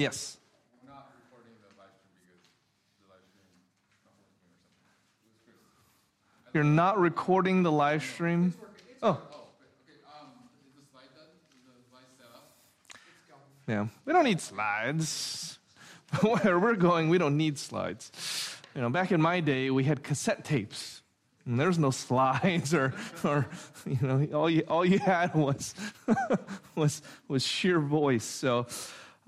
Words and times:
Yes. 0.00 0.38
We're 0.82 0.88
not 0.88 1.12
recording 1.12 1.52
the 1.60 1.68
live 1.76 1.92
stream 2.00 2.32
because 2.40 2.96
the 3.04 3.12
live 3.12 3.20
stream 3.28 3.44
is 3.52 4.00
not 4.00 4.16
working 4.16 4.48
or 4.48 4.56
something. 4.64 4.96
It 5.20 5.28
was 5.28 5.36
Chris. 5.44 6.54
You're 6.54 6.64
not 6.64 6.98
recording 6.98 7.62
the 7.62 7.70
live 7.70 8.02
stream. 8.02 8.54
Oh, 9.02 9.08
Oh, 9.10 9.12
okay. 9.12 10.00
Um, 10.08 10.28
is 10.64 10.72
the 10.72 10.88
slide 10.90 11.12
done? 11.14 11.28
Is 11.52 11.60
the 11.68 11.84
slide 11.90 12.08
set 12.16 12.32
up? 12.34 12.48
yeah. 13.68 13.88
We 14.06 14.14
don't 14.14 14.24
need 14.24 14.40
slides. 14.40 15.58
Where 16.22 16.58
we're 16.58 16.76
going, 16.76 17.10
we 17.10 17.18
don't 17.18 17.36
need 17.36 17.58
slides. 17.58 18.10
You 18.74 18.80
know, 18.80 18.88
back 18.88 19.12
in 19.12 19.20
my 19.20 19.40
day, 19.40 19.68
we 19.68 19.84
had 19.84 20.02
cassette 20.02 20.46
tapes. 20.46 21.02
And 21.44 21.60
there's 21.60 21.78
no 21.78 21.90
slides 22.06 22.72
or, 22.72 22.94
or 23.22 23.46
you 23.84 23.98
know, 24.00 24.26
all 24.32 24.48
you, 24.48 24.62
all 24.66 24.82
you 24.86 24.98
had 24.98 25.34
was, 25.34 25.74
was, 26.74 27.02
was 27.28 27.46
sheer 27.46 27.80
voice. 27.80 28.24
So, 28.24 28.66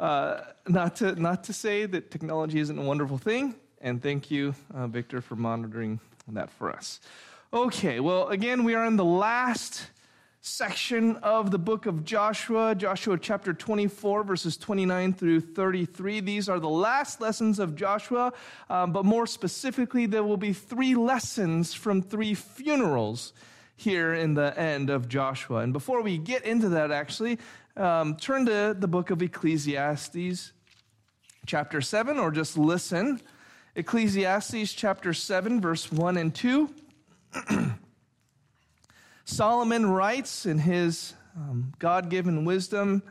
uh, 0.02 0.40
not, 0.66 0.96
to, 0.96 1.14
not 1.14 1.44
to 1.44 1.52
say 1.52 1.86
that 1.86 2.10
technology 2.10 2.58
isn't 2.58 2.76
a 2.76 2.82
wonderful 2.82 3.18
thing. 3.18 3.54
And 3.80 4.02
thank 4.02 4.32
you, 4.32 4.54
uh, 4.74 4.88
Victor, 4.88 5.20
for 5.20 5.36
monitoring 5.36 6.00
that 6.28 6.50
for 6.50 6.72
us. 6.72 6.98
Okay, 7.52 8.00
well, 8.00 8.28
again, 8.28 8.64
we 8.64 8.74
are 8.74 8.84
in 8.84 8.96
the 8.96 9.04
last 9.04 9.86
section 10.40 11.14
of 11.18 11.52
the 11.52 11.58
book 11.58 11.86
of 11.86 12.04
Joshua, 12.04 12.74
Joshua 12.74 13.16
chapter 13.16 13.52
24, 13.54 14.24
verses 14.24 14.56
29 14.56 15.12
through 15.12 15.40
33. 15.40 16.18
These 16.18 16.48
are 16.48 16.58
the 16.58 16.68
last 16.68 17.20
lessons 17.20 17.60
of 17.60 17.76
Joshua, 17.76 18.32
um, 18.68 18.92
but 18.92 19.04
more 19.04 19.26
specifically, 19.28 20.06
there 20.06 20.24
will 20.24 20.36
be 20.36 20.52
three 20.52 20.96
lessons 20.96 21.74
from 21.74 22.02
three 22.02 22.34
funerals 22.34 23.32
here 23.82 24.14
in 24.14 24.34
the 24.34 24.56
end 24.58 24.90
of 24.90 25.08
Joshua. 25.08 25.58
And 25.58 25.72
before 25.72 26.02
we 26.02 26.16
get 26.16 26.44
into 26.44 26.68
that, 26.70 26.92
actually, 26.92 27.38
um, 27.76 28.16
turn 28.16 28.46
to 28.46 28.76
the 28.78 28.86
book 28.86 29.10
of 29.10 29.20
Ecclesiastes, 29.20 30.52
chapter 31.46 31.80
7, 31.80 32.18
or 32.18 32.30
just 32.30 32.56
listen. 32.56 33.20
Ecclesiastes 33.74 34.72
chapter 34.72 35.12
7, 35.12 35.60
verse 35.60 35.90
1 35.90 36.16
and 36.16 36.32
2. 36.32 36.72
Solomon 39.24 39.90
writes 39.90 40.46
in 40.46 40.58
his 40.60 41.14
um, 41.36 41.72
God 41.80 42.08
given 42.08 42.44
wisdom 42.44 43.02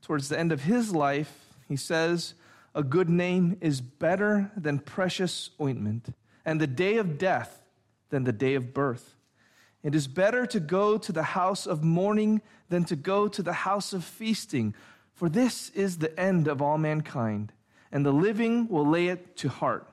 towards 0.00 0.28
the 0.28 0.38
end 0.38 0.52
of 0.52 0.62
his 0.62 0.94
life, 0.94 1.54
he 1.68 1.76
says, 1.76 2.34
A 2.74 2.82
good 2.82 3.10
name 3.10 3.58
is 3.60 3.80
better 3.80 4.50
than 4.56 4.78
precious 4.78 5.50
ointment, 5.60 6.14
and 6.44 6.60
the 6.60 6.66
day 6.66 6.96
of 6.96 7.18
death 7.18 7.62
than 8.10 8.24
the 8.24 8.32
day 8.32 8.54
of 8.54 8.72
birth. 8.72 9.13
It 9.84 9.94
is 9.94 10.08
better 10.08 10.46
to 10.46 10.58
go 10.58 10.96
to 10.96 11.12
the 11.12 11.22
house 11.22 11.66
of 11.66 11.84
mourning 11.84 12.40
than 12.70 12.84
to 12.86 12.96
go 12.96 13.28
to 13.28 13.42
the 13.42 13.52
house 13.52 13.92
of 13.92 14.02
feasting, 14.02 14.74
for 15.12 15.28
this 15.28 15.68
is 15.70 15.98
the 15.98 16.18
end 16.18 16.48
of 16.48 16.62
all 16.62 16.78
mankind, 16.78 17.52
and 17.92 18.04
the 18.04 18.12
living 18.12 18.66
will 18.68 18.88
lay 18.88 19.08
it 19.08 19.36
to 19.36 19.48
heart. 19.50 19.86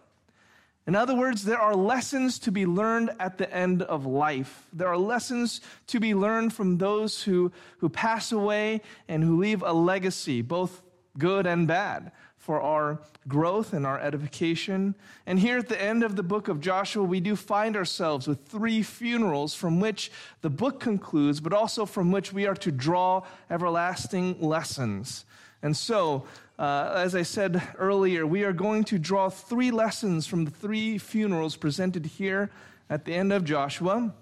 In 0.88 0.96
other 0.96 1.14
words, 1.14 1.44
there 1.44 1.60
are 1.60 1.76
lessons 1.76 2.40
to 2.40 2.52
be 2.52 2.66
learned 2.66 3.12
at 3.20 3.38
the 3.38 3.54
end 3.54 3.84
of 3.84 4.06
life. 4.06 4.66
There 4.74 4.88
are 4.88 4.98
lessons 4.98 5.62
to 5.88 6.00
be 6.00 6.16
learned 6.16 6.54
from 6.54 6.78
those 6.78 7.22
who, 7.22 7.52
who 7.80 7.90
pass 7.90 8.32
away 8.32 8.82
and 9.08 9.24
who 9.24 9.38
leave 9.38 9.62
a 9.62 9.74
legacy, 9.74 10.42
both 10.42 10.82
good 11.18 11.46
and 11.46 11.68
bad, 11.68 12.12
for 12.42 12.60
our 12.60 13.00
growth 13.28 13.72
and 13.72 13.86
our 13.86 14.00
edification. 14.00 14.96
And 15.28 15.40
here 15.40 15.60
at 15.60 15.70
the 15.70 15.80
end 15.80 16.04
of 16.04 16.16
the 16.16 16.24
book 16.24 16.48
of 16.48 16.60
Joshua, 16.60 17.04
we 17.04 17.20
do 17.20 17.36
find 17.36 17.78
ourselves 17.78 18.28
with 18.28 18.46
three 18.46 18.82
funerals 18.82 19.54
from 19.54 19.80
which 19.80 20.12
the 20.42 20.50
book 20.50 20.80
concludes, 20.80 21.40
but 21.40 21.54
also 21.54 21.86
from 21.86 22.12
which 22.12 22.34
we 22.34 22.48
are 22.48 22.56
to 22.56 22.72
draw 22.72 23.22
everlasting 23.50 24.42
lessons. 24.42 25.26
And 25.62 25.78
so, 25.78 26.26
uh, 26.58 26.94
as 26.96 27.14
I 27.14 27.22
said 27.22 27.62
earlier, 27.78 28.26
we 28.26 28.44
are 28.44 28.54
going 28.54 28.86
to 28.86 28.98
draw 28.98 29.30
three 29.30 29.70
lessons 29.70 30.26
from 30.26 30.46
the 30.46 30.52
three 30.52 30.98
funerals 30.98 31.56
presented 31.56 32.08
here 32.08 32.50
at 32.90 33.06
the 33.06 33.14
end 33.14 33.32
of 33.32 33.46
Joshua. 33.46 34.14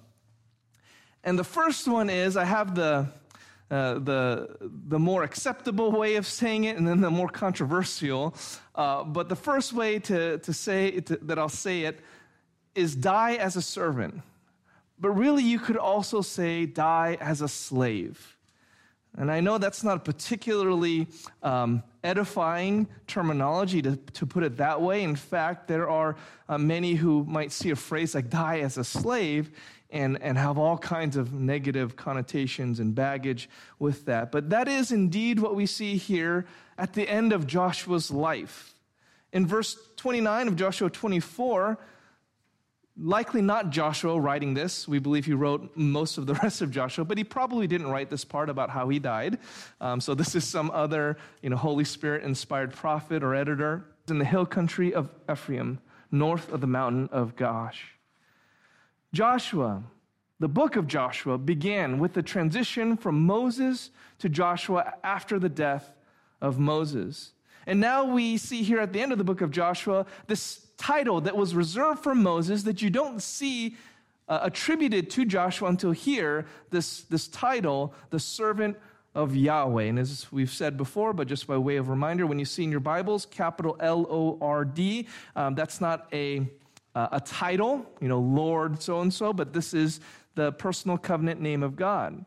And 1.24 1.40
the 1.40 1.46
first 1.46 1.88
one 1.88 2.10
is 2.10 2.36
I 2.36 2.46
have 2.46 2.76
the, 2.76 3.08
uh, 3.72 4.00
the, 4.00 4.58
the 4.62 4.98
more 4.98 5.24
acceptable 5.24 5.92
way 5.92 6.16
of 6.16 6.26
saying 6.26 6.64
it 6.64 6.78
and 6.78 6.88
then 6.88 7.02
the 7.02 7.12
more 7.12 7.30
controversial. 7.30 8.36
Uh, 8.74 9.04
but 9.04 9.30
the 9.30 9.36
first 9.36 9.74
way 9.74 10.00
to, 10.00 10.40
to 10.40 10.54
say 10.54 11.00
to, 11.02 11.18
that 11.18 11.38
I'll 11.38 11.50
say 11.50 11.82
it 11.82 12.00
is 12.76 12.96
die 12.96 13.36
as 13.36 13.56
a 13.56 13.62
servant. 13.62 14.22
But 15.00 15.12
really, 15.12 15.44
you 15.44 15.60
could 15.60 15.78
also 15.78 16.22
say 16.22 16.66
die 16.66 17.18
as 17.22 17.42
a 17.42 17.48
slave. 17.48 18.38
And 19.18 19.32
I 19.32 19.40
know 19.40 19.58
that's 19.58 19.84
not 19.84 19.98
a 19.98 20.00
particularly 20.00 21.08
um, 21.42 21.84
edifying 22.04 22.88
terminology 23.08 23.82
to, 23.82 23.96
to 23.96 24.26
put 24.26 24.44
it 24.44 24.58
that 24.58 24.82
way. 24.82 25.04
In 25.04 25.16
fact, 25.16 25.68
there 25.68 25.90
are 25.90 26.16
uh, 26.48 26.58
many 26.58 26.94
who 26.94 27.24
might 27.26 27.52
see 27.52 27.72
a 27.72 27.76
phrase 27.76 28.16
like 28.16 28.30
die 28.30 28.60
as 28.60 28.78
a 28.78 28.84
slave 28.84 29.52
and, 29.92 30.22
and 30.22 30.38
have 30.38 30.58
all 30.58 30.78
kinds 30.78 31.18
of 31.18 31.34
negative 31.34 31.96
connotations 31.96 32.80
and 32.80 32.94
baggage 32.94 33.50
with 33.80 34.06
that. 34.06 34.32
But 34.32 34.52
that 34.52 34.68
is 34.68 34.92
indeed 34.92 35.40
what 35.40 35.56
we 35.56 35.66
see 35.66 35.98
here 35.98 36.46
at 36.78 36.94
the 36.94 37.10
end 37.10 37.34
of 37.34 37.48
Joshua's 37.48 38.12
life. 38.12 38.74
In 39.32 39.46
verse 39.46 39.78
29 39.98 40.48
of 40.48 40.56
Joshua 40.56 40.90
24, 40.90 41.78
likely 43.02 43.42
not 43.42 43.70
Joshua 43.70 44.20
writing 44.20 44.54
this. 44.54 44.88
We 44.88 45.00
believe 45.00 45.26
he 45.26 45.34
wrote 45.34 45.76
most 45.76 46.18
of 46.18 46.26
the 46.26 46.34
rest 46.44 46.62
of 46.62 46.72
Joshua, 46.72 47.06
but 47.06 47.18
he 47.18 47.24
probably 47.24 47.68
didn't 47.68 47.88
write 47.88 48.10
this 48.10 48.26
part 48.26 48.50
about 48.50 48.70
how 48.70 48.90
he 48.90 49.00
died. 49.00 49.40
Um, 49.82 50.02
so 50.02 50.14
this 50.14 50.36
is 50.36 50.44
some 50.44 50.70
other, 50.72 51.18
you 51.42 51.50
know, 51.50 51.58
Holy 51.58 51.86
Spirit 51.86 52.24
inspired 52.24 52.74
prophet 52.74 53.24
or 53.24 53.36
editor 53.36 53.86
in 54.08 54.20
the 54.20 54.26
hill 54.26 54.46
country 54.46 54.94
of 54.94 55.10
Ephraim, 55.32 55.80
north 56.12 56.52
of 56.52 56.62
the 56.62 56.68
mountain 56.68 57.10
of 57.12 57.36
Gaash. 57.36 57.78
Joshua, 59.14 59.84
the 60.40 60.48
book 60.48 60.76
of 60.76 60.88
Joshua, 60.88 61.38
began 61.38 62.00
with 62.00 62.14
the 62.14 62.24
transition 62.24 62.96
from 62.96 63.26
Moses 63.26 63.90
to 64.20 64.30
Joshua 64.30 64.94
after 65.04 65.40
the 65.40 65.50
death 65.50 65.92
of 66.42 66.60
Moses. 66.60 67.34
And 67.66 67.80
now 67.80 68.04
we 68.06 68.38
see 68.38 68.64
here 68.64 68.80
at 68.80 68.94
the 68.94 69.02
end 69.02 69.12
of 69.12 69.18
the 69.18 69.24
book 69.24 69.42
of 69.42 69.52
Joshua 69.52 70.06
this 70.28 70.68
title 70.78 71.22
that 71.22 71.36
was 71.36 71.54
reserved 71.54 72.02
for 72.02 72.16
Moses 72.16 72.64
that 72.64 72.82
you 72.82 72.90
don't 72.90 73.22
see 73.22 73.76
uh, 74.28 74.40
attributed 74.44 75.10
to 75.10 75.26
Joshua 75.26 75.70
until 75.70 75.92
here 75.92 76.46
this, 76.70 77.02
this 77.02 77.28
title, 77.28 77.94
the 78.12 78.20
servant 78.20 78.78
of 79.16 79.36
Yahweh. 79.36 79.84
And 79.84 80.00
as 80.00 80.32
we've 80.32 80.52
said 80.52 80.78
before, 80.78 81.14
but 81.14 81.28
just 81.28 81.48
by 81.48 81.58
way 81.58 81.78
of 81.78 81.90
reminder, 81.90 82.28
when 82.28 82.40
you 82.40 82.46
see 82.46 82.64
in 82.64 82.72
your 82.72 82.80
Bibles, 82.80 83.26
capital 83.26 83.76
L 83.80 84.06
O 84.10 84.38
R 84.40 84.64
D, 84.64 85.08
um, 85.36 85.56
that's 85.56 85.82
not 85.82 86.08
a, 86.14 86.48
uh, 86.96 87.08
a 87.12 87.20
title, 87.20 87.86
you 88.02 88.08
know, 88.08 88.20
Lord 88.20 88.82
so 88.82 89.02
and 89.02 89.14
so, 89.14 89.34
but 89.34 89.54
this 89.54 89.74
is 89.74 90.00
the 90.36 90.52
personal 90.52 90.98
covenant 90.98 91.42
name 91.42 91.64
of 91.64 91.76
God. 91.76 92.26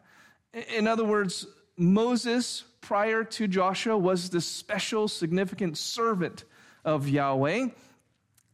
In 0.75 0.87
other 0.87 1.05
words, 1.05 1.47
Moses, 1.77 2.65
prior 2.81 3.25
to 3.25 3.49
Joshua, 3.49 3.97
was 3.97 4.31
this 4.31 4.47
special, 4.47 5.09
significant 5.09 5.79
servant 5.79 6.45
of 6.85 7.09
Yahweh 7.09 7.69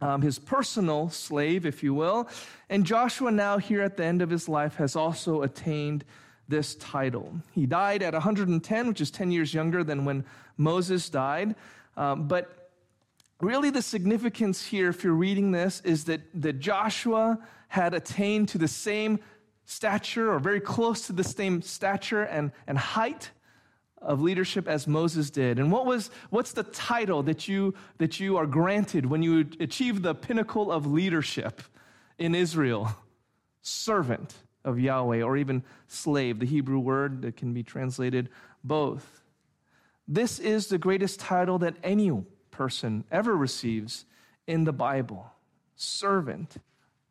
um, 0.00 0.22
his 0.22 0.38
personal 0.38 1.10
slave, 1.10 1.66
if 1.66 1.82
you 1.82 1.94
will. 1.94 2.28
And 2.68 2.84
Joshua, 2.84 3.30
now 3.30 3.58
here 3.58 3.82
at 3.82 3.96
the 3.96 4.04
end 4.04 4.22
of 4.22 4.30
his 4.30 4.48
life, 4.48 4.76
has 4.76 4.96
also 4.96 5.42
attained 5.42 6.04
this 6.48 6.74
title. 6.76 7.40
He 7.52 7.66
died 7.66 8.02
at 8.02 8.14
110, 8.14 8.88
which 8.88 9.00
is 9.00 9.10
10 9.10 9.30
years 9.30 9.52
younger 9.52 9.84
than 9.84 10.04
when 10.04 10.24
Moses 10.56 11.08
died. 11.10 11.54
Um, 11.96 12.28
but 12.28 12.57
really, 13.40 13.70
the 13.70 13.82
significance 13.82 14.66
here, 14.66 14.88
if 14.88 15.04
you're 15.04 15.12
reading 15.12 15.52
this, 15.52 15.80
is 15.84 16.04
that, 16.04 16.20
that 16.34 16.58
Joshua 16.58 17.38
had 17.68 17.94
attained 17.94 18.48
to 18.50 18.58
the 18.58 18.68
same 18.68 19.20
stature, 19.64 20.32
or 20.32 20.38
very 20.38 20.60
close 20.60 21.06
to 21.06 21.12
the 21.12 21.24
same 21.24 21.62
stature 21.62 22.22
and, 22.22 22.52
and 22.66 22.78
height 22.78 23.30
of 24.00 24.20
leadership 24.22 24.68
as 24.68 24.86
Moses 24.86 25.30
did. 25.30 25.58
And 25.58 25.70
what 25.70 25.84
was 25.84 26.10
what's 26.30 26.52
the 26.52 26.62
title 26.62 27.22
that 27.24 27.48
you 27.48 27.74
that 27.98 28.20
you 28.20 28.36
are 28.36 28.46
granted 28.46 29.06
when 29.06 29.22
you 29.22 29.46
achieve 29.60 30.02
the 30.02 30.14
pinnacle 30.14 30.70
of 30.70 30.86
leadership 30.86 31.62
in 32.16 32.34
Israel? 32.34 32.94
Servant 33.60 34.34
of 34.64 34.78
Yahweh 34.78 35.22
or 35.22 35.36
even 35.36 35.62
slave, 35.88 36.38
the 36.38 36.46
Hebrew 36.46 36.78
word 36.78 37.22
that 37.22 37.36
can 37.36 37.52
be 37.52 37.62
translated 37.62 38.28
both. 38.64 39.22
This 40.06 40.38
is 40.38 40.68
the 40.68 40.78
greatest 40.78 41.20
title 41.20 41.58
that 41.58 41.76
any 41.82 42.10
person 42.58 43.04
ever 43.12 43.36
receives 43.36 44.04
in 44.48 44.64
the 44.64 44.72
Bible. 44.72 45.30
Servant. 45.76 46.56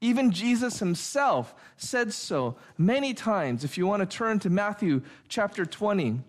Even 0.01 0.31
Jesus 0.31 0.79
himself 0.79 1.55
said 1.77 2.11
so 2.11 2.57
many 2.77 3.13
times. 3.13 3.63
If 3.63 3.77
you 3.77 3.87
want 3.87 4.01
to 4.01 4.17
turn 4.17 4.39
to 4.39 4.49
Matthew 4.49 5.01
chapter 5.29 5.65
20, 5.65 6.19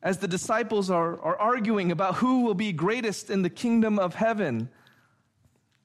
as 0.00 0.18
the 0.18 0.28
disciples 0.28 0.90
are, 0.90 1.20
are 1.20 1.36
arguing 1.36 1.90
about 1.90 2.14
who 2.14 2.42
will 2.42 2.54
be 2.54 2.72
greatest 2.72 3.28
in 3.30 3.42
the 3.42 3.50
kingdom 3.50 3.98
of 3.98 4.14
heaven, 4.14 4.70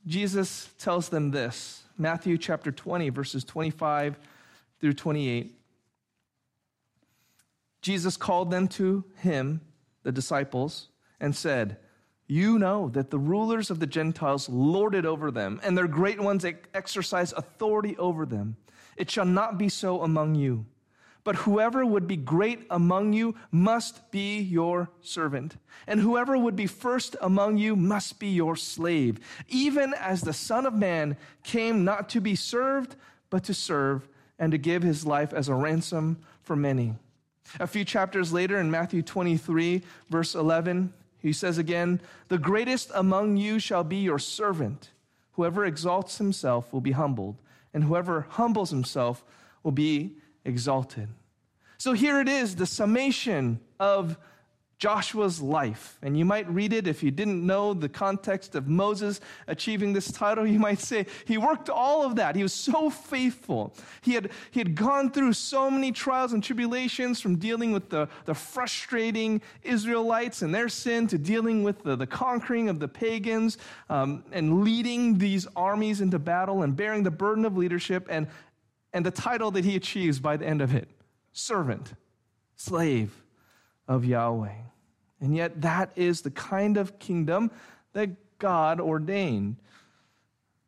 Jesus 0.06 0.70
tells 0.78 1.10
them 1.10 1.32
this 1.32 1.82
Matthew 1.98 2.38
chapter 2.38 2.72
20, 2.72 3.10
verses 3.10 3.44
25 3.44 4.20
through 4.80 4.94
28. 4.94 5.60
Jesus 7.82 8.18
called 8.18 8.52
them 8.52 8.68
to 8.68 9.04
him, 9.18 9.62
the 10.04 10.12
disciples, 10.12 10.90
and 11.20 11.36
said, 11.36 11.78
You 12.28 12.60
know 12.60 12.90
that 12.90 13.12
the 13.12 13.20
rulers 13.20 13.70
of 13.70 13.80
the 13.80 13.88
Gentiles 13.88 14.50
lord 14.50 14.96
it 14.96 15.06
over 15.06 15.32
them, 15.32 15.60
and 15.64 15.78
their 15.78 15.88
great 15.88 16.20
ones 16.20 16.46
exercise 16.74 17.34
authority 17.34 17.98
over 17.98 18.26
them. 18.26 18.58
It 18.98 19.12
shall 19.12 19.26
not 19.26 19.58
be 19.58 19.70
so 19.70 20.02
among 20.02 20.36
you. 20.36 20.66
But 21.26 21.38
whoever 21.38 21.84
would 21.84 22.08
be 22.08 22.18
great 22.18 22.68
among 22.70 23.14
you 23.14 23.34
must 23.52 24.12
be 24.12 24.40
your 24.40 24.92
servant. 25.02 25.58
And 25.88 26.00
whoever 26.00 26.38
would 26.38 26.56
be 26.56 26.68
first 26.68 27.16
among 27.20 27.58
you 27.58 27.76
must 27.76 28.20
be 28.20 28.28
your 28.28 28.56
slave, 28.56 29.20
even 29.48 29.96
as 29.96 30.22
the 30.22 30.34
Son 30.34 30.68
of 30.68 30.76
Man 30.76 31.18
came 31.44 31.84
not 31.84 32.10
to 32.10 32.22
be 32.22 32.36
served, 32.36 32.96
but 33.32 33.44
to 33.46 33.56
serve, 33.56 34.08
and 34.38 34.52
to 34.52 34.60
give 34.60 34.84
his 34.84 35.04
life 35.04 35.34
as 35.34 35.50
a 35.50 35.56
ransom 35.56 36.20
for 36.44 36.56
many. 36.56 36.94
A 37.60 37.66
few 37.66 37.84
chapters 37.84 38.32
later 38.32 38.60
in 38.60 38.70
Matthew 38.70 39.02
23, 39.02 39.82
verse 40.10 40.36
11, 40.36 40.94
he 41.26 41.34
says 41.34 41.58
again, 41.58 42.02
The 42.28 42.38
greatest 42.38 42.92
among 42.94 43.38
you 43.38 43.58
shall 43.58 43.84
be 43.84 43.96
your 43.96 44.20
servant. 44.20 44.92
Whoever 45.32 45.66
exalts 45.66 46.20
himself 46.20 46.72
will 46.72 46.82
be 46.82 46.92
humbled, 46.92 47.42
and 47.74 47.84
whoever 47.84 48.28
humbles 48.30 48.70
himself 48.70 49.24
will 49.64 49.72
be 49.72 50.18
exalted. 50.46 51.10
So 51.80 51.94
here 51.94 52.22
it 52.22 52.30
is, 52.30 52.58
the 52.58 52.68
summation 52.68 53.60
of 53.80 54.20
Joshua's 54.78 55.42
life. 55.42 55.98
And 56.02 56.18
you 56.18 56.26
might 56.26 56.50
read 56.50 56.74
it 56.74 56.86
if 56.88 57.02
you 57.02 57.10
didn't 57.10 57.46
know 57.46 57.74
the 57.74 57.88
context 57.88 58.56
of 58.56 58.68
Moses 58.68 59.22
achieving 59.48 59.94
this 59.94 60.12
title. 60.12 60.46
You 60.56 60.60
might 60.60 60.80
say, 60.80 61.06
he 61.26 61.38
worked 61.38 61.70
all 61.70 62.06
of 62.06 62.16
that. 62.16 62.36
He 62.36 62.44
was 62.44 62.54
so 62.54 62.90
faithful. 62.90 63.74
He 64.02 64.14
had, 64.14 64.32
he 64.52 64.60
had 64.62 64.74
gone 64.74 65.12
through 65.12 65.34
so 65.34 65.70
many 65.70 65.92
trials 65.92 66.32
and 66.32 66.42
tribulations 66.42 67.20
from 67.20 67.36
dealing 67.36 67.74
with 67.74 67.90
the, 67.90 68.08
the 68.24 68.34
frustrating 68.34 69.42
Israelites 69.64 70.44
and 70.44 70.56
their 70.56 70.70
sin 70.70 71.08
to 71.08 71.18
dealing 71.18 71.64
with 71.64 71.84
the, 71.84 71.98
the 71.98 72.08
conquering 72.08 72.70
of 72.70 72.80
the 72.80 72.88
pagans 72.88 73.58
um, 73.90 74.24
and 74.32 74.64
leading 74.64 75.18
these 75.18 75.46
armies 75.58 76.00
into 76.00 76.20
battle 76.20 76.64
and 76.64 76.76
bearing 76.78 77.04
the 77.04 77.12
burden 77.12 77.44
of 77.44 77.58
leadership 77.58 78.08
and, 78.10 78.28
and 78.94 79.06
the 79.06 79.12
title 79.12 79.52
that 79.52 79.66
he 79.66 79.76
achieves 79.76 80.20
by 80.20 80.38
the 80.38 80.46
end 80.46 80.62
of 80.62 80.74
it 80.74 80.88
servant, 81.34 81.94
slave 82.56 83.25
of 83.88 84.06
Yahweh. 84.06 84.56
And 85.22 85.36
yet, 85.36 85.62
that 85.62 85.92
is 85.96 86.22
the 86.22 86.32
kind 86.32 86.78
of 86.78 87.00
kingdom 87.00 87.52
that 87.94 88.38
God 88.38 88.80
ordained. 88.80 89.56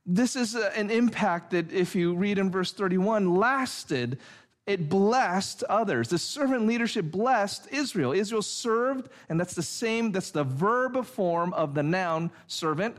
This 0.06 0.36
is 0.36 0.56
an 0.56 0.90
impact 0.90 1.52
that, 1.52 1.72
if 1.72 1.96
you 1.96 2.16
read 2.16 2.38
in 2.38 2.50
verse 2.50 2.72
31, 2.72 3.36
lasted. 3.36 4.20
It 4.66 4.90
blessed 4.90 5.64
others. 5.70 6.10
The 6.10 6.18
servant 6.18 6.68
leadership 6.68 7.12
blessed 7.12 7.68
Israel. 7.72 8.12
Israel 8.12 8.42
served, 8.42 9.10
and 9.30 9.40
that's 9.40 9.54
the 9.54 9.64
same, 9.64 10.12
that's 10.12 10.32
the 10.32 10.44
verb 10.44 11.06
form 11.06 11.54
of 11.54 11.74
the 11.74 11.84
noun 11.84 12.32
servant. 12.48 12.98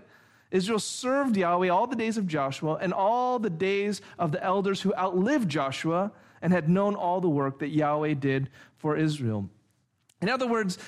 Israel 0.51 0.79
served 0.79 1.37
Yahweh 1.37 1.69
all 1.69 1.87
the 1.87 1.97
days 1.97 2.17
of 2.17 2.27
Joshua 2.27 2.79
and 2.81 2.95
all 2.95 3.39
the 3.39 3.51
days 3.51 4.01
of 4.19 4.33
the 4.33 4.43
elders 4.43 4.81
who 4.81 4.95
outlived 4.95 5.49
Joshua 5.49 6.11
and 6.41 6.53
had 6.53 6.71
known 6.71 6.95
all 6.95 7.21
the 7.21 7.29
work 7.29 7.59
that 7.59 7.69
Yahweh 7.69 8.15
did 8.15 8.49
for 8.79 8.97
Israel. 8.97 9.51
In 10.21 10.29
other 10.29 10.47
words, 10.47 10.79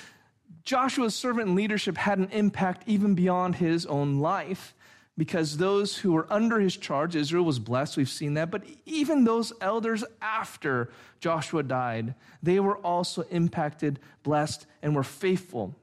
Joshua's 0.63 1.15
servant 1.15 1.55
leadership 1.55 1.97
had 1.97 2.19
an 2.19 2.29
impact 2.31 2.83
even 2.85 3.15
beyond 3.15 3.55
his 3.55 3.85
own 3.85 4.19
life 4.19 4.73
because 5.17 5.57
those 5.57 5.97
who 5.97 6.13
were 6.13 6.27
under 6.31 6.59
his 6.59 6.75
charge, 6.75 7.15
Israel 7.15 7.43
was 7.43 7.59
blessed, 7.59 7.97
we've 7.97 8.09
seen 8.09 8.33
that, 8.35 8.49
but 8.49 8.63
even 8.85 9.23
those 9.23 9.53
elders 9.61 10.03
after 10.21 10.89
Joshua 11.19 11.63
died, 11.63 12.15
they 12.41 12.59
were 12.59 12.77
also 12.77 13.23
impacted, 13.23 13.99
blessed, 14.23 14.65
and 14.81 14.95
were 14.95 15.03
faithful 15.03 15.75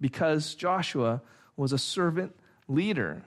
because 0.00 0.54
Joshua 0.54 1.22
was 1.56 1.72
a 1.72 1.78
servant 1.78 2.34
leader. 2.68 3.22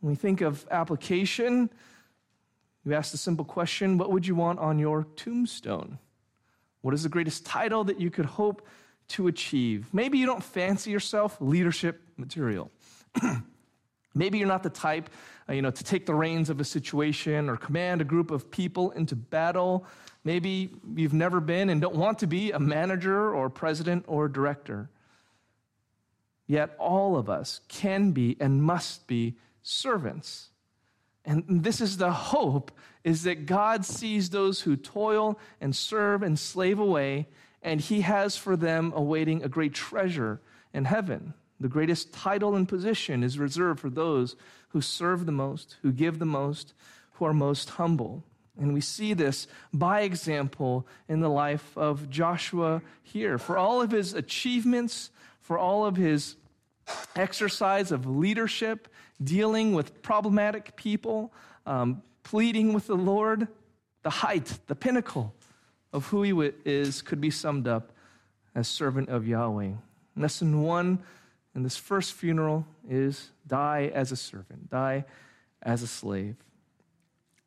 When 0.00 0.10
we 0.10 0.16
think 0.16 0.40
of 0.40 0.66
application, 0.70 1.70
you 2.84 2.94
ask 2.94 3.12
the 3.12 3.18
simple 3.18 3.44
question 3.44 3.98
what 3.98 4.10
would 4.10 4.26
you 4.26 4.34
want 4.34 4.58
on 4.58 4.78
your 4.78 5.04
tombstone? 5.16 5.98
What 6.82 6.94
is 6.94 7.02
the 7.02 7.08
greatest 7.08 7.44
title 7.44 7.84
that 7.84 8.00
you 8.00 8.10
could 8.10 8.26
hope 8.26 8.66
to 9.08 9.26
achieve? 9.26 9.88
Maybe 9.92 10.18
you 10.18 10.26
don't 10.26 10.42
fancy 10.42 10.90
yourself 10.90 11.36
leadership 11.40 12.00
material. 12.16 12.70
Maybe 14.14 14.38
you're 14.38 14.48
not 14.48 14.62
the 14.62 14.70
type, 14.70 15.08
uh, 15.48 15.52
you 15.52 15.62
know, 15.62 15.70
to 15.70 15.84
take 15.84 16.06
the 16.06 16.14
reins 16.14 16.50
of 16.50 16.60
a 16.60 16.64
situation 16.64 17.48
or 17.48 17.56
command 17.56 18.00
a 18.00 18.04
group 18.04 18.30
of 18.30 18.50
people 18.50 18.90
into 18.92 19.14
battle. 19.14 19.86
Maybe 20.24 20.70
you've 20.96 21.14
never 21.14 21.40
been 21.40 21.70
and 21.70 21.80
don't 21.80 21.94
want 21.94 22.18
to 22.20 22.26
be 22.26 22.50
a 22.50 22.58
manager 22.58 23.32
or 23.32 23.48
president 23.50 24.04
or 24.08 24.28
director. 24.28 24.90
Yet 26.46 26.74
all 26.78 27.16
of 27.16 27.30
us 27.30 27.60
can 27.68 28.10
be 28.10 28.36
and 28.40 28.62
must 28.62 29.06
be 29.06 29.36
servants. 29.62 30.48
And 31.24 31.62
this 31.62 31.80
is 31.80 31.98
the 31.98 32.12
hope 32.12 32.72
is 33.04 33.24
that 33.24 33.46
God 33.46 33.84
sees 33.84 34.30
those 34.30 34.62
who 34.62 34.76
toil 34.76 35.38
and 35.60 35.74
serve 35.76 36.22
and 36.22 36.38
slave 36.38 36.78
away, 36.78 37.28
and 37.62 37.80
he 37.80 38.00
has 38.00 38.36
for 38.36 38.56
them 38.56 38.92
awaiting 38.94 39.42
a 39.42 39.48
great 39.48 39.74
treasure 39.74 40.40
in 40.72 40.86
heaven. 40.86 41.34
The 41.58 41.68
greatest 41.68 42.12
title 42.12 42.56
and 42.56 42.66
position 42.66 43.22
is 43.22 43.38
reserved 43.38 43.80
for 43.80 43.90
those 43.90 44.34
who 44.68 44.80
serve 44.80 45.26
the 45.26 45.32
most, 45.32 45.76
who 45.82 45.92
give 45.92 46.18
the 46.18 46.24
most, 46.24 46.72
who 47.12 47.26
are 47.26 47.34
most 47.34 47.70
humble. 47.70 48.24
And 48.58 48.72
we 48.72 48.80
see 48.80 49.14
this 49.14 49.46
by 49.72 50.00
example 50.00 50.86
in 51.08 51.20
the 51.20 51.28
life 51.28 51.76
of 51.76 52.08
Joshua 52.08 52.82
here. 53.02 53.36
For 53.38 53.58
all 53.58 53.82
of 53.82 53.90
his 53.90 54.14
achievements, 54.14 55.10
for 55.40 55.58
all 55.58 55.84
of 55.84 55.96
his 55.96 56.36
exercise 57.14 57.92
of 57.92 58.06
leadership, 58.06 58.88
dealing 59.22 59.74
with 59.74 60.02
problematic 60.02 60.76
people, 60.76 61.32
um, 61.66 62.02
pleading 62.22 62.72
with 62.72 62.86
the 62.86 62.96
Lord, 62.96 63.48
the 64.02 64.10
height, 64.10 64.58
the 64.66 64.74
pinnacle 64.74 65.34
of 65.92 66.06
who 66.06 66.22
he 66.22 66.52
is 66.64 67.02
could 67.02 67.20
be 67.20 67.30
summed 67.30 67.68
up 67.68 67.92
as 68.54 68.68
servant 68.68 69.08
of 69.08 69.26
Yahweh. 69.26 69.72
Lesson 70.16 70.62
one 70.62 71.00
in 71.54 71.62
this 71.62 71.76
first 71.76 72.12
funeral 72.12 72.66
is 72.88 73.30
die 73.46 73.90
as 73.94 74.12
a 74.12 74.16
servant, 74.16 74.70
die 74.70 75.04
as 75.62 75.82
a 75.82 75.86
slave. 75.86 76.36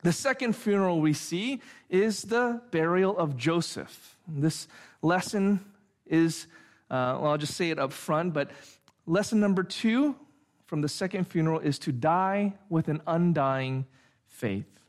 The 0.02 0.12
second 0.12 0.54
funeral 0.54 1.00
we 1.00 1.14
see 1.14 1.62
is 1.90 2.24
the 2.24 2.62
burial 2.72 3.18
of 3.18 3.38
Joseph. 3.38 4.18
This 4.28 4.68
lesson 5.02 5.64
is, 6.06 6.48
uh, 6.90 7.18
well, 7.22 7.32
I'll 7.32 7.38
just 7.38 7.56
say 7.56 7.70
it 7.70 7.80
up 7.80 7.94
front, 7.94 8.34
but 8.34 8.52
lesson 9.06 9.40
number 9.40 9.64
two 9.64 10.16
from 10.74 10.82
the 10.82 10.90
second 10.90 11.26
funeral 11.26 11.60
is 11.60 11.78
to 11.78 11.92
die 11.92 12.52
with 12.68 12.88
an 12.88 13.00
undying 13.06 13.86
faith. 14.26 14.82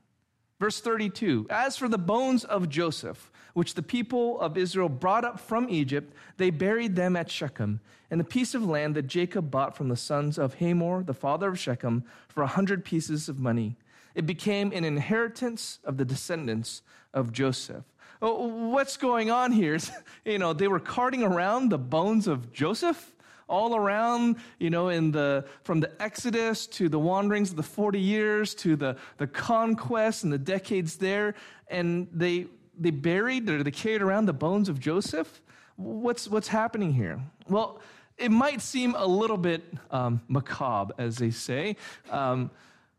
Verse 0.59 0.81
32 0.81 1.47
As 1.51 1.77
for 1.77 1.91
the 1.91 1.99
bones 1.99 2.43
of 2.43 2.71
Joseph, 2.71 3.31
which 3.53 3.75
the 3.75 3.83
people 3.83 4.41
of 4.41 4.57
Israel 4.57 4.89
brought 4.89 5.27
up 5.27 5.39
from 5.39 5.69
Egypt, 5.69 6.15
they 6.39 6.49
buried 6.49 6.97
them 6.97 7.17
at 7.17 7.31
Shechem, 7.31 7.81
in 8.11 8.17
the 8.17 8.25
piece 8.25 8.55
of 8.55 8.65
land 8.65 8.95
that 8.95 9.09
Jacob 9.09 9.51
bought 9.51 9.77
from 9.77 9.91
the 9.91 9.95
sons 9.95 10.39
of 10.39 10.55
Hamor, 10.55 11.03
the 11.03 11.13
father 11.13 11.51
of 11.51 11.59
Shechem, 11.59 12.05
for 12.29 12.43
a 12.43 12.47
hundred 12.47 12.83
pieces 12.87 13.29
of 13.29 13.39
money. 13.39 13.77
It 14.15 14.25
became 14.25 14.73
an 14.73 14.87
inheritance 14.87 15.81
of 15.85 15.99
the 15.99 16.07
descendants 16.07 16.81
of 17.13 17.31
Joseph. 17.31 17.85
Oh, 18.23 18.71
what's 18.71 18.97
going 18.97 19.31
on 19.31 19.53
here? 19.53 19.77
you 20.25 20.39
know, 20.39 20.55
they 20.55 20.67
were 20.67 20.81
carting 20.81 21.23
around 21.23 21.69
the 21.69 21.77
bones 21.77 22.27
of 22.27 22.55
Joseph 22.55 23.15
all 23.49 23.77
around, 23.77 24.37
you 24.59 24.71
know, 24.71 24.89
in 24.89 25.11
the, 25.11 25.45
from 25.63 25.81
the 25.81 25.91
Exodus 26.03 26.67
to 26.69 26.89
the 26.89 26.99
wanderings 26.99 27.51
of 27.51 27.57
the 27.57 27.63
40 27.63 28.01
years 28.01 28.55
to 28.57 28.77
the, 28.77 28.97
the 29.19 29.27
conquest 29.27 30.25
and 30.25 30.33
the 30.33 30.39
decades 30.39 30.97
there. 30.97 31.35
And 31.69 32.09
they, 32.13 32.47
they 32.79 32.91
buried 32.91 33.49
or 33.49 33.63
they 33.63 33.71
carried 33.71 34.03
around 34.03 34.27
the 34.27 34.33
bones 34.33 34.69
of 34.69 34.81
Joseph. 34.81 35.43
What's, 35.77 36.29
what's 36.29 36.49
happening 36.49 36.93
here? 36.93 37.21
Well, 37.49 37.81
it 38.17 38.31
might 38.31 38.61
seem 38.61 38.95
a 38.97 39.07
little 39.07 39.37
bit 39.37 39.65
um, 39.91 40.21
macabre, 40.29 40.95
as 40.99 41.17
they 41.17 41.31
say, 41.31 41.77
um, 42.11 42.51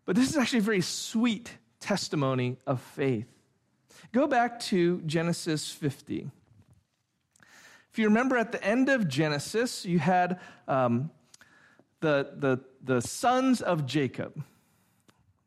but 0.05 0.15
this 0.15 0.29
is 0.29 0.37
actually 0.37 0.59
a 0.59 0.63
very 0.63 0.81
sweet 0.81 1.51
testimony 1.79 2.57
of 2.67 2.81
faith. 2.81 3.27
Go 4.11 4.27
back 4.27 4.59
to 4.61 5.01
Genesis 5.01 5.71
50. 5.71 6.29
If 7.95 7.99
you 7.99 8.09
remember 8.09 8.35
at 8.35 8.51
the 8.51 8.61
end 8.61 8.89
of 8.89 9.07
Genesis, 9.07 9.85
you 9.85 9.99
had 9.99 10.41
um, 10.67 11.11
the, 12.01 12.33
the, 12.35 12.59
the 12.83 13.01
sons 13.01 13.61
of 13.61 13.85
Jacob 13.85 14.43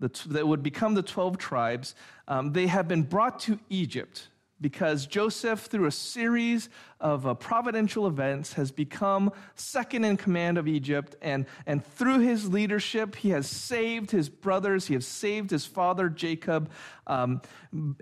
that 0.00 0.48
would 0.48 0.62
become 0.62 0.94
the 0.94 1.02
12 1.02 1.36
tribes. 1.36 1.94
Um, 2.26 2.54
they 2.54 2.66
have 2.68 2.88
been 2.88 3.02
brought 3.02 3.38
to 3.40 3.60
Egypt 3.68 4.28
because 4.60 5.06
Joseph, 5.06 5.60
through 5.60 5.86
a 5.86 5.92
series 5.92 6.68
of 7.00 7.26
uh, 7.26 7.34
providential 7.34 8.06
events, 8.06 8.54
has 8.54 8.72
become 8.72 9.32
second 9.54 10.04
in 10.04 10.16
command 10.16 10.58
of 10.58 10.66
Egypt. 10.66 11.14
And, 11.22 11.46
and 11.66 11.84
through 11.84 12.20
his 12.20 12.48
leadership, 12.48 13.14
he 13.14 13.30
has 13.30 13.46
saved 13.46 14.10
his 14.10 14.28
brothers, 14.28 14.86
he 14.86 14.94
has 14.94 15.06
saved 15.06 15.50
his 15.50 15.64
father 15.64 16.08
Jacob, 16.08 16.70
um, 17.06 17.40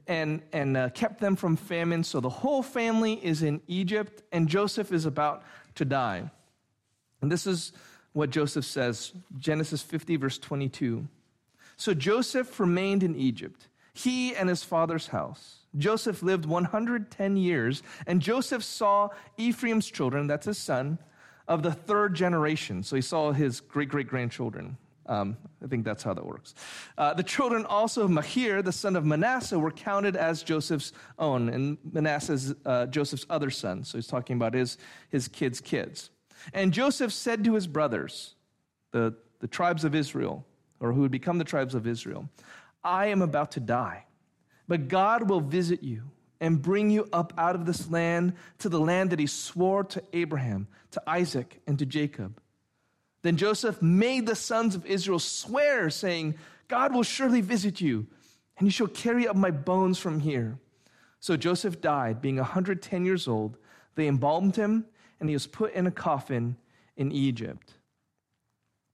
and, 0.06 0.42
and 0.52 0.76
uh, 0.76 0.88
kept 0.90 1.20
them 1.20 1.36
from 1.36 1.56
famine. 1.56 2.04
So 2.04 2.20
the 2.20 2.30
whole 2.30 2.62
family 2.62 3.14
is 3.14 3.42
in 3.42 3.60
Egypt, 3.66 4.22
and 4.32 4.48
Joseph 4.48 4.92
is 4.92 5.04
about 5.04 5.42
to 5.74 5.84
die. 5.84 6.30
And 7.20 7.30
this 7.30 7.46
is 7.46 7.72
what 8.12 8.30
Joseph 8.30 8.64
says 8.64 9.12
Genesis 9.38 9.82
50, 9.82 10.16
verse 10.16 10.38
22. 10.38 11.06
So 11.76 11.92
Joseph 11.92 12.58
remained 12.58 13.02
in 13.02 13.14
Egypt, 13.14 13.68
he 13.92 14.34
and 14.34 14.48
his 14.48 14.62
father's 14.62 15.08
house. 15.08 15.55
Joseph 15.76 16.22
lived 16.22 16.46
110 16.46 17.36
years, 17.36 17.82
and 18.06 18.20
Joseph 18.20 18.64
saw 18.64 19.10
Ephraim's 19.36 19.90
children, 19.90 20.26
that's 20.26 20.46
his 20.46 20.58
son, 20.58 20.98
of 21.48 21.62
the 21.62 21.72
third 21.72 22.14
generation. 22.14 22.82
So 22.82 22.96
he 22.96 23.02
saw 23.02 23.32
his 23.32 23.60
great 23.60 23.88
great 23.88 24.08
grandchildren. 24.08 24.76
Um, 25.08 25.36
I 25.62 25.68
think 25.68 25.84
that's 25.84 26.02
how 26.02 26.14
that 26.14 26.26
works. 26.26 26.54
Uh, 26.98 27.14
the 27.14 27.22
children 27.22 27.64
also 27.64 28.02
of 28.02 28.10
Machir, 28.10 28.60
the 28.62 28.72
son 28.72 28.96
of 28.96 29.04
Manasseh, 29.04 29.58
were 29.58 29.70
counted 29.70 30.16
as 30.16 30.42
Joseph's 30.42 30.92
own, 31.18 31.48
and 31.48 31.78
Manasseh's 31.92 32.54
uh, 32.64 32.86
Joseph's 32.86 33.26
other 33.30 33.50
son. 33.50 33.84
So 33.84 33.98
he's 33.98 34.08
talking 34.08 34.36
about 34.36 34.54
his, 34.54 34.78
his 35.08 35.28
kids' 35.28 35.60
kids. 35.60 36.10
And 36.52 36.72
Joseph 36.72 37.12
said 37.12 37.44
to 37.44 37.54
his 37.54 37.66
brothers, 37.66 38.34
the, 38.90 39.14
the 39.40 39.46
tribes 39.46 39.84
of 39.84 39.94
Israel, 39.94 40.44
or 40.80 40.92
who 40.92 41.02
would 41.02 41.10
become 41.10 41.38
the 41.38 41.44
tribes 41.44 41.74
of 41.74 41.86
Israel, 41.86 42.28
I 42.82 43.06
am 43.06 43.22
about 43.22 43.52
to 43.52 43.60
die, 43.60 44.04
but 44.68 44.88
God 44.88 45.28
will 45.28 45.40
visit 45.40 45.82
you 45.82 46.10
and 46.40 46.60
bring 46.60 46.90
you 46.90 47.08
up 47.12 47.32
out 47.38 47.54
of 47.54 47.66
this 47.66 47.90
land 47.90 48.34
to 48.58 48.68
the 48.68 48.80
land 48.80 49.10
that 49.10 49.18
he 49.18 49.26
swore 49.26 49.84
to 49.84 50.02
Abraham, 50.12 50.68
to 50.90 51.02
Isaac, 51.06 51.60
and 51.66 51.78
to 51.78 51.86
Jacob. 51.86 52.40
Then 53.22 53.36
Joseph 53.36 53.80
made 53.80 54.26
the 54.26 54.36
sons 54.36 54.74
of 54.74 54.86
Israel 54.86 55.18
swear, 55.18 55.90
saying, 55.90 56.34
God 56.68 56.94
will 56.94 57.02
surely 57.02 57.40
visit 57.40 57.80
you, 57.80 58.06
and 58.58 58.66
you 58.66 58.70
shall 58.70 58.86
carry 58.86 59.26
up 59.26 59.36
my 59.36 59.50
bones 59.50 59.98
from 59.98 60.20
here. 60.20 60.58
So 61.20 61.36
Joseph 61.36 61.80
died, 61.80 62.20
being 62.20 62.36
110 62.36 63.04
years 63.04 63.26
old. 63.26 63.56
They 63.94 64.06
embalmed 64.06 64.56
him, 64.56 64.86
and 65.18 65.28
he 65.28 65.34
was 65.34 65.46
put 65.46 65.72
in 65.72 65.86
a 65.86 65.90
coffin 65.90 66.56
in 66.96 67.10
Egypt. 67.12 67.74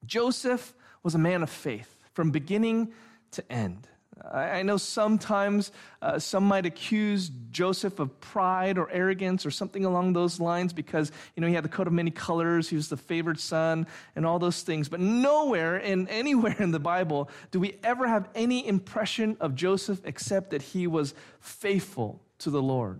Joseph 0.05 0.75
was 1.03 1.15
a 1.15 1.19
man 1.19 1.43
of 1.43 1.51
faith 1.51 1.97
from 2.15 2.31
beginning 2.31 2.93
to 3.33 3.53
end. 3.53 3.89
I 4.31 4.63
know 4.63 4.77
sometimes 4.77 5.73
uh, 6.01 6.19
some 6.19 6.45
might 6.45 6.65
accuse 6.65 7.31
Joseph 7.51 7.99
of 7.99 8.21
pride 8.21 8.79
or 8.79 8.91
arrogance 8.91 9.45
or 9.45 9.51
something 9.51 9.85
along 9.85 10.13
those 10.13 10.39
lines 10.39 10.73
because, 10.73 11.11
you 11.35 11.41
know, 11.41 11.49
he 11.49 11.55
had 11.55 11.65
the 11.65 11.69
coat 11.69 11.87
of 11.87 11.93
many 11.93 12.11
colors, 12.11 12.69
he 12.69 12.77
was 12.77 12.89
the 12.89 12.97
favored 12.97 13.41
son, 13.41 13.87
and 14.15 14.25
all 14.25 14.39
those 14.39 14.63
things. 14.63 14.89
But 14.89 15.01
nowhere 15.01 15.77
and 15.77 16.09
anywhere 16.11 16.57
in 16.59 16.71
the 16.71 16.81
Bible 16.81 17.31
do 17.51 17.59
we 17.59 17.79
ever 17.83 18.07
have 18.07 18.29
any 18.35 18.67
impression 18.67 19.37
of 19.41 19.55
Joseph 19.55 20.01
except 20.05 20.51
that 20.51 20.63
he 20.63 20.87
was 20.87 21.15
faithful 21.41 22.21
to 22.39 22.51
the 22.51 22.63
Lord. 22.63 22.97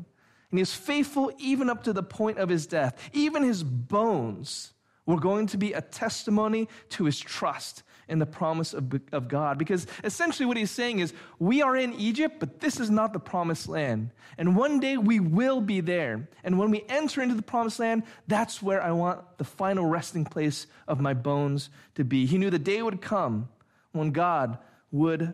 And 0.51 0.59
he 0.59 0.63
was 0.63 0.75
faithful 0.75 1.33
even 1.39 1.71
up 1.71 1.85
to 1.85 1.93
the 1.93 2.03
point 2.03 2.39
of 2.39 2.49
his 2.49 2.67
death. 2.67 3.11
Even 3.13 3.43
his 3.43 3.63
bones 3.63 4.73
were 5.07 5.19
going 5.19 5.47
to 5.49 5.57
be 5.57 5.73
a 5.73 5.81
testimony 5.81 6.69
to 6.91 7.05
his 7.05 7.19
trust 7.19 7.83
in 8.13 8.19
the 8.19 8.27
promise 8.27 8.75
of, 8.75 9.01
of 9.11 9.27
God. 9.27 9.57
Because 9.57 9.87
essentially, 10.05 10.45
what 10.45 10.59
he's 10.59 10.71
saying 10.71 10.99
is, 10.99 11.15
we 11.39 11.63
are 11.63 11.75
in 11.75 11.95
Egypt, 11.95 12.37
but 12.39 12.61
this 12.61 12.79
is 12.79 12.91
not 12.91 13.15
the 13.15 13.19
promised 13.19 13.69
land. 13.69 14.11
And 14.37 14.55
one 14.55 14.79
day 14.81 14.99
we 14.99 15.19
will 15.19 15.63
be 15.63 15.81
there. 15.81 16.29
And 16.45 16.59
when 16.59 16.71
we 16.71 16.85
enter 16.91 17.23
into 17.23 17.35
the 17.35 17.43
promised 17.43 17.81
land, 17.81 18.03
that's 18.29 18.63
where 18.63 18.83
I 18.83 18.93
want 18.93 19.39
the 19.39 19.45
final 19.45 19.87
resting 19.87 20.27
place 20.27 20.67
of 20.87 21.01
my 21.01 21.15
bones 21.15 21.71
to 21.95 22.05
be. 22.05 22.27
He 22.27 22.37
knew 22.37 22.51
the 22.51 22.59
day 22.59 22.83
would 22.83 23.01
come 23.01 23.49
when 23.93 24.11
God 24.11 24.59
would 24.91 25.33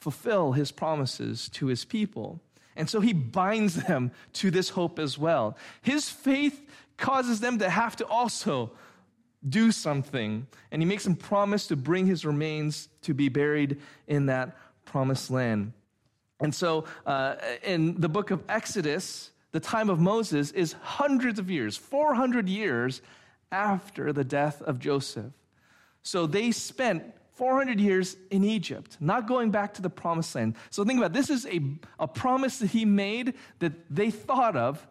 fulfill 0.00 0.52
his 0.52 0.72
promises 0.72 1.50
to 1.50 1.66
his 1.66 1.84
people. 1.84 2.40
And 2.74 2.88
so 2.88 3.00
he 3.00 3.12
binds 3.12 3.84
them 3.84 4.12
to 4.34 4.50
this 4.50 4.70
hope 4.70 4.98
as 4.98 5.18
well. 5.18 5.58
His 5.82 6.08
faith 6.08 6.66
causes 6.96 7.40
them 7.40 7.58
to 7.58 7.68
have 7.68 7.96
to 7.96 8.06
also 8.06 8.72
do 9.48 9.70
something. 9.70 10.46
And 10.70 10.82
he 10.82 10.86
makes 10.86 11.06
him 11.06 11.16
promise 11.16 11.66
to 11.68 11.76
bring 11.76 12.06
his 12.06 12.24
remains 12.24 12.88
to 13.02 13.14
be 13.14 13.28
buried 13.28 13.80
in 14.06 14.26
that 14.26 14.56
promised 14.84 15.30
land. 15.30 15.72
And 16.40 16.54
so 16.54 16.84
uh, 17.06 17.36
in 17.62 18.00
the 18.00 18.08
book 18.08 18.30
of 18.30 18.42
Exodus, 18.48 19.30
the 19.52 19.60
time 19.60 19.88
of 19.88 20.00
Moses 20.00 20.50
is 20.50 20.74
hundreds 20.80 21.38
of 21.38 21.50
years, 21.50 21.76
400 21.76 22.48
years 22.48 23.02
after 23.52 24.12
the 24.12 24.24
death 24.24 24.60
of 24.62 24.78
Joseph. 24.78 25.32
So 26.02 26.26
they 26.26 26.50
spent 26.50 27.14
400 27.34 27.80
years 27.80 28.16
in 28.30 28.44
Egypt, 28.44 28.96
not 29.00 29.26
going 29.26 29.50
back 29.50 29.74
to 29.74 29.82
the 29.82 29.90
promised 29.90 30.34
land. 30.34 30.56
So 30.70 30.84
think 30.84 30.98
about 30.98 31.10
it. 31.10 31.14
this 31.14 31.30
is 31.30 31.46
a, 31.46 31.60
a 31.98 32.06
promise 32.06 32.58
that 32.58 32.70
he 32.70 32.84
made 32.84 33.34
that 33.58 33.72
they 33.90 34.10
thought 34.10 34.56
of 34.56 34.86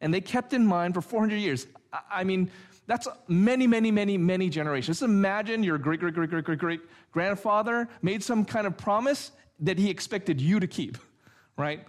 and 0.00 0.12
they 0.12 0.20
kept 0.20 0.52
in 0.52 0.66
mind 0.66 0.94
for 0.94 1.00
400 1.00 1.36
years. 1.36 1.66
I, 1.92 2.00
I 2.10 2.24
mean, 2.24 2.50
that's 2.86 3.08
many, 3.28 3.66
many, 3.66 3.90
many, 3.90 4.18
many 4.18 4.48
generations. 4.48 4.98
Just 4.98 5.02
imagine 5.02 5.62
your 5.62 5.78
great, 5.78 6.00
great, 6.00 6.14
great, 6.14 6.30
great, 6.30 6.44
great, 6.44 6.58
great 6.58 6.80
grandfather 7.12 7.88
made 8.02 8.22
some 8.22 8.44
kind 8.44 8.66
of 8.66 8.76
promise 8.76 9.30
that 9.60 9.78
he 9.78 9.88
expected 9.88 10.40
you 10.40 10.60
to 10.60 10.66
keep, 10.66 10.98
right? 11.56 11.86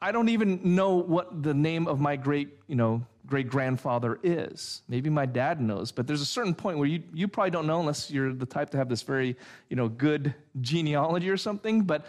I 0.00 0.10
don't 0.10 0.28
even 0.30 0.74
know 0.74 0.96
what 0.96 1.42
the 1.42 1.54
name 1.54 1.86
of 1.86 2.00
my 2.00 2.16
great, 2.16 2.48
you 2.66 2.74
know, 2.74 3.06
great 3.26 3.48
grandfather 3.48 4.18
is. 4.24 4.82
Maybe 4.88 5.08
my 5.08 5.26
dad 5.26 5.60
knows, 5.60 5.92
but 5.92 6.08
there's 6.08 6.20
a 6.20 6.26
certain 6.26 6.54
point 6.54 6.78
where 6.78 6.88
you, 6.88 7.02
you 7.14 7.28
probably 7.28 7.50
don't 7.50 7.68
know 7.68 7.78
unless 7.78 8.10
you're 8.10 8.32
the 8.32 8.46
type 8.46 8.70
to 8.70 8.78
have 8.78 8.88
this 8.88 9.02
very, 9.02 9.36
you 9.68 9.76
know, 9.76 9.88
good 9.88 10.34
genealogy 10.60 11.30
or 11.30 11.36
something. 11.36 11.82
But 11.82 12.04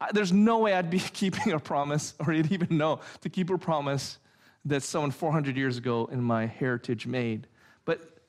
I, 0.00 0.12
there's 0.12 0.32
no 0.32 0.60
way 0.60 0.74
I'd 0.74 0.88
be 0.88 0.98
keeping 1.12 1.52
a 1.52 1.58
promise 1.58 2.14
or 2.20 2.32
I'd 2.32 2.52
even 2.52 2.78
know 2.78 3.00
to 3.22 3.28
keep 3.28 3.50
a 3.50 3.58
promise 3.58 4.18
that 4.64 4.84
someone 4.84 5.10
400 5.10 5.56
years 5.56 5.78
ago 5.78 6.08
in 6.12 6.22
my 6.22 6.46
heritage 6.46 7.06
made. 7.08 7.48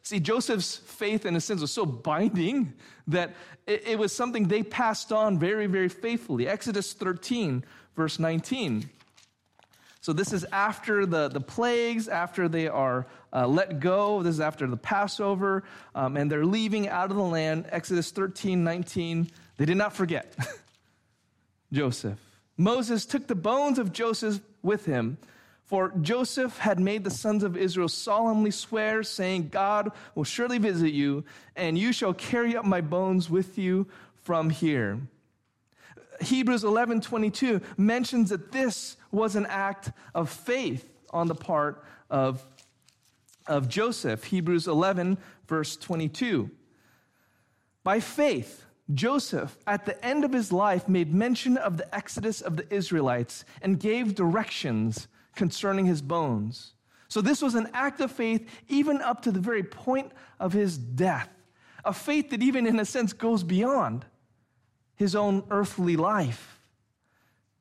See, 0.03 0.19
Joseph's 0.19 0.75
faith, 0.75 1.25
in 1.25 1.35
a 1.35 1.41
sense, 1.41 1.61
was 1.61 1.71
so 1.71 1.85
binding 1.85 2.73
that 3.07 3.33
it, 3.65 3.87
it 3.87 3.99
was 3.99 4.13
something 4.13 4.47
they 4.47 4.61
passed 4.61 5.13
on 5.13 5.39
very, 5.39 5.65
very 5.65 5.87
faithfully. 5.87 6.47
Exodus 6.47 6.91
13, 6.91 7.63
verse 7.95 8.19
19. 8.19 8.89
So 10.01 10.11
this 10.11 10.33
is 10.33 10.45
after 10.51 11.05
the, 11.05 11.29
the 11.29 11.39
plagues, 11.39 12.09
after 12.09 12.49
they 12.49 12.67
are 12.67 13.07
uh, 13.31 13.47
let 13.47 13.79
go. 13.79 14.21
This 14.21 14.35
is 14.35 14.41
after 14.41 14.67
the 14.67 14.75
Passover, 14.75 15.63
um, 15.95 16.17
and 16.17 16.29
they're 16.29 16.45
leaving 16.45 16.89
out 16.89 17.09
of 17.09 17.15
the 17.15 17.23
land. 17.23 17.67
Exodus 17.69 18.11
13, 18.11 18.61
19. 18.61 19.29
They 19.55 19.65
did 19.65 19.77
not 19.77 19.93
forget 19.93 20.35
Joseph. 21.71 22.19
Moses 22.57 23.05
took 23.05 23.27
the 23.27 23.35
bones 23.35 23.79
of 23.79 23.93
Joseph 23.93 24.41
with 24.61 24.85
him 24.85 25.17
for 25.73 25.91
Joseph 26.03 26.59
had 26.59 26.79
made 26.79 27.03
the 27.03 27.09
sons 27.09 27.41
of 27.41 27.57
Israel 27.57 27.89
solemnly 27.89 28.51
swear, 28.51 29.01
saying, 29.01 29.49
God 29.49 29.91
will 30.13 30.23
surely 30.23 30.59
visit 30.59 30.93
you, 30.93 31.23
and 31.55 31.79
you 31.79 31.91
shall 31.91 32.13
carry 32.13 32.55
up 32.55 32.63
my 32.63 32.79
bones 32.79 33.27
with 33.27 33.57
you 33.57 33.87
from 34.13 34.51
here. 34.51 34.99
Hebrews 36.21 36.63
11 36.63 37.01
22 37.01 37.59
mentions 37.75 38.29
that 38.29 38.51
this 38.51 38.97
was 39.11 39.35
an 39.35 39.47
act 39.47 39.91
of 40.13 40.29
faith 40.29 40.93
on 41.09 41.27
the 41.27 41.33
part 41.33 41.83
of, 42.07 42.45
of 43.47 43.67
Joseph. 43.67 44.25
Hebrews 44.25 44.67
11, 44.67 45.17
verse 45.47 45.75
22. 45.75 46.51
By 47.83 47.99
faith, 47.99 48.63
Joseph, 48.93 49.57
at 49.65 49.87
the 49.87 50.05
end 50.05 50.23
of 50.23 50.33
his 50.33 50.51
life, 50.51 50.87
made 50.87 51.11
mention 51.11 51.57
of 51.57 51.77
the 51.77 51.95
exodus 51.95 52.41
of 52.41 52.57
the 52.57 52.71
Israelites 52.71 53.43
and 53.59 53.79
gave 53.79 54.13
directions 54.13 55.07
concerning 55.35 55.85
his 55.85 56.01
bones. 56.01 56.73
So 57.07 57.21
this 57.21 57.41
was 57.41 57.55
an 57.55 57.69
act 57.73 58.01
of 58.01 58.11
faith 58.11 58.49
even 58.69 59.01
up 59.01 59.21
to 59.23 59.31
the 59.31 59.39
very 59.39 59.63
point 59.63 60.11
of 60.39 60.53
his 60.53 60.77
death, 60.77 61.29
a 61.85 61.93
faith 61.93 62.31
that 62.31 62.41
even 62.41 62.65
in 62.65 62.79
a 62.79 62.85
sense 62.85 63.13
goes 63.13 63.43
beyond 63.43 64.05
his 64.95 65.15
own 65.15 65.43
earthly 65.49 65.95
life. 65.95 66.59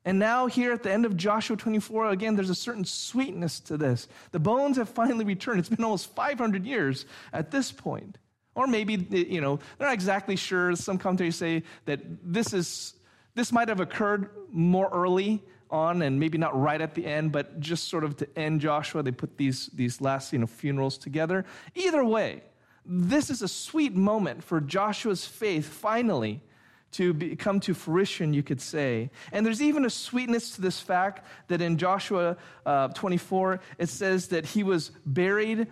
And 0.05 0.19
now, 0.19 0.47
here 0.47 0.73
at 0.73 0.83
the 0.83 0.91
end 0.91 1.05
of 1.05 1.15
Joshua 1.15 1.55
24, 1.55 2.09
again, 2.09 2.35
there's 2.35 2.49
a 2.49 2.55
certain 2.55 2.83
sweetness 2.83 3.61
to 3.61 3.77
this. 3.77 4.09
The 4.31 4.39
bones 4.39 4.75
have 4.75 4.89
finally 4.89 5.23
returned. 5.23 5.59
It's 5.59 5.69
been 5.69 5.83
almost 5.83 6.13
500 6.13 6.65
years 6.65 7.05
at 7.31 7.51
this 7.51 7.71
point. 7.71 8.17
Or 8.53 8.67
maybe, 8.67 8.95
you 8.95 9.39
know, 9.39 9.59
they're 9.77 9.87
not 9.87 9.93
exactly 9.93 10.35
sure. 10.35 10.75
Some 10.75 10.97
commentators 10.97 11.37
say 11.37 11.63
that 11.85 12.01
this 12.21 12.53
is 12.53 12.95
this 13.35 13.51
might 13.51 13.69
have 13.69 13.79
occurred 13.79 14.29
more 14.51 14.89
early 14.91 15.41
on 15.73 16.03
and 16.03 16.19
maybe 16.19 16.37
not 16.37 16.57
right 16.59 16.79
at 16.79 16.93
the 16.93 17.05
end, 17.05 17.31
but 17.31 17.59
just 17.59 17.89
sort 17.89 18.03
of 18.03 18.15
to 18.17 18.39
end 18.39 18.61
Joshua, 18.61 19.01
they 19.03 19.11
put 19.11 19.37
these, 19.37 19.67
these 19.73 19.99
last 19.99 20.31
you 20.31 20.39
know, 20.39 20.47
funerals 20.47 20.97
together. 20.97 21.43
Either 21.75 22.05
way, 22.05 22.43
this 22.85 23.29
is 23.29 23.41
a 23.41 23.47
sweet 23.47 23.95
moment 23.95 24.43
for 24.43 24.61
Joshua's 24.61 25.25
faith 25.25 25.65
finally 25.65 26.41
to 26.91 27.13
be, 27.13 27.35
come 27.35 27.59
to 27.61 27.73
fruition, 27.73 28.33
you 28.33 28.43
could 28.43 28.61
say. 28.61 29.09
And 29.31 29.45
there's 29.45 29.61
even 29.61 29.83
a 29.83 29.89
sweetness 29.89 30.51
to 30.55 30.61
this 30.61 30.79
fact 30.79 31.25
that 31.47 31.61
in 31.61 31.77
Joshua 31.77 32.37
uh, 32.65 32.89
24, 32.89 33.59
it 33.79 33.89
says 33.89 34.27
that 34.27 34.45
he 34.45 34.63
was 34.63 34.91
buried 35.05 35.67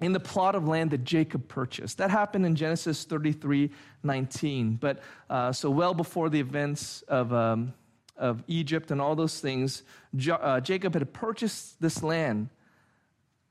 in 0.00 0.12
the 0.12 0.20
plot 0.20 0.56
of 0.56 0.66
land 0.66 0.90
that 0.90 1.04
Jacob 1.04 1.46
purchased. 1.46 1.98
That 1.98 2.10
happened 2.10 2.44
in 2.44 2.56
Genesis 2.56 3.04
33 3.04 3.70
19. 4.02 4.76
But 4.76 5.02
uh, 5.30 5.52
so 5.52 5.70
well 5.70 5.94
before 5.94 6.28
the 6.28 6.40
events 6.40 7.02
of. 7.02 7.32
Um, 7.32 7.74
of 8.16 8.42
Egypt 8.46 8.90
and 8.90 9.00
all 9.00 9.16
those 9.16 9.40
things, 9.40 9.82
jo- 10.14 10.34
uh, 10.34 10.60
Jacob 10.60 10.94
had 10.94 11.12
purchased 11.12 11.80
this 11.80 12.02
land 12.02 12.48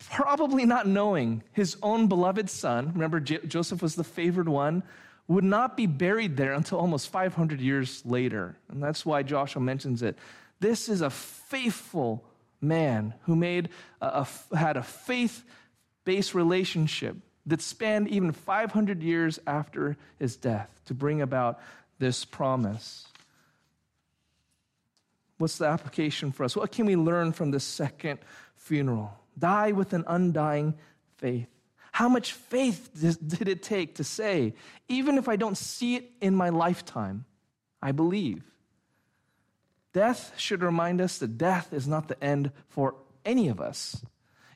probably 0.09 0.65
not 0.65 0.87
knowing 0.87 1.43
his 1.51 1.77
own 1.81 2.07
beloved 2.07 2.49
son, 2.49 2.91
remember 2.93 3.19
J- 3.19 3.45
Joseph 3.47 3.81
was 3.81 3.95
the 3.95 4.03
favored 4.03 4.49
one, 4.49 4.83
would 5.27 5.43
not 5.43 5.77
be 5.77 5.85
buried 5.85 6.35
there 6.35 6.53
until 6.53 6.79
almost 6.79 7.09
500 7.09 7.61
years 7.61 8.05
later. 8.05 8.57
And 8.69 8.83
that's 8.83 9.05
why 9.05 9.23
Joshua 9.23 9.61
mentions 9.61 10.01
it. 10.01 10.17
This 10.59 10.89
is 10.89 11.01
a 11.01 11.09
faithful 11.09 12.25
man 12.59 13.13
who 13.23 13.35
made 13.35 13.69
a, 14.01 14.25
a, 14.51 14.55
had 14.57 14.77
a 14.77 14.83
faith 14.83 15.43
based 16.03 16.33
relationship 16.33 17.15
that 17.45 17.61
spanned 17.61 18.07
even 18.09 18.31
500 18.31 19.01
years 19.01 19.39
after 19.47 19.97
his 20.19 20.35
death 20.35 20.81
to 20.85 20.93
bring 20.93 21.21
about 21.21 21.59
this 21.99 22.25
promise. 22.25 23.07
What's 25.43 25.57
the 25.57 25.65
application 25.65 26.31
for 26.31 26.45
us? 26.45 26.55
What 26.55 26.71
can 26.71 26.85
we 26.85 26.95
learn 26.95 27.33
from 27.33 27.51
this 27.51 27.65
second 27.65 28.19
funeral? 28.55 29.13
Die 29.37 29.73
with 29.73 29.91
an 29.91 30.05
undying 30.07 30.75
faith. 31.17 31.49
How 31.91 32.07
much 32.07 32.31
faith 32.31 32.91
did 33.27 33.49
it 33.49 33.61
take 33.61 33.95
to 33.95 34.05
say, 34.05 34.53
even 34.87 35.17
if 35.17 35.27
I 35.27 35.35
don't 35.35 35.57
see 35.57 35.97
it 35.97 36.09
in 36.21 36.33
my 36.33 36.47
lifetime, 36.47 37.25
I 37.81 37.91
believe? 37.91 38.45
Death 39.91 40.31
should 40.37 40.63
remind 40.63 41.01
us 41.01 41.17
that 41.17 41.37
death 41.37 41.73
is 41.73 41.89
not 41.89 42.07
the 42.07 42.23
end 42.23 42.53
for 42.69 42.95
any 43.25 43.49
of 43.49 43.59
us. 43.59 44.01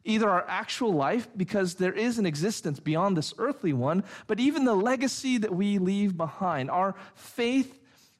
Either 0.05 0.29
our 0.29 0.45
actual 0.47 0.93
life, 0.93 1.27
because 1.35 1.75
there 1.75 1.91
is 1.91 2.17
an 2.17 2.25
existence 2.25 2.79
beyond 2.79 3.17
this 3.17 3.33
earthly 3.37 3.73
one, 3.73 4.05
but 4.25 4.39
even 4.39 4.63
the 4.63 4.73
legacy 4.73 5.37
that 5.37 5.53
we 5.53 5.79
leave 5.79 6.15
behind. 6.15 6.71
Our 6.71 6.95
faith 7.13 7.77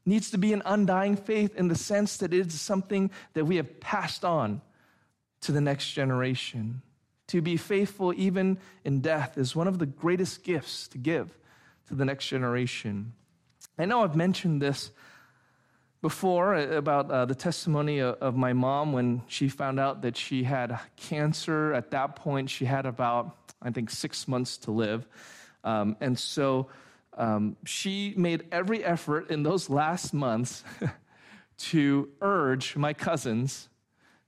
needs 0.08 0.32
to 0.32 0.38
be 0.38 0.54
an 0.54 0.62
undying 0.66 1.16
faith 1.16 1.56
in 1.56 1.68
the 1.68 1.76
sense 1.76 2.18
that 2.18 2.34
it 2.34 2.48
is 2.48 2.60
something 2.60 3.12
that 3.34 3.46
we 3.46 3.58
have 3.58 3.80
passed 3.80 4.24
on 4.26 4.62
to 5.42 5.52
the 5.52 5.62
next 5.62 5.92
generation. 5.92 6.82
To 7.28 7.42
be 7.42 7.58
faithful 7.58 8.14
even 8.16 8.58
in 8.86 9.02
death 9.02 9.38
is 9.38 9.56
one 9.56 9.68
of 9.68 9.80
the 9.80 9.86
greatest 9.86 10.44
gifts 10.44 10.88
to 10.90 10.98
give 10.98 11.38
to 11.88 11.96
the 11.96 12.06
next 12.06 12.28
generation. 12.28 13.14
I 13.78 13.86
know 13.86 14.04
I've 14.04 14.16
mentioned 14.16 14.62
this 14.62 14.92
before 16.02 16.56
about 16.56 17.12
uh, 17.12 17.26
the 17.26 17.36
testimony 17.36 18.00
of, 18.00 18.16
of, 18.16 18.36
my 18.36 18.54
mom 18.54 18.94
when 18.94 19.24
she 19.28 19.50
found 19.50 19.80
out 19.80 20.04
that 20.04 20.16
she 20.16 20.44
had 20.44 20.80
cancer. 20.96 21.74
At 21.74 21.92
that 21.92 22.16
point, 22.16 22.50
she 22.50 22.66
had 22.66 22.86
about, 22.86 23.36
I 23.62 23.72
think, 23.72 23.90
six 23.90 24.28
months 24.28 24.58
to 24.60 24.72
live. 24.72 25.08
Um, 25.64 25.98
and 26.00 26.18
so 26.18 26.68
um, 27.18 27.58
she 27.66 28.14
made 28.16 28.46
every 28.52 28.84
effort 28.84 29.30
in 29.30 29.44
those 29.44 29.70
last 29.70 30.14
months 30.14 30.64
to 31.58 32.10
urge 32.22 32.76
my 32.76 32.94
cousins 32.94 33.70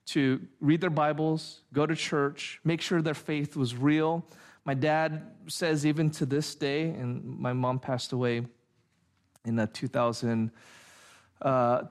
to 0.09 0.41
read 0.59 0.81
their 0.81 0.89
Bibles, 0.89 1.61
go 1.71 1.85
to 1.85 1.95
church, 1.95 2.59
make 2.63 2.81
sure 2.81 2.99
their 2.99 3.13
faith 3.13 3.55
was 3.55 3.75
real. 3.75 4.25
My 4.65 4.73
dad 4.73 5.21
says, 5.45 5.85
even 5.85 6.09
to 6.11 6.25
this 6.25 6.55
day, 6.55 6.89
and 6.89 7.23
my 7.37 7.53
mom 7.53 7.77
passed 7.77 8.11
away 8.11 8.41
in 9.45 9.59
uh, 9.59 9.67
2012. 9.71 10.51
Uh, 11.41 11.83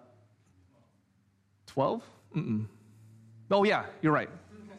oh, 3.52 3.62
yeah, 3.62 3.84
you're 4.02 4.12
right. 4.12 4.28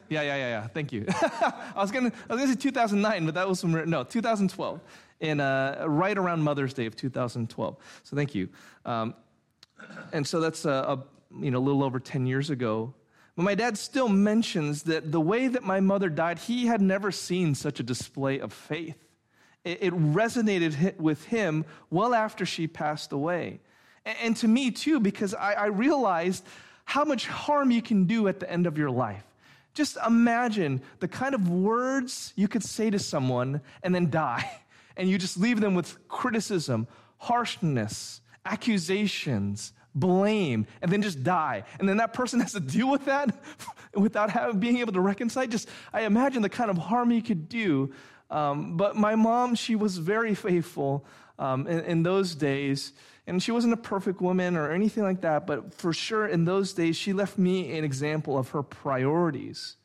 Yeah, 0.09 0.23
yeah, 0.23 0.35
yeah, 0.35 0.47
yeah. 0.49 0.67
Thank 0.67 0.91
you. 0.91 1.05
I 1.21 1.73
was 1.77 1.91
gonna, 1.91 2.11
I 2.29 2.33
was 2.33 2.41
gonna 2.41 2.53
say 2.53 2.59
2009, 2.59 3.25
but 3.25 3.35
that 3.35 3.47
was 3.47 3.61
from 3.61 3.89
no 3.89 4.03
2012, 4.03 4.81
in 5.19 5.39
uh, 5.39 5.85
right 5.87 6.17
around 6.17 6.41
Mother's 6.41 6.73
Day 6.73 6.85
of 6.85 6.95
2012. 6.95 7.77
So 8.03 8.15
thank 8.15 8.35
you. 8.35 8.49
Um, 8.85 9.13
and 10.13 10.25
so 10.25 10.39
that's 10.39 10.65
a, 10.65 10.69
a 10.69 11.03
you 11.39 11.51
know 11.51 11.59
a 11.59 11.65
little 11.65 11.83
over 11.83 11.99
10 11.99 12.25
years 12.25 12.49
ago. 12.49 12.93
But 13.35 13.43
my 13.43 13.55
dad 13.55 13.77
still 13.77 14.09
mentions 14.09 14.83
that 14.83 15.11
the 15.11 15.21
way 15.21 15.47
that 15.47 15.63
my 15.63 15.79
mother 15.79 16.09
died, 16.09 16.39
he 16.39 16.65
had 16.65 16.81
never 16.81 17.11
seen 17.11 17.55
such 17.55 17.79
a 17.79 17.83
display 17.83 18.39
of 18.39 18.51
faith. 18.51 18.97
It, 19.63 19.77
it 19.81 19.93
resonated 19.93 20.97
with 20.97 21.25
him 21.25 21.65
well 21.89 22.13
after 22.13 22.45
she 22.45 22.67
passed 22.67 23.11
away. 23.11 23.61
And, 24.05 24.17
and 24.21 24.37
to 24.37 24.47
me, 24.47 24.71
too, 24.71 24.99
because 24.99 25.33
I, 25.33 25.53
I 25.53 25.65
realized 25.67 26.45
how 26.85 27.05
much 27.05 27.27
harm 27.27 27.71
you 27.71 27.81
can 27.81 28.05
do 28.05 28.27
at 28.27 28.39
the 28.39 28.51
end 28.51 28.65
of 28.67 28.77
your 28.77 28.89
life. 28.89 29.23
Just 29.73 29.97
imagine 30.05 30.81
the 30.99 31.07
kind 31.07 31.35
of 31.35 31.47
words 31.49 32.33
you 32.35 32.47
could 32.47 32.63
say 32.63 32.89
to 32.89 32.99
someone 32.99 33.61
and 33.83 33.93
then 33.93 34.09
die, 34.09 34.49
and 34.99 35.09
you 35.09 35.17
just 35.17 35.37
leave 35.39 35.61
them 35.61 35.75
with 35.75 35.97
criticism, 36.09 36.85
harshness, 37.17 38.19
accusations, 38.45 39.71
blame, 39.95 40.67
and 40.81 40.91
then 40.91 41.01
just 41.01 41.23
die. 41.23 41.63
And 41.79 41.87
then 41.87 41.97
that 41.97 42.13
person 42.13 42.39
has 42.41 42.51
to 42.51 42.59
deal 42.59 42.91
with 42.91 43.05
that 43.05 43.33
without 43.93 44.29
having, 44.29 44.59
being 44.59 44.77
able 44.77 44.91
to 44.93 45.01
reconcile. 45.01 45.47
Just, 45.47 45.69
I 45.93 46.01
imagine 46.01 46.41
the 46.41 46.49
kind 46.49 46.69
of 46.69 46.77
harm 46.77 47.11
you 47.11 47.21
could 47.21 47.47
do. 47.47 47.93
Um, 48.29 48.75
but 48.75 48.97
my 48.97 49.15
mom, 49.15 49.55
she 49.55 49.75
was 49.75 49.97
very 49.97 50.35
faithful 50.35 51.05
um, 51.39 51.65
in, 51.65 51.79
in 51.79 52.03
those 52.03 52.35
days. 52.35 52.91
And 53.25 53.41
she 53.41 53.51
wasn't 53.51 53.73
a 53.73 53.77
perfect 53.77 54.21
woman 54.21 54.57
or 54.57 54.69
anything 54.69 55.03
like 55.03 55.21
that, 55.21 55.47
but 55.47 55.73
for 55.73 55.93
sure 55.93 56.27
in 56.27 56.43
those 56.43 56.73
days, 56.73 56.97
she 56.97 57.13
left 57.13 57.37
me 57.37 57.77
an 57.77 57.85
example 57.85 58.37
of 58.37 58.49
her 58.49 58.63
priorities. 58.63 59.77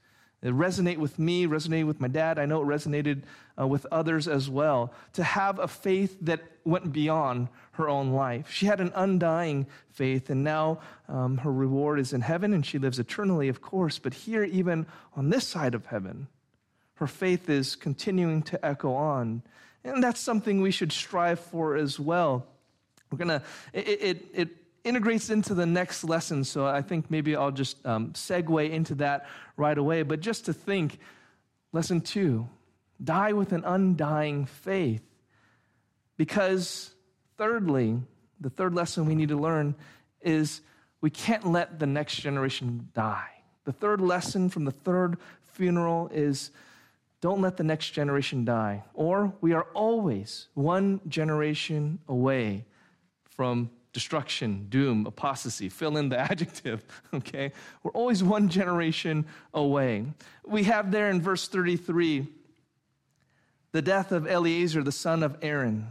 It 0.44 0.52
resonated 0.52 0.98
with 0.98 1.18
me, 1.18 1.46
resonated 1.46 1.86
with 1.86 2.00
my 2.00 2.08
dad. 2.08 2.38
I 2.38 2.44
know 2.44 2.60
it 2.60 2.66
resonated 2.66 3.22
uh, 3.58 3.66
with 3.66 3.86
others 3.90 4.28
as 4.28 4.50
well. 4.50 4.92
To 5.14 5.24
have 5.24 5.58
a 5.58 5.66
faith 5.66 6.18
that 6.20 6.42
went 6.64 6.92
beyond 6.92 7.48
her 7.72 7.88
own 7.88 8.12
life. 8.12 8.50
She 8.50 8.66
had 8.66 8.78
an 8.78 8.92
undying 8.94 9.66
faith, 9.90 10.28
and 10.28 10.44
now 10.44 10.80
um, 11.08 11.38
her 11.38 11.52
reward 11.52 11.98
is 11.98 12.12
in 12.12 12.20
heaven, 12.20 12.52
and 12.52 12.64
she 12.64 12.78
lives 12.78 12.98
eternally, 12.98 13.48
of 13.48 13.62
course. 13.62 13.98
But 13.98 14.12
here, 14.12 14.44
even 14.44 14.86
on 15.16 15.30
this 15.30 15.46
side 15.46 15.74
of 15.74 15.86
heaven, 15.86 16.28
her 16.96 17.06
faith 17.06 17.48
is 17.48 17.74
continuing 17.74 18.42
to 18.42 18.64
echo 18.64 18.92
on. 18.92 19.42
And 19.82 20.04
that's 20.04 20.20
something 20.20 20.60
we 20.60 20.70
should 20.70 20.92
strive 20.92 21.40
for 21.40 21.74
as 21.74 21.98
well. 21.98 22.46
We're 23.10 23.18
going 23.18 23.40
to, 23.40 23.42
it, 23.72 23.88
it, 23.88 24.24
it 24.34 24.48
integrates 24.84 25.30
into 25.30 25.54
the 25.54 25.66
next 25.66 26.04
lesson. 26.04 26.44
So 26.44 26.66
I 26.66 26.82
think 26.82 27.10
maybe 27.10 27.34
I'll 27.34 27.50
just 27.50 27.84
um, 27.86 28.12
segue 28.12 28.70
into 28.70 28.94
that 28.96 29.26
right 29.56 29.76
away. 29.76 30.02
But 30.02 30.20
just 30.20 30.44
to 30.46 30.52
think, 30.52 30.98
lesson 31.72 32.00
two 32.00 32.48
die 33.02 33.32
with 33.32 33.52
an 33.52 33.64
undying 33.64 34.46
faith. 34.46 35.02
Because, 36.16 36.94
thirdly, 37.36 37.98
the 38.40 38.50
third 38.50 38.74
lesson 38.74 39.06
we 39.06 39.16
need 39.16 39.30
to 39.30 39.36
learn 39.36 39.74
is 40.20 40.60
we 41.00 41.10
can't 41.10 41.44
let 41.44 41.78
the 41.80 41.86
next 41.86 42.16
generation 42.16 42.88
die. 42.94 43.30
The 43.64 43.72
third 43.72 44.00
lesson 44.00 44.48
from 44.48 44.64
the 44.64 44.70
third 44.70 45.16
funeral 45.42 46.08
is 46.12 46.50
don't 47.20 47.40
let 47.40 47.56
the 47.56 47.64
next 47.64 47.90
generation 47.90 48.44
die. 48.44 48.84
Or 48.92 49.32
we 49.40 49.54
are 49.54 49.66
always 49.74 50.48
one 50.54 51.00
generation 51.08 51.98
away 52.06 52.64
from 53.24 53.70
destruction, 53.94 54.66
doom, 54.68 55.06
apostasy, 55.06 55.70
fill 55.70 55.96
in 55.96 56.10
the 56.10 56.18
adjective, 56.30 56.84
okay? 57.14 57.52
We're 57.82 57.92
always 57.92 58.22
one 58.22 58.50
generation 58.50 59.24
away. 59.54 60.04
We 60.44 60.64
have 60.64 60.90
there 60.90 61.08
in 61.08 61.22
verse 61.22 61.48
33 61.48 62.26
the 63.72 63.82
death 63.82 64.12
of 64.12 64.28
Eleazar, 64.28 64.84
the 64.84 64.92
son 64.92 65.22
of 65.24 65.36
Aaron. 65.42 65.88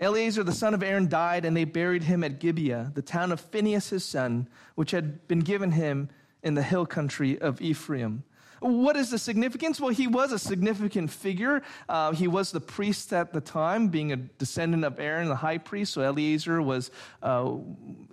Eleazar, 0.00 0.42
the 0.42 0.52
son 0.52 0.74
of 0.74 0.82
Aaron, 0.82 1.08
died, 1.08 1.44
and 1.44 1.56
they 1.56 1.64
buried 1.64 2.02
him 2.02 2.24
at 2.24 2.40
Gibeah, 2.40 2.90
the 2.94 3.02
town 3.02 3.30
of 3.30 3.40
Phinehas, 3.40 3.90
his 3.90 4.04
son, 4.04 4.48
which 4.74 4.90
had 4.90 5.28
been 5.28 5.40
given 5.40 5.70
him 5.70 6.08
in 6.42 6.54
the 6.54 6.62
hill 6.62 6.84
country 6.84 7.38
of 7.38 7.60
Ephraim. 7.60 8.24
What 8.66 8.96
is 8.96 9.10
the 9.10 9.18
significance? 9.18 9.80
Well, 9.80 9.90
he 9.90 10.06
was 10.06 10.32
a 10.32 10.38
significant 10.38 11.10
figure. 11.10 11.62
Uh, 11.88 12.12
he 12.12 12.26
was 12.26 12.50
the 12.50 12.60
priest 12.60 13.12
at 13.12 13.32
the 13.32 13.40
time, 13.40 13.88
being 13.88 14.12
a 14.12 14.16
descendant 14.16 14.84
of 14.84 14.98
Aaron, 14.98 15.28
the 15.28 15.36
high 15.36 15.58
priest. 15.58 15.92
So 15.92 16.02
Eleazar 16.02 16.60
was 16.60 16.90
uh, 17.22 17.52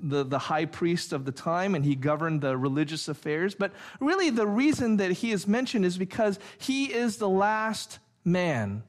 the, 0.02 0.24
the 0.24 0.38
high 0.38 0.66
priest 0.66 1.12
of 1.12 1.26
the 1.26 1.32
time, 1.32 1.74
and 1.74 1.84
he 1.84 1.96
governed 1.96 2.42
the 2.42 2.56
religious 2.56 3.08
affairs. 3.08 3.56
But 3.56 3.72
really, 4.00 4.30
the 4.30 4.46
reason 4.46 4.98
that 4.98 5.12
he 5.12 5.32
is 5.32 5.48
mentioned 5.48 5.86
is 5.86 5.98
because 5.98 6.38
he 6.60 6.86
is 6.86 7.18
the 7.18 7.30
last 7.30 8.00
man 8.24 8.84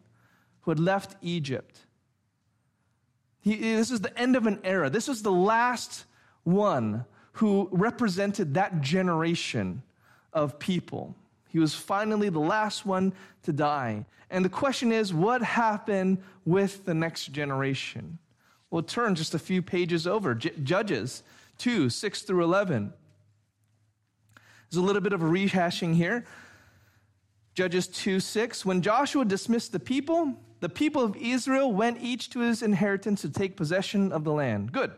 who 0.60 0.70
had 0.70 0.80
left 0.80 1.16
Egypt. 1.22 1.78
He, 3.40 3.56
this 3.56 3.90
is 3.90 4.00
the 4.00 4.16
end 4.18 4.36
of 4.36 4.46
an 4.46 4.60
era. 4.64 4.90
This 4.90 5.08
was 5.08 5.22
the 5.22 5.32
last 5.32 6.04
one 6.42 7.04
who 7.32 7.68
represented 7.72 8.54
that 8.54 8.80
generation 8.80 9.82
of 10.32 10.58
people. 10.58 11.14
He 11.54 11.60
was 11.60 11.72
finally 11.72 12.30
the 12.30 12.40
last 12.40 12.84
one 12.84 13.12
to 13.44 13.52
die. 13.52 14.06
And 14.28 14.44
the 14.44 14.48
question 14.48 14.90
is, 14.90 15.14
what 15.14 15.40
happened 15.40 16.18
with 16.44 16.84
the 16.84 16.94
next 16.94 17.28
generation? 17.30 18.18
Well, 18.72 18.82
turn 18.82 19.14
just 19.14 19.34
a 19.34 19.38
few 19.38 19.62
pages 19.62 20.04
over. 20.04 20.34
J- 20.34 20.50
Judges 20.64 21.22
2, 21.58 21.90
6 21.90 22.22
through 22.22 22.42
11. 22.42 22.92
There's 24.68 24.82
a 24.82 24.84
little 24.84 25.00
bit 25.00 25.12
of 25.12 25.22
a 25.22 25.26
rehashing 25.26 25.94
here. 25.94 26.24
Judges 27.54 27.86
2, 27.86 28.18
6. 28.18 28.66
When 28.66 28.82
Joshua 28.82 29.24
dismissed 29.24 29.70
the 29.70 29.78
people, 29.78 30.34
the 30.58 30.68
people 30.68 31.04
of 31.04 31.14
Israel 31.14 31.72
went 31.72 32.02
each 32.02 32.30
to 32.30 32.40
his 32.40 32.62
inheritance 32.62 33.20
to 33.20 33.28
take 33.28 33.56
possession 33.56 34.10
of 34.10 34.24
the 34.24 34.32
land. 34.32 34.72
Good. 34.72 34.90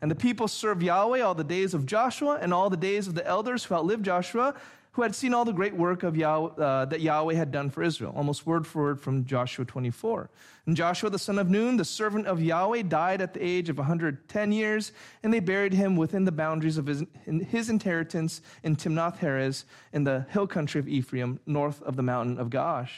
And 0.00 0.10
the 0.10 0.16
people 0.16 0.48
served 0.48 0.82
Yahweh 0.82 1.20
all 1.20 1.36
the 1.36 1.44
days 1.44 1.72
of 1.72 1.86
Joshua 1.86 2.40
and 2.42 2.52
all 2.52 2.68
the 2.68 2.76
days 2.76 3.06
of 3.06 3.14
the 3.14 3.24
elders 3.24 3.62
who 3.62 3.76
outlived 3.76 4.04
Joshua 4.04 4.56
who 4.92 5.02
had 5.02 5.14
seen 5.14 5.32
all 5.32 5.44
the 5.44 5.52
great 5.52 5.74
work 5.74 6.02
of 6.02 6.16
Yahweh, 6.16 6.62
uh, 6.62 6.84
that 6.86 7.00
Yahweh 7.00 7.34
had 7.34 7.52
done 7.52 7.70
for 7.70 7.82
Israel, 7.82 8.12
almost 8.16 8.44
word 8.44 8.66
for 8.66 8.82
word 8.82 9.00
from 9.00 9.24
Joshua 9.24 9.64
24. 9.64 10.28
And 10.66 10.76
Joshua, 10.76 11.10
the 11.10 11.18
son 11.18 11.38
of 11.38 11.48
Nun, 11.48 11.76
the 11.76 11.84
servant 11.84 12.26
of 12.26 12.42
Yahweh, 12.42 12.82
died 12.82 13.20
at 13.20 13.32
the 13.32 13.44
age 13.44 13.68
of 13.68 13.78
110 13.78 14.52
years, 14.52 14.90
and 15.22 15.32
they 15.32 15.40
buried 15.40 15.72
him 15.72 15.96
within 15.96 16.24
the 16.24 16.32
boundaries 16.32 16.76
of 16.76 16.86
his, 16.86 17.04
his 17.24 17.70
inheritance 17.70 18.42
in 18.64 18.74
Timnath 18.74 19.18
Heres 19.18 19.64
in 19.92 20.04
the 20.04 20.26
hill 20.30 20.48
country 20.48 20.80
of 20.80 20.88
Ephraim, 20.88 21.38
north 21.46 21.80
of 21.82 21.94
the 21.94 22.02
mountain 22.02 22.38
of 22.38 22.50
Gaash. 22.50 22.90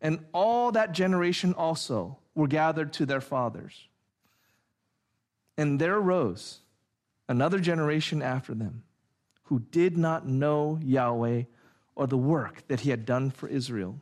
And 0.00 0.24
all 0.32 0.72
that 0.72 0.92
generation 0.92 1.52
also 1.52 2.18
were 2.34 2.46
gathered 2.46 2.92
to 2.94 3.06
their 3.06 3.20
fathers. 3.20 3.88
And 5.58 5.80
there 5.80 5.96
arose 5.96 6.60
another 7.28 7.58
generation 7.58 8.22
after 8.22 8.54
them 8.54 8.84
who 9.48 9.60
did 9.70 9.96
not 9.96 10.26
know 10.26 10.78
Yahweh 10.82 11.42
or 11.96 12.06
the 12.06 12.18
work 12.18 12.66
that 12.68 12.80
he 12.80 12.90
had 12.90 13.06
done 13.06 13.30
for 13.30 13.48
Israel. 13.48 13.98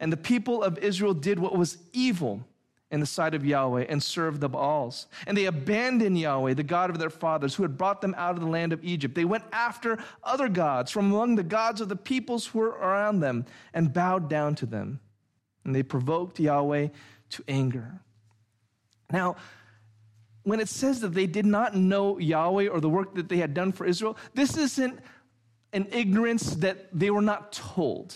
And 0.00 0.12
the 0.12 0.16
people 0.16 0.62
of 0.62 0.78
Israel 0.78 1.14
did 1.14 1.38
what 1.38 1.56
was 1.56 1.78
evil 1.92 2.44
in 2.90 2.98
the 2.98 3.06
sight 3.06 3.34
of 3.34 3.44
Yahweh 3.44 3.86
and 3.88 4.02
served 4.02 4.40
the 4.40 4.48
Baals. 4.48 5.06
And 5.26 5.36
they 5.36 5.46
abandoned 5.46 6.18
Yahweh, 6.18 6.54
the 6.54 6.64
God 6.64 6.90
of 6.90 6.98
their 6.98 7.08
fathers, 7.08 7.54
who 7.54 7.62
had 7.62 7.78
brought 7.78 8.00
them 8.00 8.14
out 8.18 8.34
of 8.34 8.40
the 8.40 8.48
land 8.48 8.72
of 8.72 8.84
Egypt. 8.84 9.14
They 9.14 9.24
went 9.24 9.44
after 9.52 9.98
other 10.24 10.48
gods 10.48 10.90
from 10.90 11.12
among 11.12 11.36
the 11.36 11.44
gods 11.44 11.80
of 11.80 11.88
the 11.88 11.96
peoples 11.96 12.46
who 12.46 12.58
were 12.58 12.70
around 12.70 13.20
them 13.20 13.46
and 13.72 13.92
bowed 13.92 14.28
down 14.28 14.56
to 14.56 14.66
them. 14.66 15.00
And 15.64 15.74
they 15.74 15.84
provoked 15.84 16.40
Yahweh 16.40 16.88
to 17.30 17.44
anger. 17.46 18.00
Now, 19.12 19.36
when 20.44 20.60
it 20.60 20.68
says 20.68 21.00
that 21.00 21.14
they 21.14 21.26
did 21.26 21.46
not 21.46 21.74
know 21.74 22.18
Yahweh 22.18 22.68
or 22.68 22.80
the 22.80 22.88
work 22.88 23.14
that 23.14 23.28
they 23.28 23.38
had 23.38 23.54
done 23.54 23.72
for 23.72 23.86
Israel, 23.86 24.16
this 24.34 24.56
isn't 24.56 25.00
an 25.72 25.88
ignorance 25.90 26.54
that 26.56 26.88
they 26.96 27.10
were 27.10 27.22
not 27.22 27.52
told. 27.52 28.14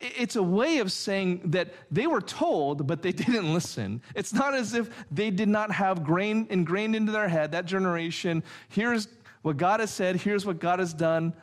It's 0.00 0.36
a 0.36 0.42
way 0.42 0.78
of 0.78 0.92
saying 0.92 1.42
that 1.46 1.74
they 1.90 2.06
were 2.06 2.20
told, 2.20 2.86
but 2.86 3.02
they 3.02 3.12
didn't 3.24 3.52
listen. 3.52 4.02
It's 4.14 4.32
not 4.32 4.54
as 4.54 4.74
if 4.74 4.88
they 5.10 5.30
did 5.30 5.48
not 5.48 5.72
have 5.72 6.04
grain 6.04 6.46
ingrained 6.50 6.94
into 6.94 7.12
their 7.12 7.28
head, 7.28 7.52
that 7.52 7.66
generation, 7.66 8.42
here's 8.68 9.08
what 9.42 9.56
God 9.56 9.80
has 9.80 9.90
said, 9.90 10.16
here's 10.16 10.46
what 10.46 10.58
God 10.58 10.78
has 10.78 10.94
done. 10.94 11.34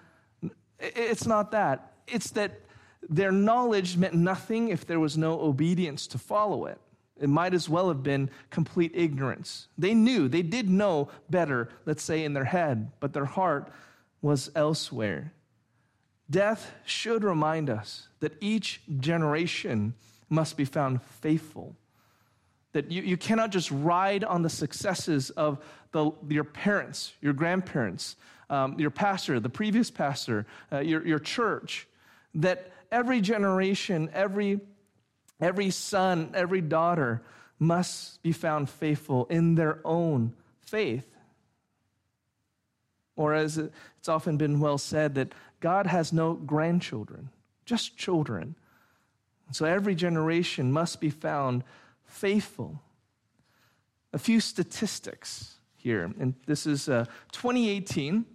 It's 0.79 1.25
not 1.25 1.51
that. 1.51 1.93
It's 2.07 2.29
that 2.31 2.61
their 3.09 3.31
knowledge 3.31 3.97
meant 3.97 4.13
nothing 4.13 4.69
if 4.69 4.85
there 4.85 4.99
was 4.99 5.17
no 5.17 5.39
obedience 5.39 6.07
to 6.07 6.17
follow 6.17 6.65
it. 6.65 6.79
It 7.19 7.29
might 7.29 7.53
as 7.53 7.67
well 7.67 7.87
have 7.87 8.03
been 8.03 8.29
complete 8.49 8.91
ignorance. 8.93 9.67
They 9.77 9.93
knew, 9.93 10.27
they 10.27 10.41
did 10.41 10.69
know 10.69 11.09
better, 11.29 11.69
let's 11.85 12.03
say, 12.03 12.23
in 12.23 12.33
their 12.33 12.45
head, 12.45 12.91
but 12.99 13.13
their 13.13 13.25
heart 13.25 13.71
was 14.21 14.51
elsewhere. 14.55 15.33
Death 16.29 16.71
should 16.85 17.23
remind 17.23 17.69
us 17.69 18.07
that 18.19 18.33
each 18.41 18.81
generation 18.99 19.93
must 20.29 20.57
be 20.57 20.65
found 20.65 21.01
faithful. 21.01 21.75
That 22.73 22.91
you, 22.91 23.01
you 23.01 23.17
cannot 23.17 23.51
just 23.51 23.71
ride 23.71 24.23
on 24.23 24.41
the 24.41 24.49
successes 24.49 25.29
of 25.31 25.59
the, 25.93 26.11
your 26.27 26.43
parents, 26.43 27.13
your 27.21 27.33
grandparents, 27.33 28.17
um, 28.49 28.79
your 28.79 28.91
pastor, 28.91 29.39
the 29.39 29.49
previous 29.49 29.89
pastor, 29.89 30.45
uh, 30.71 30.79
your, 30.79 31.05
your 31.05 31.19
church. 31.19 31.87
That 32.35 32.71
every 32.91 33.21
generation, 33.21 34.09
every 34.13 34.59
Every 35.39 35.69
son, 35.69 36.31
every 36.33 36.61
daughter 36.61 37.21
must 37.59 38.21
be 38.21 38.31
found 38.31 38.69
faithful 38.69 39.25
in 39.25 39.55
their 39.55 39.79
own 39.85 40.33
faith. 40.61 41.07
Or, 43.15 43.33
as 43.33 43.57
it's 43.57 44.07
often 44.07 44.37
been 44.37 44.59
well 44.59 44.77
said, 44.77 45.15
that 45.15 45.33
God 45.59 45.87
has 45.87 46.13
no 46.13 46.33
grandchildren, 46.33 47.29
just 47.65 47.97
children. 47.97 48.55
So 49.51 49.65
every 49.65 49.95
generation 49.95 50.71
must 50.71 50.99
be 51.01 51.09
found 51.09 51.63
faithful. 52.05 52.79
A 54.13 54.19
few 54.19 54.39
statistics 54.39 55.55
here, 55.75 56.11
and 56.19 56.35
this 56.45 56.65
is 56.67 56.89
uh, 56.89 57.05
2018. 57.31 58.25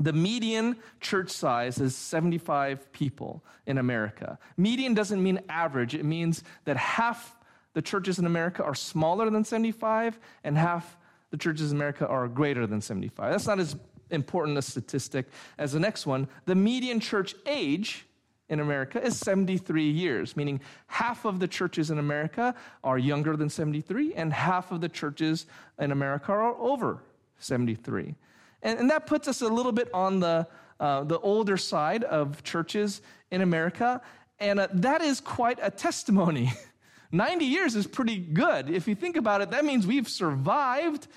The 0.00 0.14
median 0.14 0.76
church 1.00 1.30
size 1.30 1.78
is 1.78 1.94
75 1.94 2.90
people 2.90 3.44
in 3.66 3.76
America. 3.76 4.38
Median 4.56 4.94
doesn't 4.94 5.22
mean 5.22 5.40
average, 5.50 5.94
it 5.94 6.06
means 6.06 6.42
that 6.64 6.78
half 6.78 7.36
the 7.74 7.82
churches 7.82 8.18
in 8.18 8.24
America 8.24 8.64
are 8.64 8.74
smaller 8.74 9.28
than 9.28 9.44
75, 9.44 10.18
and 10.42 10.56
half 10.56 10.96
the 11.30 11.36
churches 11.36 11.70
in 11.70 11.76
America 11.76 12.06
are 12.08 12.26
greater 12.28 12.66
than 12.66 12.80
75. 12.80 13.30
That's 13.30 13.46
not 13.46 13.60
as 13.60 13.76
important 14.10 14.56
a 14.56 14.62
statistic 14.62 15.26
as 15.58 15.72
the 15.72 15.78
next 15.78 16.06
one. 16.06 16.28
The 16.46 16.54
median 16.54 16.98
church 16.98 17.34
age 17.46 18.06
in 18.48 18.58
America 18.58 19.00
is 19.00 19.16
73 19.18 19.88
years, 19.88 20.34
meaning 20.34 20.60
half 20.86 21.24
of 21.26 21.38
the 21.40 21.46
churches 21.46 21.90
in 21.90 21.98
America 21.98 22.54
are 22.82 22.98
younger 22.98 23.36
than 23.36 23.50
73, 23.50 24.14
and 24.14 24.32
half 24.32 24.72
of 24.72 24.80
the 24.80 24.88
churches 24.88 25.46
in 25.78 25.92
America 25.92 26.32
are 26.32 26.56
over 26.56 27.02
73. 27.38 28.16
And, 28.62 28.78
and 28.78 28.90
that 28.90 29.06
puts 29.06 29.28
us 29.28 29.42
a 29.42 29.48
little 29.48 29.72
bit 29.72 29.88
on 29.94 30.20
the, 30.20 30.46
uh, 30.78 31.04
the 31.04 31.18
older 31.20 31.56
side 31.56 32.04
of 32.04 32.42
churches 32.42 33.00
in 33.30 33.42
America. 33.42 34.00
And 34.38 34.60
uh, 34.60 34.68
that 34.74 35.02
is 35.02 35.20
quite 35.20 35.58
a 35.62 35.70
testimony. 35.70 36.52
90 37.12 37.44
years 37.44 37.74
is 37.74 37.86
pretty 37.86 38.18
good. 38.18 38.70
If 38.70 38.86
you 38.86 38.94
think 38.94 39.16
about 39.16 39.40
it, 39.40 39.50
that 39.50 39.64
means 39.64 39.86
we've 39.86 40.08
survived 40.08 41.08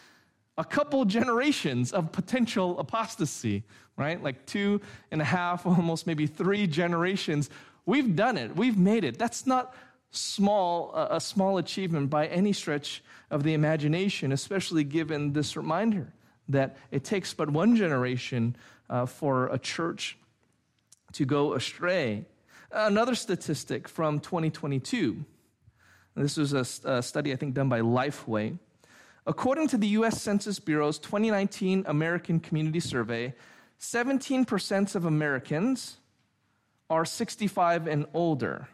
a 0.57 0.63
couple 0.63 1.03
generations 1.05 1.91
of 1.91 2.11
potential 2.11 2.79
apostasy, 2.79 3.63
right? 3.97 4.21
Like 4.21 4.45
two 4.45 4.81
and 5.11 5.21
a 5.21 5.25
half, 5.25 5.65
almost 5.65 6.07
maybe 6.07 6.27
three 6.27 6.67
generations. 6.67 7.49
We've 7.85 8.15
done 8.15 8.37
it. 8.37 8.55
We've 8.55 8.77
made 8.77 9.03
it. 9.03 9.17
That's 9.19 9.45
not 9.45 9.75
small 10.15 10.91
a 10.93 11.19
small 11.19 11.57
achievement 11.57 12.11
by 12.11 12.27
any 12.27 12.53
stretch 12.53 13.03
of 13.31 13.41
the 13.41 13.55
imagination, 13.55 14.31
especially 14.31 14.83
given 14.83 15.33
this 15.33 15.57
reminder 15.57 16.13
that 16.49 16.77
it 16.91 17.03
takes 17.03 17.33
but 17.33 17.49
one 17.49 17.75
generation 17.75 18.55
uh, 18.89 19.05
for 19.05 19.47
a 19.47 19.57
church 19.57 20.17
to 21.13 21.25
go 21.25 21.53
astray. 21.53 22.25
Another 22.71 23.15
statistic 23.15 23.87
from 23.87 24.19
2022. 24.19 25.23
This 26.15 26.37
was 26.37 26.53
a, 26.53 26.89
a 26.89 27.01
study, 27.01 27.33
I 27.33 27.35
think, 27.35 27.53
done 27.53 27.69
by 27.69 27.81
Lifeway. 27.81 28.57
According 29.25 29.69
to 29.69 29.77
the 29.77 29.87
U.S. 29.89 30.21
Census 30.21 30.59
Bureau's 30.59 30.99
2019 30.99 31.85
American 31.87 32.39
Community 32.39 32.79
Survey, 32.79 33.33
17% 33.79 34.95
of 34.95 35.05
Americans 35.05 35.97
are 36.89 37.05
65 37.05 37.87
and 37.87 38.05
older. 38.13 38.67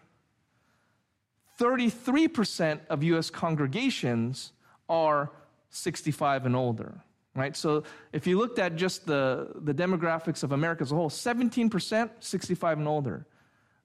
33% 1.60 2.80
of 2.90 3.04
U.S. 3.04 3.30
congregations 3.30 4.52
are 4.88 5.30
65 5.70 6.46
and 6.46 6.56
older 6.56 7.02
right? 7.36 7.56
So 7.56 7.84
if 8.14 8.28
you 8.28 8.38
looked 8.38 8.60
at 8.60 8.76
just 8.76 9.06
the, 9.06 9.52
the 9.56 9.74
demographics 9.74 10.44
of 10.44 10.52
America 10.52 10.82
as 10.82 10.92
a 10.92 10.96
whole, 10.96 11.10
17% 11.10 12.10
65 12.20 12.78
and 12.78 12.88
older. 12.88 13.26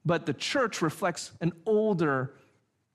But 0.05 0.25
the 0.25 0.33
church 0.33 0.81
reflects 0.81 1.31
an 1.41 1.53
older 1.65 2.33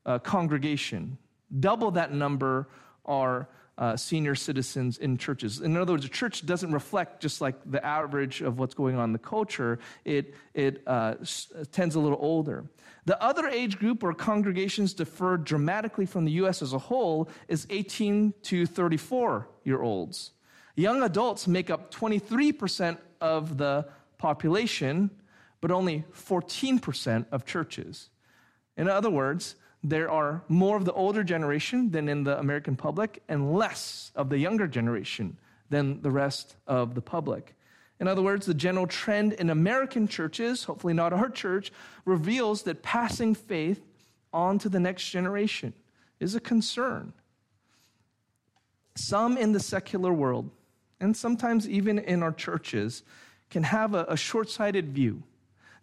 uh, 0.07 0.19
congregation. 0.19 1.19
Double 1.59 1.91
that 1.93 2.13
number 2.13 2.69
are 3.05 3.49
uh, 3.79 3.97
senior 3.97 4.35
citizens 4.35 4.99
in 4.99 5.17
churches. 5.17 5.61
In 5.61 5.77
other 5.77 5.93
words, 5.93 6.05
a 6.05 6.09
church 6.09 6.45
doesn't 6.45 6.71
reflect 6.71 7.21
just 7.21 7.41
like 7.41 7.55
the 7.65 7.85
average 7.85 8.43
of 8.43 8.59
what's 8.59 8.75
going 8.75 8.97
on 8.97 9.05
in 9.05 9.13
the 9.13 9.19
culture, 9.19 9.79
it, 10.05 10.35
it 10.53 10.83
uh, 10.87 11.15
tends 11.73 11.95
a 11.95 12.01
little 12.01 12.19
older. 12.21 12.67
The 13.07 13.21
other 13.23 13.49
age 13.49 13.79
group 13.79 14.03
where 14.03 14.13
congregations 14.13 14.93
differ 14.93 15.39
dramatically 15.39 16.05
from 16.05 16.27
the 16.27 16.33
U.S. 16.33 16.61
as 16.61 16.75
a 16.75 16.79
whole 16.79 17.31
is 17.49 17.67
18 17.71 18.35
to 18.43 18.67
34 18.67 19.49
year 19.65 19.81
olds. 19.81 20.33
Young 20.81 21.03
adults 21.03 21.47
make 21.47 21.69
up 21.69 21.93
23% 21.93 22.97
of 23.21 23.59
the 23.59 23.87
population, 24.17 25.11
but 25.61 25.71
only 25.71 26.05
14% 26.15 27.27
of 27.31 27.45
churches. 27.45 28.09
In 28.79 28.89
other 28.89 29.11
words, 29.11 29.57
there 29.85 30.11
are 30.11 30.43
more 30.49 30.79
of 30.79 30.87
the 30.87 30.95
older 30.95 31.23
generation 31.23 31.91
than 31.91 32.09
in 32.09 32.25
the 32.25 32.39
American 32.39 32.77
public, 32.77 33.23
and 33.29 33.53
less 33.53 34.11
of 34.15 34.31
the 34.31 34.39
younger 34.39 34.67
generation 34.67 35.37
than 35.69 36.01
the 36.01 36.11
rest 36.11 36.57
of 36.67 36.95
the 36.95 37.03
public. 37.03 37.55
In 38.01 38.09
other 38.09 38.23
words, 38.23 38.47
the 38.47 38.55
general 38.55 38.87
trend 38.87 39.35
in 39.35 39.51
American 39.51 40.09
churches, 40.09 40.65
hopefully 40.65 40.95
not 40.95 41.13
our 41.13 41.29
church, 41.29 41.71
reveals 42.07 42.63
that 42.63 42.83
passing 42.83 43.35
faith 43.35 43.83
on 44.33 44.59
to 44.61 44.71
the 44.71 44.81
next 44.81 45.11
generation 45.11 45.75
is 46.21 46.35
a 46.35 46.41
concern. 46.41 47.13
Some 48.97 49.37
in 49.37 49.53
the 49.53 49.61
secular 49.61 50.15
world 50.15 50.51
and 51.01 51.17
sometimes 51.17 51.69
even 51.69 51.99
in 51.99 52.23
our 52.23 52.33
churches, 52.33 53.03
can 53.51 53.63
have 53.65 53.95
a, 53.95 54.05
a 54.09 54.17
short 54.17 54.49
sighted 54.49 54.91
view 54.91 55.23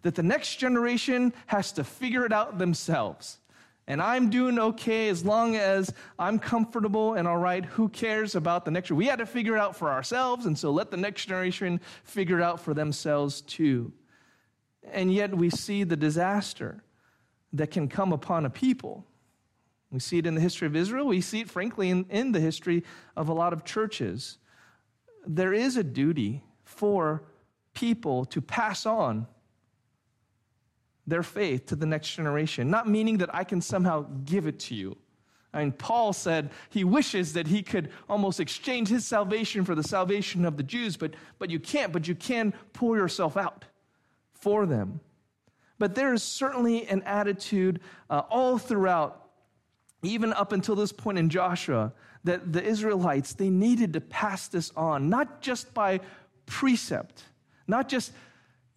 that 0.02 0.14
the 0.14 0.22
next 0.22 0.56
generation 0.56 1.32
has 1.46 1.72
to 1.72 1.84
figure 1.84 2.24
it 2.24 2.32
out 2.32 2.58
themselves. 2.58 3.38
And 3.86 4.02
I'm 4.02 4.28
doing 4.28 4.58
okay 4.58 5.08
as 5.08 5.24
long 5.24 5.56
as 5.56 5.92
I'm 6.18 6.38
comfortable 6.38 7.14
and 7.14 7.26
all 7.26 7.38
right. 7.38 7.64
Who 7.64 7.88
cares 7.88 8.34
about 8.34 8.64
the 8.64 8.70
next? 8.70 8.90
We 8.90 9.06
had 9.06 9.18
to 9.18 9.26
figure 9.26 9.56
it 9.56 9.60
out 9.60 9.76
for 9.76 9.90
ourselves, 9.90 10.44
and 10.44 10.58
so 10.58 10.70
let 10.70 10.90
the 10.90 10.98
next 10.98 11.26
generation 11.26 11.80
figure 12.04 12.38
it 12.38 12.42
out 12.42 12.60
for 12.60 12.74
themselves 12.74 13.40
too. 13.40 13.92
And 14.92 15.12
yet 15.12 15.34
we 15.34 15.48
see 15.50 15.84
the 15.84 15.96
disaster 15.96 16.82
that 17.54 17.70
can 17.70 17.88
come 17.88 18.12
upon 18.12 18.44
a 18.44 18.50
people. 18.50 19.04
We 19.90 20.00
see 20.00 20.18
it 20.18 20.26
in 20.26 20.34
the 20.34 20.40
history 20.40 20.66
of 20.66 20.76
Israel. 20.76 21.06
We 21.06 21.22
see 21.22 21.40
it, 21.40 21.48
frankly, 21.48 21.88
in, 21.88 22.04
in 22.10 22.32
the 22.32 22.40
history 22.40 22.84
of 23.16 23.30
a 23.30 23.32
lot 23.32 23.54
of 23.54 23.64
churches. 23.64 24.36
There 25.26 25.52
is 25.52 25.76
a 25.76 25.84
duty 25.84 26.42
for 26.64 27.22
people 27.74 28.24
to 28.26 28.40
pass 28.40 28.86
on 28.86 29.26
their 31.06 31.22
faith 31.22 31.66
to 31.66 31.76
the 31.76 31.86
next 31.86 32.14
generation, 32.14 32.70
not 32.70 32.88
meaning 32.88 33.18
that 33.18 33.34
I 33.34 33.44
can 33.44 33.60
somehow 33.60 34.06
give 34.24 34.46
it 34.46 34.58
to 34.60 34.74
you. 34.74 34.96
I 35.54 35.60
mean, 35.60 35.72
Paul 35.72 36.12
said 36.12 36.50
he 36.68 36.84
wishes 36.84 37.32
that 37.32 37.46
he 37.46 37.62
could 37.62 37.90
almost 38.08 38.38
exchange 38.38 38.88
his 38.88 39.06
salvation 39.06 39.64
for 39.64 39.74
the 39.74 39.82
salvation 39.82 40.44
of 40.44 40.56
the 40.56 40.62
Jews, 40.62 40.96
but, 40.96 41.14
but 41.38 41.50
you 41.50 41.58
can't, 41.58 41.92
but 41.92 42.06
you 42.06 42.14
can 42.14 42.52
pour 42.74 42.96
yourself 42.96 43.36
out 43.36 43.64
for 44.34 44.66
them. 44.66 45.00
But 45.78 45.94
there 45.94 46.12
is 46.12 46.22
certainly 46.22 46.86
an 46.88 47.02
attitude 47.04 47.80
uh, 48.10 48.22
all 48.28 48.58
throughout, 48.58 49.30
even 50.02 50.32
up 50.34 50.52
until 50.52 50.74
this 50.74 50.92
point 50.92 51.18
in 51.18 51.30
Joshua, 51.30 51.92
that 52.24 52.52
the 52.52 52.62
Israelites, 52.62 53.34
they 53.34 53.50
needed 53.50 53.92
to 53.94 54.00
pass 54.00 54.48
this 54.48 54.72
on, 54.76 55.08
not 55.08 55.40
just 55.40 55.72
by 55.74 56.00
precept, 56.46 57.24
not 57.66 57.88
just 57.88 58.12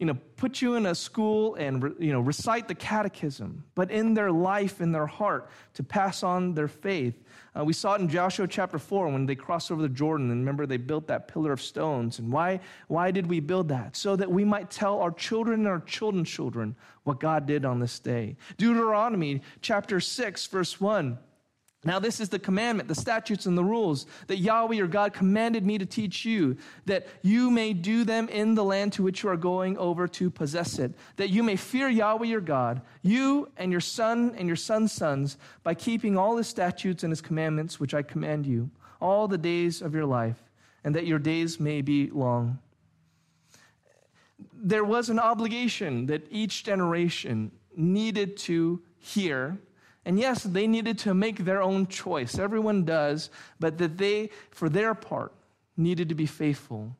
you 0.01 0.07
know, 0.07 0.17
put 0.35 0.63
you 0.63 0.73
in 0.73 0.87
a 0.87 0.95
school 0.95 1.53
and, 1.53 1.93
you 1.99 2.11
know, 2.11 2.21
recite 2.21 2.67
the 2.67 2.73
catechism, 2.73 3.63
but 3.75 3.91
in 3.91 4.15
their 4.15 4.31
life, 4.31 4.81
in 4.81 4.91
their 4.91 5.05
heart, 5.05 5.47
to 5.75 5.83
pass 5.83 6.23
on 6.23 6.55
their 6.55 6.67
faith. 6.67 7.13
Uh, 7.55 7.63
we 7.63 7.71
saw 7.71 7.93
it 7.93 8.01
in 8.01 8.09
Joshua 8.09 8.47
chapter 8.47 8.79
4 8.79 9.09
when 9.09 9.27
they 9.27 9.35
crossed 9.35 9.71
over 9.71 9.79
the 9.79 9.87
Jordan. 9.87 10.31
And 10.31 10.39
remember, 10.39 10.65
they 10.65 10.77
built 10.77 11.05
that 11.05 11.27
pillar 11.27 11.51
of 11.51 11.61
stones. 11.61 12.17
And 12.17 12.31
why, 12.31 12.61
why 12.87 13.11
did 13.11 13.27
we 13.27 13.41
build 13.41 13.67
that? 13.67 13.95
So 13.95 14.15
that 14.15 14.31
we 14.31 14.43
might 14.43 14.71
tell 14.71 14.99
our 15.01 15.11
children 15.11 15.59
and 15.59 15.67
our 15.67 15.81
children's 15.81 16.31
children 16.31 16.75
what 17.03 17.19
God 17.19 17.45
did 17.45 17.63
on 17.63 17.79
this 17.79 17.99
day. 17.99 18.37
Deuteronomy 18.57 19.43
chapter 19.61 19.99
6, 19.99 20.47
verse 20.47 20.81
1. 20.81 21.19
Now, 21.83 21.97
this 21.97 22.19
is 22.19 22.29
the 22.29 22.37
commandment, 22.37 22.87
the 22.87 22.95
statutes, 22.95 23.47
and 23.47 23.57
the 23.57 23.63
rules 23.63 24.05
that 24.27 24.37
Yahweh 24.37 24.75
your 24.75 24.87
God 24.87 25.13
commanded 25.13 25.65
me 25.65 25.79
to 25.79 25.85
teach 25.85 26.23
you, 26.25 26.57
that 26.85 27.07
you 27.23 27.49
may 27.49 27.73
do 27.73 28.03
them 28.03 28.29
in 28.29 28.53
the 28.53 28.63
land 28.63 28.93
to 28.93 29.03
which 29.03 29.23
you 29.23 29.29
are 29.29 29.37
going 29.37 29.79
over 29.79 30.07
to 30.09 30.29
possess 30.29 30.77
it, 30.77 30.93
that 31.15 31.31
you 31.31 31.41
may 31.41 31.55
fear 31.55 31.89
Yahweh 31.89 32.27
your 32.27 32.41
God, 32.41 32.83
you 33.01 33.49
and 33.57 33.71
your 33.71 33.81
son 33.81 34.35
and 34.37 34.47
your 34.47 34.55
son's 34.55 34.91
sons, 34.91 35.37
by 35.63 35.73
keeping 35.73 36.17
all 36.17 36.37
his 36.37 36.47
statutes 36.47 37.01
and 37.01 37.11
his 37.11 37.21
commandments 37.21 37.79
which 37.79 37.95
I 37.95 38.03
command 38.03 38.45
you, 38.45 38.69
all 38.99 39.27
the 39.27 39.39
days 39.39 39.81
of 39.81 39.95
your 39.95 40.05
life, 40.05 40.37
and 40.83 40.93
that 40.93 41.07
your 41.07 41.17
days 41.19 41.59
may 41.59 41.81
be 41.81 42.11
long. 42.11 42.59
There 44.53 44.83
was 44.83 45.09
an 45.09 45.17
obligation 45.17 46.05
that 46.05 46.27
each 46.29 46.63
generation 46.63 47.51
needed 47.75 48.37
to 48.37 48.83
hear 48.99 49.57
and 50.05 50.17
yes, 50.19 50.43
they 50.43 50.67
needed 50.67 50.97
to 50.99 51.13
make 51.13 51.39
their 51.39 51.61
own 51.61 51.87
choice. 51.87 52.39
Everyone 52.39 52.85
does, 52.85 53.29
but 53.59 53.77
that 53.77 53.97
they, 53.97 54.29
for 54.49 54.67
their 54.67 54.95
part, 54.95 55.31
needed 55.77 56.09
to 56.09 56.15
be 56.15 56.25
faithful. 56.25 56.95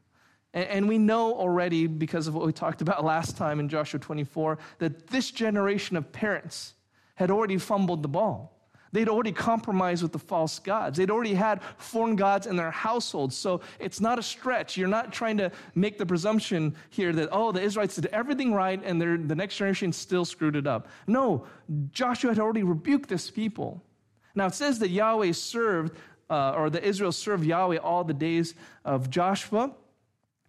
And, 0.54 0.68
and, 0.68 0.88
we 0.88 0.98
know 0.98 1.34
already, 1.34 1.88
because 1.88 2.28
of 2.28 2.36
what 2.36 2.46
we 2.46 2.54
talked 2.54 2.82
about 2.82 3.04
last 3.16 3.38
time 3.38 3.60
in 3.60 3.70
Joshua 3.70 4.00
24, 4.00 4.60
that 4.80 5.08
this 5.08 5.32
generation 5.32 5.98
of 5.98 6.12
parents 6.12 6.74
had 7.16 7.32
already 7.32 7.58
fumbled 7.58 8.04
the 8.04 8.10
ball. 8.10 8.61
They'd 8.92 9.08
already 9.08 9.32
compromised 9.32 10.04
with 10.04 10.12
the 10.12 10.20
false 10.20 10.60
gods. 10.60 10.98
They'd 10.98 11.12
already 11.12 11.34
had 11.34 11.62
foreign 11.78 12.16
gods 12.16 12.46
in 12.46 12.56
their 12.56 12.72
households. 12.72 13.38
So 13.38 13.62
it's 13.80 14.02
not 14.02 14.20
a 14.20 14.24
stretch. 14.24 14.76
You're 14.76 14.90
not 14.90 15.14
trying 15.14 15.38
to 15.38 15.52
make 15.76 15.98
the 15.98 16.06
presumption 16.06 16.76
here 16.90 17.14
that, 17.14 17.30
oh, 17.32 17.52
the 17.52 17.62
Israelites 17.62 17.96
did 17.96 18.08
everything 18.08 18.54
right 18.54 18.82
and 18.84 19.02
the 19.02 19.36
next 19.36 19.56
generation 19.56 19.94
still 19.94 20.26
screwed 20.26 20.56
it 20.56 20.68
up. 20.68 20.88
No, 21.08 21.46
Joshua 21.92 22.32
had 22.32 22.40
already 22.40 22.64
rebuked 22.64 23.08
this 23.08 23.32
people. 23.32 23.82
Now 24.36 24.48
it 24.48 24.56
says 24.56 24.80
that 24.80 24.90
Yahweh 24.90 25.32
served, 25.34 25.98
uh, 26.30 26.52
or 26.52 26.70
that 26.70 26.84
Israel 26.84 27.12
served 27.12 27.46
Yahweh 27.46 27.78
all 27.78 28.04
the 28.04 28.14
days 28.14 28.56
of 28.86 29.10
Joshua. 29.10 29.72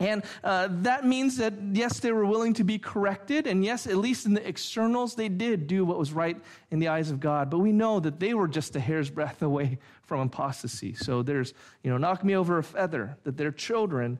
And 0.02 0.24
uh, 0.42 0.68
that 0.82 1.04
means 1.06 1.36
that, 1.38 1.54
yes, 1.72 2.00
they 2.00 2.12
were 2.12 2.26
willing 2.26 2.54
to 2.54 2.64
be 2.64 2.78
corrected. 2.78 3.46
And 3.46 3.64
yes, 3.64 3.86
at 3.86 3.96
least 3.96 4.26
in 4.26 4.34
the 4.34 4.46
externals, 4.46 5.14
they 5.14 5.28
did 5.28 5.66
do 5.66 5.84
what 5.84 5.98
was 5.98 6.12
right 6.12 6.36
in 6.70 6.78
the 6.78 6.88
eyes 6.88 7.10
of 7.10 7.20
God. 7.20 7.50
But 7.50 7.58
we 7.58 7.72
know 7.72 8.00
that 8.00 8.18
they 8.18 8.34
were 8.34 8.48
just 8.48 8.74
a 8.76 8.80
hair's 8.80 9.10
breadth 9.10 9.42
away 9.50 9.78
from 10.02 10.20
apostasy. 10.20 10.94
So 10.94 11.22
there's, 11.22 11.54
you 11.82 11.90
know, 11.90 11.98
knock 11.98 12.24
me 12.24 12.36
over 12.36 12.58
a 12.58 12.64
feather, 12.64 13.16
that 13.24 13.36
their 13.36 13.52
children 13.52 14.18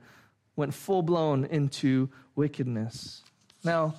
went 0.57 0.75
full 0.75 1.03
blown 1.03 1.45
into 1.47 2.09
wickedness. 2.37 3.23
Now, 3.64 3.95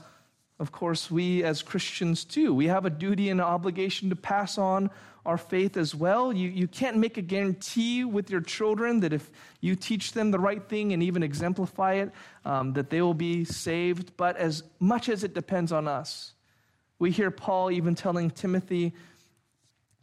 of 0.60 0.72
course, 0.72 1.10
we 1.10 1.44
as 1.44 1.62
Christians 1.62 2.24
too, 2.24 2.54
we 2.54 2.68
have 2.68 2.86
a 2.86 2.90
duty 2.90 3.30
and 3.30 3.40
an 3.40 3.46
obligation 3.46 4.10
to 4.10 4.16
pass 4.16 4.58
on 4.58 4.90
our 5.26 5.38
faith 5.38 5.78
as 5.78 5.96
well. 5.96 6.34
You, 6.34 6.50
you 6.50 6.68
can't 6.68 6.98
make 6.98 7.18
a 7.18 7.22
guarantee 7.22 8.04
with 8.04 8.30
your 8.30 8.42
children 8.42 9.00
that 9.02 9.14
if 9.14 9.32
you 9.62 9.76
teach 9.76 10.12
them 10.12 10.32
the 10.32 10.40
right 10.40 10.62
thing 10.62 10.94
and 10.94 11.02
even 11.02 11.24
exemplify 11.24 11.94
it, 11.94 12.12
um, 12.46 12.74
that 12.74 12.90
they 12.90 13.02
will 13.02 13.14
be 13.14 13.46
saved. 13.46 14.16
But 14.18 14.38
as 14.38 14.64
much 14.80 15.10
as 15.10 15.24
it 15.24 15.34
depends 15.34 15.72
on 15.72 15.88
us, 15.88 16.34
we 17.00 17.12
hear 17.12 17.32
Paul 17.32 17.72
even 17.72 17.96
telling 17.96 18.30
Timothy 18.30 18.94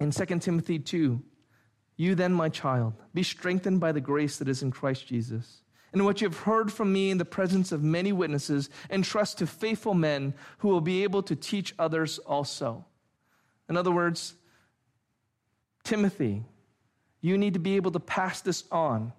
in 0.00 0.10
2 0.10 0.24
Timothy 0.40 0.78
2 0.78 1.22
You 1.96 2.14
then, 2.14 2.32
my 2.32 2.48
child, 2.48 2.94
be 3.14 3.22
strengthened 3.22 3.80
by 3.80 3.92
the 3.92 4.00
grace 4.00 4.38
that 4.38 4.48
is 4.48 4.62
in 4.62 4.70
Christ 4.70 5.06
Jesus. 5.06 5.62
And 5.92 6.05
what 6.05 6.20
you 6.20 6.29
have 6.29 6.40
heard 6.40 6.72
from 6.72 6.92
me 6.92 7.11
in 7.11 7.18
the 7.18 7.24
presence 7.24 7.72
of 7.72 7.83
many 7.83 8.12
witnesses, 8.12 8.70
entrust 8.90 9.38
to 9.38 9.46
faithful 9.46 9.94
men 9.94 10.35
who 10.59 10.68
will 10.68 10.81
be 10.81 11.03
able 11.03 11.22
to 11.24 11.35
teach 11.35 11.74
others 11.79 12.18
also. 12.18 12.85
In 13.68 13.76
other 13.76 13.90
words, 13.90 14.35
Timothy, 15.83 16.44
you 17.20 17.37
need 17.37 17.55
to 17.55 17.61
be 17.61 17.76
able 17.76 17.90
to 17.92 18.00
pass 18.00 18.40
this 18.40 18.64
on 18.70 19.12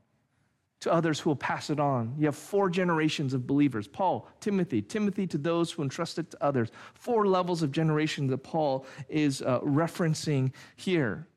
to 0.82 0.92
others 0.92 1.20
who 1.20 1.30
will 1.30 1.36
pass 1.36 1.70
it 1.70 1.80
on. 1.80 2.16
You 2.18 2.26
have 2.26 2.36
four 2.36 2.70
generations 2.70 3.34
of 3.34 3.46
believers 3.46 3.88
Paul, 3.88 4.28
Timothy, 4.40 4.82
Timothy 4.82 5.28
to 5.28 5.38
those 5.38 5.72
who 5.72 5.84
entrust 5.84 6.18
it 6.20 6.32
to 6.32 6.44
others. 6.44 6.70
Four 6.94 7.28
levels 7.28 7.62
of 7.62 7.72
generation 7.72 8.28
that 8.28 8.40
Paul 8.40 8.86
is 9.08 9.42
uh, 9.42 9.60
referencing 9.60 10.52
here. 10.76 11.28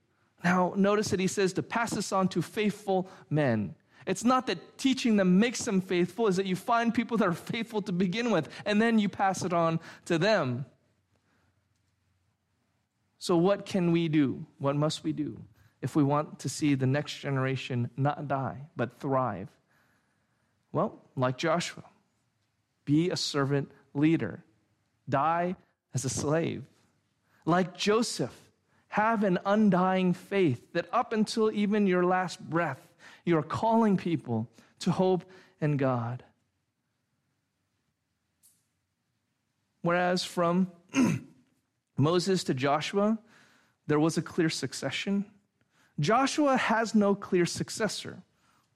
Now, 0.42 0.72
notice 0.76 1.08
that 1.08 1.20
he 1.20 1.26
says 1.26 1.52
to 1.54 1.62
pass 1.62 1.90
this 1.90 2.12
on 2.12 2.28
to 2.28 2.42
faithful 2.42 3.08
men. 3.30 3.74
It's 4.06 4.24
not 4.24 4.46
that 4.48 4.76
teaching 4.78 5.16
them 5.16 5.38
makes 5.38 5.64
them 5.64 5.80
faithful, 5.80 6.26
is 6.26 6.36
that 6.36 6.46
you 6.46 6.56
find 6.56 6.92
people 6.92 7.16
that 7.18 7.28
are 7.28 7.32
faithful 7.32 7.80
to 7.82 7.92
begin 7.92 8.30
with, 8.30 8.48
and 8.66 8.80
then 8.80 8.98
you 8.98 9.08
pass 9.08 9.44
it 9.44 9.52
on 9.52 9.80
to 10.06 10.18
them. 10.18 10.66
So, 13.18 13.36
what 13.36 13.64
can 13.64 13.92
we 13.92 14.08
do? 14.08 14.44
What 14.58 14.76
must 14.76 15.02
we 15.02 15.12
do 15.12 15.40
if 15.80 15.96
we 15.96 16.02
want 16.02 16.40
to 16.40 16.48
see 16.48 16.74
the 16.74 16.86
next 16.86 17.18
generation 17.18 17.88
not 17.96 18.28
die, 18.28 18.58
but 18.76 19.00
thrive? 19.00 19.48
Well, 20.72 21.00
like 21.16 21.38
Joshua, 21.38 21.84
be 22.84 23.08
a 23.08 23.16
servant 23.16 23.70
leader, 23.94 24.44
die 25.08 25.56
as 25.94 26.04
a 26.04 26.10
slave. 26.10 26.64
Like 27.46 27.76
Joseph, 27.76 28.36
have 28.88 29.24
an 29.24 29.38
undying 29.46 30.12
faith 30.12 30.72
that 30.72 30.86
up 30.92 31.12
until 31.12 31.50
even 31.50 31.86
your 31.86 32.04
last 32.04 32.38
breath, 32.40 32.86
you're 33.24 33.42
calling 33.42 33.96
people 33.96 34.48
to 34.80 34.90
hope 34.90 35.24
in 35.60 35.76
God. 35.76 36.22
Whereas 39.82 40.24
from 40.24 40.70
Moses 41.96 42.44
to 42.44 42.54
Joshua, 42.54 43.18
there 43.86 44.00
was 44.00 44.16
a 44.16 44.22
clear 44.22 44.48
succession. 44.48 45.26
Joshua 46.00 46.56
has 46.56 46.94
no 46.94 47.14
clear 47.14 47.46
successor, 47.46 48.22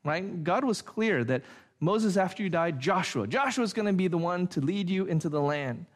right? 0.04 0.44
God 0.44 0.64
was 0.64 0.82
clear 0.82 1.24
that 1.24 1.42
Moses, 1.80 2.16
after 2.16 2.42
you 2.42 2.50
died, 2.50 2.80
Joshua, 2.80 3.26
Joshua 3.26 3.64
is 3.64 3.72
going 3.72 3.86
to 3.86 3.92
be 3.92 4.08
the 4.08 4.18
one 4.18 4.46
to 4.48 4.60
lead 4.60 4.90
you 4.90 5.06
into 5.06 5.28
the 5.28 5.40
land. 5.40 5.86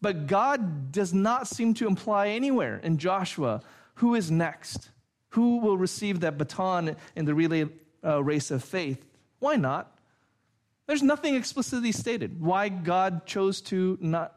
But 0.00 0.26
God 0.26 0.92
does 0.92 1.12
not 1.12 1.46
seem 1.46 1.74
to 1.74 1.86
imply 1.86 2.28
anywhere 2.28 2.80
in 2.82 2.98
Joshua 2.98 3.62
who 3.96 4.14
is 4.14 4.30
next, 4.30 4.90
who 5.30 5.58
will 5.58 5.76
receive 5.76 6.20
that 6.20 6.38
baton 6.38 6.96
in 7.16 7.24
the 7.24 7.34
relay 7.34 7.66
uh, 8.04 8.22
race 8.22 8.50
of 8.50 8.62
faith. 8.62 9.04
Why 9.38 9.56
not? 9.56 9.90
There's 10.86 11.02
nothing 11.02 11.34
explicitly 11.34 11.92
stated 11.92 12.40
why 12.40 12.68
God 12.68 13.26
chose 13.26 13.60
to 13.62 13.98
not 14.00 14.34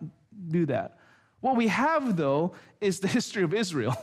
do 0.50 0.66
that. 0.68 0.98
What 1.42 1.56
we 1.56 1.68
have, 1.68 2.16
though, 2.16 2.54
is 2.82 3.00
the 3.00 3.08
history 3.18 3.44
of 3.44 3.54
Israel. 3.54 3.96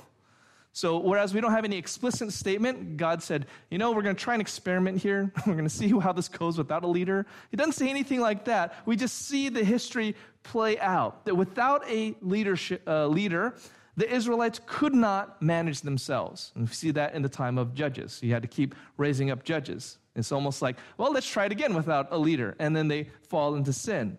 So, 0.76 0.98
whereas 0.98 1.32
we 1.32 1.40
don't 1.40 1.52
have 1.52 1.64
any 1.64 1.76
explicit 1.76 2.32
statement, 2.32 2.96
God 2.96 3.22
said, 3.22 3.46
you 3.70 3.78
know, 3.78 3.92
we're 3.92 4.02
going 4.02 4.16
to 4.16 4.20
try 4.20 4.34
an 4.34 4.40
experiment 4.40 4.98
here. 4.98 5.30
We're 5.46 5.52
going 5.52 5.68
to 5.68 5.70
see 5.70 5.88
how 6.00 6.12
this 6.12 6.26
goes 6.26 6.58
without 6.58 6.82
a 6.82 6.88
leader. 6.88 7.26
He 7.52 7.56
doesn't 7.56 7.74
say 7.74 7.88
anything 7.88 8.20
like 8.20 8.46
that. 8.46 8.74
We 8.84 8.96
just 8.96 9.28
see 9.28 9.48
the 9.48 9.62
history 9.62 10.16
play 10.42 10.76
out 10.80 11.26
that 11.26 11.36
without 11.36 11.88
a 11.88 12.16
leadership, 12.20 12.82
uh, 12.88 13.06
leader, 13.06 13.54
the 13.96 14.12
Israelites 14.12 14.60
could 14.66 14.94
not 14.94 15.40
manage 15.40 15.82
themselves. 15.82 16.52
And 16.54 16.68
we 16.68 16.74
see 16.74 16.90
that 16.92 17.14
in 17.14 17.22
the 17.22 17.28
time 17.28 17.58
of 17.58 17.74
judges. 17.74 18.20
You 18.22 18.32
had 18.32 18.42
to 18.42 18.48
keep 18.48 18.74
raising 18.96 19.30
up 19.30 19.44
judges. 19.44 19.98
It's 20.16 20.32
almost 20.32 20.62
like, 20.62 20.76
well, 20.96 21.12
let's 21.12 21.28
try 21.28 21.46
it 21.46 21.52
again 21.52 21.74
without 21.74 22.08
a 22.10 22.18
leader. 22.18 22.56
And 22.58 22.74
then 22.74 22.88
they 22.88 23.08
fall 23.28 23.54
into 23.54 23.72
sin. 23.72 24.18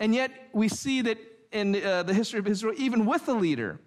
And 0.00 0.14
yet, 0.14 0.30
we 0.52 0.68
see 0.68 1.02
that 1.02 1.18
in 1.52 1.76
uh, 1.84 2.02
the 2.02 2.14
history 2.14 2.40
of 2.40 2.48
Israel, 2.48 2.74
even 2.76 3.06
with 3.06 3.28
a 3.28 3.32
leader, 3.32 3.80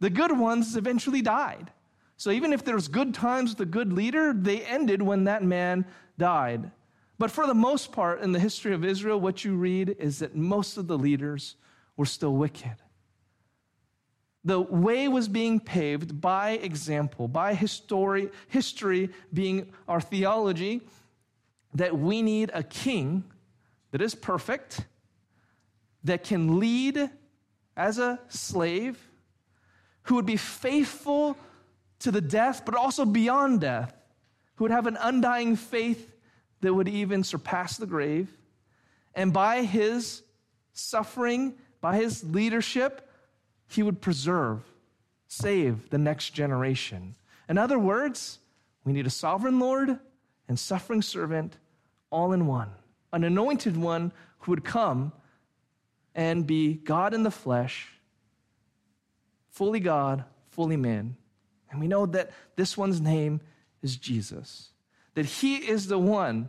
the 0.00 0.10
good 0.10 0.38
ones 0.38 0.76
eventually 0.76 1.22
died. 1.22 1.70
So 2.18 2.30
even 2.30 2.52
if 2.52 2.64
there's 2.64 2.88
good 2.88 3.14
times 3.14 3.50
with 3.50 3.60
a 3.60 3.70
good 3.70 3.92
leader, 3.92 4.32
they 4.34 4.62
ended 4.62 5.02
when 5.02 5.24
that 5.24 5.42
man 5.42 5.86
died. 6.18 6.70
But 7.18 7.30
for 7.30 7.46
the 7.46 7.54
most 7.54 7.92
part, 7.92 8.20
in 8.20 8.32
the 8.32 8.38
history 8.38 8.74
of 8.74 8.84
Israel, 8.84 9.18
what 9.20 9.44
you 9.44 9.56
read 9.56 9.96
is 9.98 10.18
that 10.18 10.36
most 10.36 10.76
of 10.76 10.86
the 10.86 10.98
leaders 10.98 11.56
were 11.96 12.06
still 12.06 12.34
wicked. 12.34 12.76
The 14.46 14.60
way 14.60 15.08
was 15.08 15.26
being 15.26 15.58
paved 15.58 16.20
by 16.20 16.50
example, 16.50 17.26
by 17.26 17.54
history, 17.54 18.30
history 18.46 19.10
being 19.34 19.72
our 19.88 20.00
theology, 20.00 20.82
that 21.74 21.98
we 21.98 22.22
need 22.22 22.52
a 22.54 22.62
king 22.62 23.24
that 23.90 24.00
is 24.00 24.14
perfect, 24.14 24.86
that 26.04 26.22
can 26.22 26.60
lead 26.60 27.10
as 27.76 27.98
a 27.98 28.20
slave, 28.28 28.96
who 30.02 30.14
would 30.14 30.26
be 30.26 30.36
faithful 30.36 31.36
to 31.98 32.12
the 32.12 32.20
death, 32.20 32.64
but 32.64 32.76
also 32.76 33.04
beyond 33.04 33.62
death, 33.62 33.92
who 34.54 34.64
would 34.64 34.70
have 34.70 34.86
an 34.86 34.96
undying 35.00 35.56
faith 35.56 36.14
that 36.60 36.72
would 36.72 36.86
even 36.86 37.24
surpass 37.24 37.78
the 37.78 37.86
grave. 37.86 38.28
And 39.12 39.32
by 39.32 39.62
his 39.62 40.22
suffering, 40.72 41.56
by 41.80 41.96
his 41.96 42.22
leadership, 42.22 43.05
he 43.68 43.82
would 43.82 44.00
preserve, 44.00 44.62
save 45.28 45.90
the 45.90 45.98
next 45.98 46.30
generation. 46.30 47.14
In 47.48 47.58
other 47.58 47.78
words, 47.78 48.38
we 48.84 48.92
need 48.92 49.06
a 49.06 49.10
sovereign 49.10 49.58
Lord 49.58 49.98
and 50.48 50.58
suffering 50.58 51.02
servant 51.02 51.56
all 52.10 52.32
in 52.32 52.46
one, 52.46 52.70
an 53.12 53.24
anointed 53.24 53.76
one 53.76 54.12
who 54.40 54.52
would 54.52 54.64
come 54.64 55.12
and 56.14 56.46
be 56.46 56.74
God 56.74 57.12
in 57.12 57.24
the 57.24 57.30
flesh, 57.30 57.88
fully 59.50 59.80
God, 59.80 60.24
fully 60.48 60.76
man. 60.76 61.16
And 61.70 61.80
we 61.80 61.88
know 61.88 62.06
that 62.06 62.30
this 62.54 62.76
one's 62.76 63.00
name 63.00 63.40
is 63.82 63.96
Jesus, 63.96 64.70
that 65.14 65.26
he 65.26 65.56
is 65.56 65.88
the 65.88 65.98
one 65.98 66.48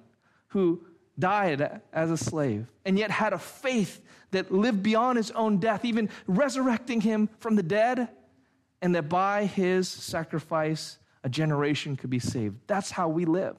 who 0.49 0.86
died 1.19 1.82
as 1.93 2.12
a 2.12 2.17
slave 2.17 2.67
and 2.86 2.97
yet 2.97 3.12
had 3.12 3.34
a 3.34 3.38
faith 3.38 4.01
that 4.32 4.51
lived 4.51 4.84
beyond 4.84 5.17
his 5.17 5.32
own 5.32 5.58
death, 5.58 5.86
even 5.86 6.10
resurrecting 6.27 7.01
him 7.01 7.30
from 7.39 7.56
the 7.56 7.63
dead, 7.63 8.10
and 8.82 8.95
that 8.95 9.10
by 9.10 9.45
his 9.45 9.88
sacrifice, 9.88 10.97
a 11.23 11.30
generation 11.30 11.95
could 11.95 12.10
be 12.10 12.19
saved. 12.19 12.58
That's 12.67 12.91
how 12.91 13.10
we 13.10 13.25
live. 13.25 13.56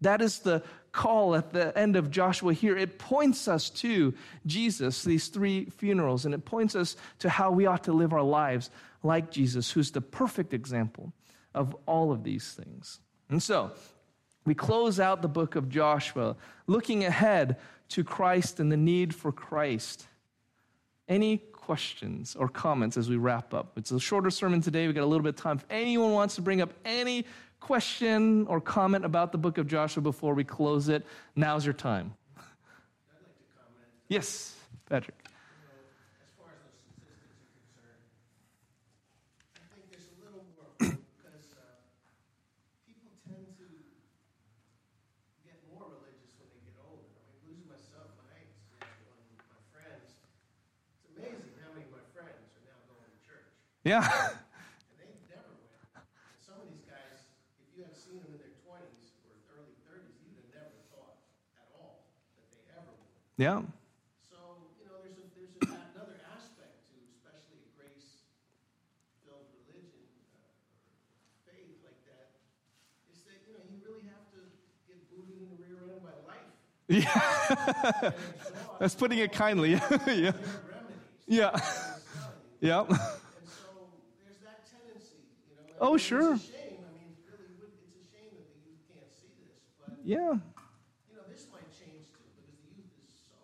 That 0.00 0.20
is 0.20 0.40
the 0.40 0.62
call 0.92 1.34
at 1.34 1.52
the 1.52 1.76
end 1.76 1.96
of 1.96 2.10
Joshua 2.10 2.52
here. 2.52 2.76
It 2.76 2.98
points 2.98 3.48
us 3.48 3.70
to 3.70 4.14
Jesus, 4.46 5.02
these 5.02 5.28
three 5.28 5.66
funerals, 5.66 6.24
and 6.24 6.34
it 6.34 6.44
points 6.44 6.76
us 6.76 6.96
to 7.20 7.28
how 7.28 7.50
we 7.50 7.66
ought 7.66 7.84
to 7.84 7.92
live 7.92 8.12
our 8.12 8.22
lives 8.22 8.70
like 9.02 9.30
Jesus, 9.30 9.70
who's 9.70 9.90
the 9.90 10.00
perfect 10.00 10.54
example 10.54 11.12
of 11.54 11.74
all 11.86 12.12
of 12.12 12.22
these 12.22 12.52
things. 12.52 13.00
And 13.28 13.42
so, 13.42 13.72
we 14.44 14.54
close 14.54 15.00
out 15.00 15.22
the 15.22 15.28
book 15.28 15.56
of 15.56 15.68
Joshua 15.68 16.36
looking 16.66 17.04
ahead 17.04 17.56
to 17.90 18.04
Christ 18.04 18.60
and 18.60 18.70
the 18.70 18.76
need 18.76 19.14
for 19.14 19.32
Christ. 19.32 20.06
Any 21.08 21.38
questions 21.38 22.36
or 22.36 22.48
comments 22.48 22.96
as 22.96 23.08
we 23.08 23.16
wrap 23.16 23.54
up? 23.54 23.72
It's 23.76 23.90
a 23.90 24.00
shorter 24.00 24.30
sermon 24.30 24.60
today. 24.60 24.86
We've 24.86 24.94
got 24.94 25.04
a 25.04 25.06
little 25.06 25.22
bit 25.22 25.30
of 25.30 25.40
time. 25.40 25.56
If 25.58 25.66
anyone 25.70 26.12
wants 26.12 26.34
to 26.36 26.42
bring 26.42 26.60
up 26.60 26.72
any 26.84 27.24
question 27.60 28.46
or 28.46 28.60
comment 28.60 29.04
about 29.04 29.32
the 29.32 29.38
book 29.38 29.56
of 29.56 29.66
Joshua 29.66 30.02
before 30.02 30.34
we 30.34 30.44
close 30.44 30.88
it, 30.88 31.06
now's 31.36 31.64
your 31.64 31.72
time. 31.72 32.14
I'd 32.36 32.42
like 32.42 33.36
to 33.36 33.44
comment. 33.56 33.88
Yes, 34.08 34.54
Patrick. 34.88 35.16
You 35.24 35.32
know, 35.32 35.80
as 36.20 36.28
far 36.36 36.52
as 36.52 36.60
those 36.60 36.76
statistics 36.84 37.40
are 37.40 37.48
concerned, 37.56 38.04
I 39.56 39.64
think 39.72 39.88
there's 39.88 40.08
a 40.12 40.20
little 40.20 40.44
more 40.52 40.68
because 40.76 41.56
uh, 41.56 41.80
people 42.84 43.16
tend 43.24 43.48
to 43.56 43.68
get 45.48 45.56
more 45.72 45.88
religious 45.88 46.36
when 46.36 46.52
they 46.52 46.60
get 46.68 46.76
older. 46.84 47.08
I 47.16 47.32
mean, 47.32 47.48
losing 47.48 47.64
myself, 47.72 48.12
when 48.20 48.28
I 48.28 48.44
experienced 48.44 49.08
one 49.08 49.24
with 49.32 49.40
my 49.48 49.56
friends, 49.72 50.20
it's 51.00 51.16
amazing 51.16 51.56
how 51.64 51.72
many 51.72 51.88
of 51.88 51.96
my 51.96 52.04
friends 52.12 52.44
are 52.60 52.64
now 52.68 52.76
going 52.92 53.08
to 53.08 53.16
church. 53.24 53.48
Yeah. 53.84 54.00
And 54.00 54.08
they 54.96 55.12
never. 55.28 55.52
Some 56.40 56.56
of 56.56 56.72
these 56.72 56.88
guys, 56.88 57.20
if 57.60 57.68
you 57.76 57.84
had 57.84 57.92
seen 57.92 58.16
them 58.24 58.32
in 58.32 58.40
their 58.40 58.56
20s 58.64 59.12
or 59.28 59.36
early 59.60 59.76
30s, 59.84 60.16
you'd 60.24 60.40
have 60.40 60.48
never 60.56 60.72
thought 60.88 61.20
at 61.60 61.68
all 61.76 62.08
that 62.40 62.48
they 62.48 62.64
ever 62.72 62.88
would. 62.96 63.12
Yeah. 63.36 63.60
So, 64.32 64.40
you 64.80 64.88
know, 64.88 65.04
there's, 65.04 65.20
a, 65.20 65.26
there's 65.36 65.52
a, 65.68 65.76
another 66.00 66.16
aspect 66.32 66.80
to, 66.88 66.96
especially 67.12 67.60
a 67.60 67.68
grace-filled 67.76 69.52
religion 69.68 70.00
uh, 70.32 70.48
or 70.48 71.36
faith 71.44 71.76
like 71.84 72.00
that, 72.08 72.40
is 73.12 73.20
that, 73.28 73.36
you 73.44 73.52
know, 73.52 73.62
you 73.68 73.84
really 73.84 74.08
have 74.08 74.24
to 74.32 74.40
get 74.88 74.96
booted 75.12 75.44
in 75.44 75.52
the 75.52 75.60
rear 75.60 75.76
end 75.92 76.00
by 76.00 76.16
life. 76.24 76.48
Yeah. 76.88 77.04
That's 78.80 78.96
putting 78.96 79.20
it 79.20 79.32
kindly. 79.36 79.76
yeah. 80.08 80.32
Yeah. 81.28 81.52
that 81.52 81.60
it's 81.60 82.08
telling 82.16 82.40
you. 82.48 82.68
Yeah. 82.68 82.80
And 82.80 82.96
so 83.48 83.88
there's 84.24 84.40
that 84.44 84.64
tendency, 84.68 85.24
you 85.84 85.90
know. 85.90 85.92
and 85.92 85.92
Oh, 85.92 85.94
it's 85.96 86.04
sure. 86.04 86.34
a 86.34 86.38
shame. 86.38 86.80
I 86.80 86.90
mean, 86.96 87.12
really 87.28 87.52
it's 87.84 87.92
a 87.92 88.04
shame 88.08 88.32
that 88.40 88.46
the 88.48 88.58
youth 88.64 88.82
can't 88.88 89.12
see 89.12 89.32
this, 89.44 89.60
but 89.84 90.00
Yeah. 90.04 90.40
you 91.08 91.14
know, 91.16 91.24
this 91.28 91.46
might 91.52 91.68
change 91.72 92.08
too, 92.16 92.24
because 92.32 92.56
the 92.56 92.72
youth 92.72 92.92
is 93.04 93.12
so 93.28 93.36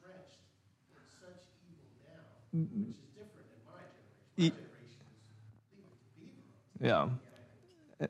drenched 0.00 0.44
in 0.92 1.00
such 1.20 1.40
evil 1.64 1.88
now, 2.04 2.24
mm, 2.52 2.66
mm. 2.68 2.92
which 2.92 3.00
is 3.00 3.10
different 3.16 3.48
in 3.52 3.60
my 3.64 3.80
generation. 3.96 4.52
My 4.52 4.60
generation 4.60 5.04
is 5.16 5.24
Leave 5.72 5.88
It 5.88 5.96
to 5.96 6.08
Beaver. 6.20 6.52
Yeah. 6.80 7.08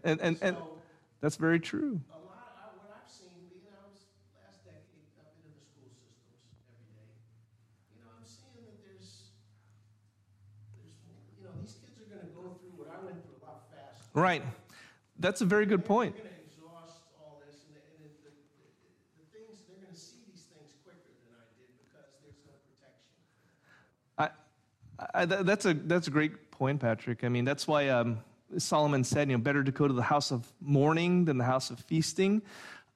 And, 0.02 0.18
and, 0.20 0.34
and 0.42 0.56
So, 0.58 0.82
that's 1.22 1.36
very 1.38 1.60
true. 1.60 2.02
a 2.10 2.18
lot 2.26 2.42
of, 2.42 2.58
I- 2.58 2.74
what 2.82 2.90
I've 2.90 3.06
seen, 3.06 3.46
you 3.54 3.62
know, 3.70 3.78
I 3.78 3.86
was, 3.86 4.02
last 4.34 4.66
decade, 4.66 5.06
I've 5.14 5.30
been 5.38 5.46
in 5.46 5.54
the 5.54 5.62
school 5.62 5.86
systems 5.94 6.42
every 6.66 6.90
day. 6.98 7.14
You 7.94 8.02
know, 8.02 8.10
I'm 8.18 8.26
seeing 8.26 8.66
that 8.66 8.82
there's, 8.82 9.30
there's, 10.74 10.98
you 11.38 11.46
know, 11.46 11.54
these 11.62 11.78
kids 11.78 11.94
are 12.02 12.08
gonna 12.10 12.30
go 12.34 12.58
through 12.58 12.74
what 12.78 12.90
I 12.90 12.98
went 13.06 13.22
through 13.22 13.38
a 13.38 13.44
lot 13.46 13.70
faster. 13.70 14.05
Right. 14.16 14.42
That's 15.18 15.42
a 15.42 15.44
very 15.44 15.66
good 15.66 15.84
point. 15.84 16.16
They're 16.16 16.24
gonna 16.24 16.36
exhaust 16.46 17.00
all 17.20 17.42
this, 17.46 17.54
and, 17.68 17.76
the, 17.76 17.80
and 18.02 18.10
the, 18.24 18.30
the, 18.30 18.32
the 19.20 19.24
things, 19.30 19.60
they're 19.68 19.76
gonna 19.76 19.94
see 19.94 20.16
these 20.32 20.44
things 20.44 20.72
quicker 20.82 21.12
than 21.20 21.36
I 21.36 21.44
did 21.60 21.68
because 21.76 22.08
there's 22.24 22.40
no 22.48 22.56
protection. 22.64 23.12
I, 24.16 25.20
I, 25.20 25.26
th- 25.26 25.44
that's 25.44 25.66
a 25.66 25.74
that's 25.74 26.08
a 26.08 26.10
great 26.10 26.50
point, 26.50 26.80
Patrick. 26.80 27.24
I 27.24 27.28
mean, 27.28 27.44
that's 27.44 27.68
why 27.68 27.90
um, 27.90 28.20
Solomon 28.56 29.04
said, 29.04 29.28
you 29.28 29.36
know, 29.36 29.42
better 29.42 29.62
to 29.62 29.70
go 29.70 29.86
to 29.86 29.92
the 29.92 30.02
house 30.02 30.32
of 30.32 30.50
mourning 30.62 31.26
than 31.26 31.36
the 31.36 31.44
house 31.44 31.68
of 31.68 31.78
feasting, 31.80 32.40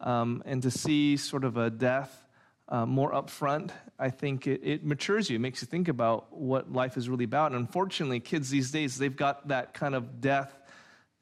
um, 0.01 0.43
and 0.47 0.63
to 0.63 0.71
see 0.71 1.19
sort 1.19 1.45
of 1.45 1.59
a 1.59 1.69
death 1.69 2.25
uh, 2.71 2.87
more 2.87 3.13
upfront. 3.13 3.73
I 3.99 4.09
think 4.09 4.47
it, 4.47 4.63
it 4.65 4.85
matures 4.87 5.29
you. 5.29 5.37
It 5.37 5.41
makes 5.41 5.61
you 5.61 5.67
think 5.67 5.89
about 5.89 6.33
what 6.35 6.73
life 6.73 6.97
is 6.97 7.11
really 7.11 7.25
about. 7.25 7.53
And 7.53 7.61
unfortunately, 7.61 8.21
kids 8.21 8.49
these 8.49 8.71
days 8.71 8.97
they've 8.97 9.15
got 9.15 9.49
that 9.49 9.75
kind 9.75 9.95
of 9.95 10.23
death 10.23 10.57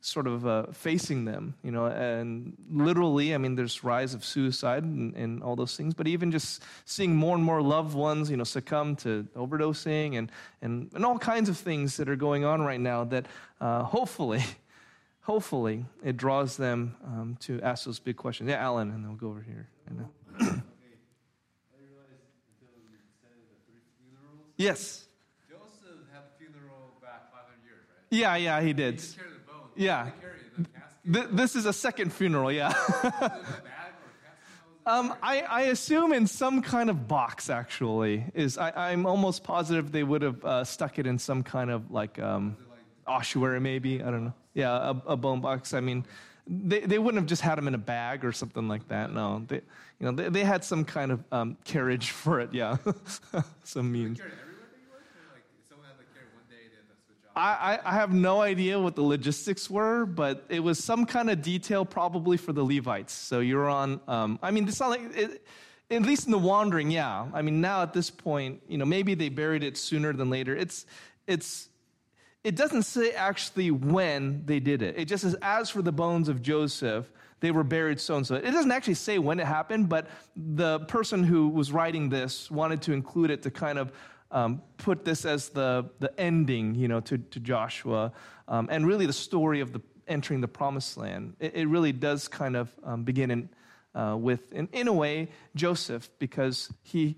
sort 0.00 0.26
of 0.28 0.46
uh, 0.46 0.66
facing 0.72 1.24
them, 1.24 1.54
you 1.64 1.70
know, 1.72 1.86
and 1.86 2.56
literally, 2.70 3.34
I 3.34 3.38
mean, 3.38 3.56
there's 3.56 3.82
rise 3.82 4.14
of 4.14 4.24
suicide 4.24 4.84
and, 4.84 5.14
and 5.16 5.42
all 5.42 5.56
those 5.56 5.76
things, 5.76 5.92
but 5.92 6.06
even 6.06 6.30
just 6.30 6.62
seeing 6.84 7.16
more 7.16 7.34
and 7.34 7.44
more 7.44 7.60
loved 7.60 7.94
ones, 7.94 8.30
you 8.30 8.36
know, 8.36 8.44
succumb 8.44 8.94
to 8.96 9.26
overdosing 9.34 10.16
and, 10.16 10.30
and, 10.62 10.90
and 10.94 11.04
all 11.04 11.18
kinds 11.18 11.48
of 11.48 11.56
things 11.58 11.96
that 11.96 12.08
are 12.08 12.16
going 12.16 12.44
on 12.44 12.62
right 12.62 12.80
now 12.80 13.02
that 13.04 13.26
uh, 13.60 13.82
hopefully, 13.82 14.42
hopefully 15.22 15.84
it 16.04 16.16
draws 16.16 16.56
them 16.56 16.94
um, 17.04 17.36
to 17.40 17.60
ask 17.62 17.84
those 17.84 17.98
big 17.98 18.16
questions. 18.16 18.48
Yeah, 18.48 18.62
Alan, 18.62 18.90
and 18.90 19.02
then 19.02 19.08
we'll 19.08 19.18
go 19.18 19.28
over 19.28 19.42
here. 19.42 19.68
Okay. 19.90 20.04
I 20.38 20.44
didn't 20.44 20.62
until 22.54 22.70
you 22.86 22.98
said 23.20 23.34
the 23.50 23.56
three 23.66 23.82
funerals. 23.98 24.46
Yes. 24.56 25.06
Joseph 25.50 26.06
had 26.12 26.22
a 26.22 26.38
funeral 26.38 26.94
back 27.02 27.32
500 27.32 27.64
years, 27.66 27.82
right? 27.90 28.06
Yeah, 28.10 28.36
yeah, 28.36 28.60
he 28.60 28.68
He 28.68 28.72
did. 28.74 28.98
just 28.98 29.16
carried 29.16 29.26
the 29.26 29.27
bones. 29.27 29.27
Yeah. 29.78 30.10
They 30.56 30.64
the. 31.12 31.20
Th- 31.20 31.26
this 31.32 31.56
is 31.56 31.64
a 31.64 31.72
second 31.72 32.12
funeral, 32.12 32.52
yeah. 32.52 32.68
Was 32.68 32.76
it 32.76 33.06
a 33.06 33.10
bag 33.10 33.22
or 33.22 33.30
a 33.30 33.40
casket? 33.62 33.64
How 34.84 34.96
was 34.96 35.06
it 35.06 35.10
Um, 35.10 35.14
I, 35.22 35.40
I 35.42 35.60
assume 35.62 36.12
in 36.12 36.26
some 36.26 36.60
kind 36.60 36.90
of 36.90 37.08
box. 37.08 37.48
Actually, 37.48 38.24
is 38.34 38.58
I, 38.58 38.90
I'm 38.90 39.06
almost 39.06 39.44
positive 39.44 39.92
they 39.92 40.02
would 40.04 40.22
have 40.22 40.44
uh, 40.44 40.64
stuck 40.64 40.98
it 40.98 41.06
in 41.06 41.18
some 41.18 41.42
kind 41.42 41.70
of 41.70 41.90
like 41.90 42.18
um, 42.18 42.56
ossuary, 43.06 43.60
maybe. 43.60 44.02
I 44.02 44.10
don't 44.10 44.24
know. 44.24 44.34
Yeah, 44.54 44.92
a, 45.06 45.12
a 45.12 45.16
bone 45.16 45.40
box. 45.40 45.72
I 45.72 45.80
mean, 45.80 46.04
they, 46.48 46.80
they 46.80 46.98
wouldn't 46.98 47.20
have 47.20 47.28
just 47.28 47.42
had 47.42 47.56
them 47.58 47.68
in 47.68 47.74
a 47.74 47.78
bag 47.78 48.24
or 48.24 48.32
something 48.32 48.66
like 48.68 48.88
that. 48.88 49.12
No, 49.12 49.44
they, 49.46 49.56
you 50.00 50.06
know, 50.06 50.12
they, 50.12 50.28
they 50.30 50.44
had 50.44 50.64
some 50.64 50.84
kind 50.84 51.12
of 51.12 51.24
um, 51.30 51.56
carriage 51.64 52.10
for 52.22 52.40
it. 52.40 52.52
Yeah, 52.52 52.76
some 53.64 53.92
means. 53.92 54.18
carried 54.18 54.32
everywhere 54.32 54.66
that 54.72 54.78
you 54.80 54.90
worked? 54.90 55.14
Or 55.14 55.32
like 55.34 55.44
someone 55.68 55.86
had 55.86 55.96
like 55.98 56.12
carry 56.14 56.26
one 56.34 56.44
day, 56.50 56.68
they 56.68 56.76
had 56.76 56.88
to 56.88 56.96
switch 57.06 57.22
off? 57.27 57.27
I, 57.38 57.78
I, 57.84 57.94
have 57.94 58.12
no 58.12 58.40
idea 58.40 58.78
what 58.80 58.96
the 58.96 59.02
logistics 59.02 59.70
were, 59.70 60.06
but 60.06 60.44
it 60.48 60.60
was 60.60 60.82
some 60.82 61.06
kind 61.06 61.30
of 61.30 61.42
detail 61.42 61.84
probably 61.84 62.36
for 62.36 62.52
the 62.52 62.64
Levites. 62.64 63.12
So 63.12 63.40
you're 63.40 63.68
on, 63.68 64.00
um, 64.08 64.38
I 64.42 64.50
mean, 64.50 64.66
it's 64.66 64.80
not 64.80 64.90
like, 64.90 65.16
it, 65.16 65.46
at 65.90 66.02
least 66.02 66.26
in 66.26 66.32
the 66.32 66.38
wandering, 66.38 66.90
yeah. 66.90 67.26
I 67.32 67.42
mean, 67.42 67.60
now 67.60 67.82
at 67.82 67.92
this 67.92 68.10
point, 68.10 68.62
you 68.68 68.76
know, 68.76 68.84
maybe 68.84 69.14
they 69.14 69.28
buried 69.28 69.62
it 69.62 69.76
sooner 69.76 70.12
than 70.12 70.30
later. 70.30 70.54
It's, 70.56 70.84
it's, 71.26 71.68
it 72.44 72.56
doesn't 72.56 72.82
say 72.82 73.12
actually 73.12 73.70
when 73.70 74.44
they 74.44 74.60
did 74.60 74.82
it. 74.82 74.96
It 74.98 75.06
just 75.06 75.22
says, 75.22 75.36
as 75.40 75.70
for 75.70 75.82
the 75.82 75.92
bones 75.92 76.28
of 76.28 76.42
Joseph, 76.42 77.10
they 77.40 77.50
were 77.50 77.64
buried 77.64 78.00
so 78.00 78.16
and 78.16 78.26
so. 78.26 78.34
It 78.34 78.50
doesn't 78.50 78.72
actually 78.72 78.94
say 78.94 79.18
when 79.18 79.38
it 79.38 79.46
happened, 79.46 79.88
but 79.88 80.08
the 80.36 80.80
person 80.80 81.22
who 81.22 81.48
was 81.48 81.70
writing 81.70 82.08
this 82.08 82.50
wanted 82.50 82.82
to 82.82 82.92
include 82.92 83.30
it 83.30 83.42
to 83.42 83.50
kind 83.50 83.78
of 83.78 83.92
um, 84.30 84.62
put 84.76 85.04
this 85.04 85.24
as 85.24 85.48
the, 85.50 85.90
the 86.00 86.12
ending, 86.20 86.74
you 86.74 86.88
know, 86.88 87.00
to, 87.00 87.18
to 87.18 87.40
Joshua, 87.40 88.12
um, 88.46 88.68
and 88.70 88.86
really 88.86 89.06
the 89.06 89.12
story 89.12 89.60
of 89.60 89.72
the 89.72 89.80
entering 90.06 90.40
the 90.40 90.48
promised 90.48 90.96
land. 90.96 91.36
It, 91.38 91.54
it 91.54 91.66
really 91.66 91.92
does 91.92 92.28
kind 92.28 92.56
of 92.56 92.70
um, 92.84 93.04
begin 93.04 93.30
in, 93.30 93.48
uh, 93.94 94.16
with, 94.18 94.52
in, 94.52 94.68
in 94.72 94.88
a 94.88 94.92
way, 94.92 95.28
Joseph, 95.54 96.08
because 96.18 96.72
he, 96.82 97.16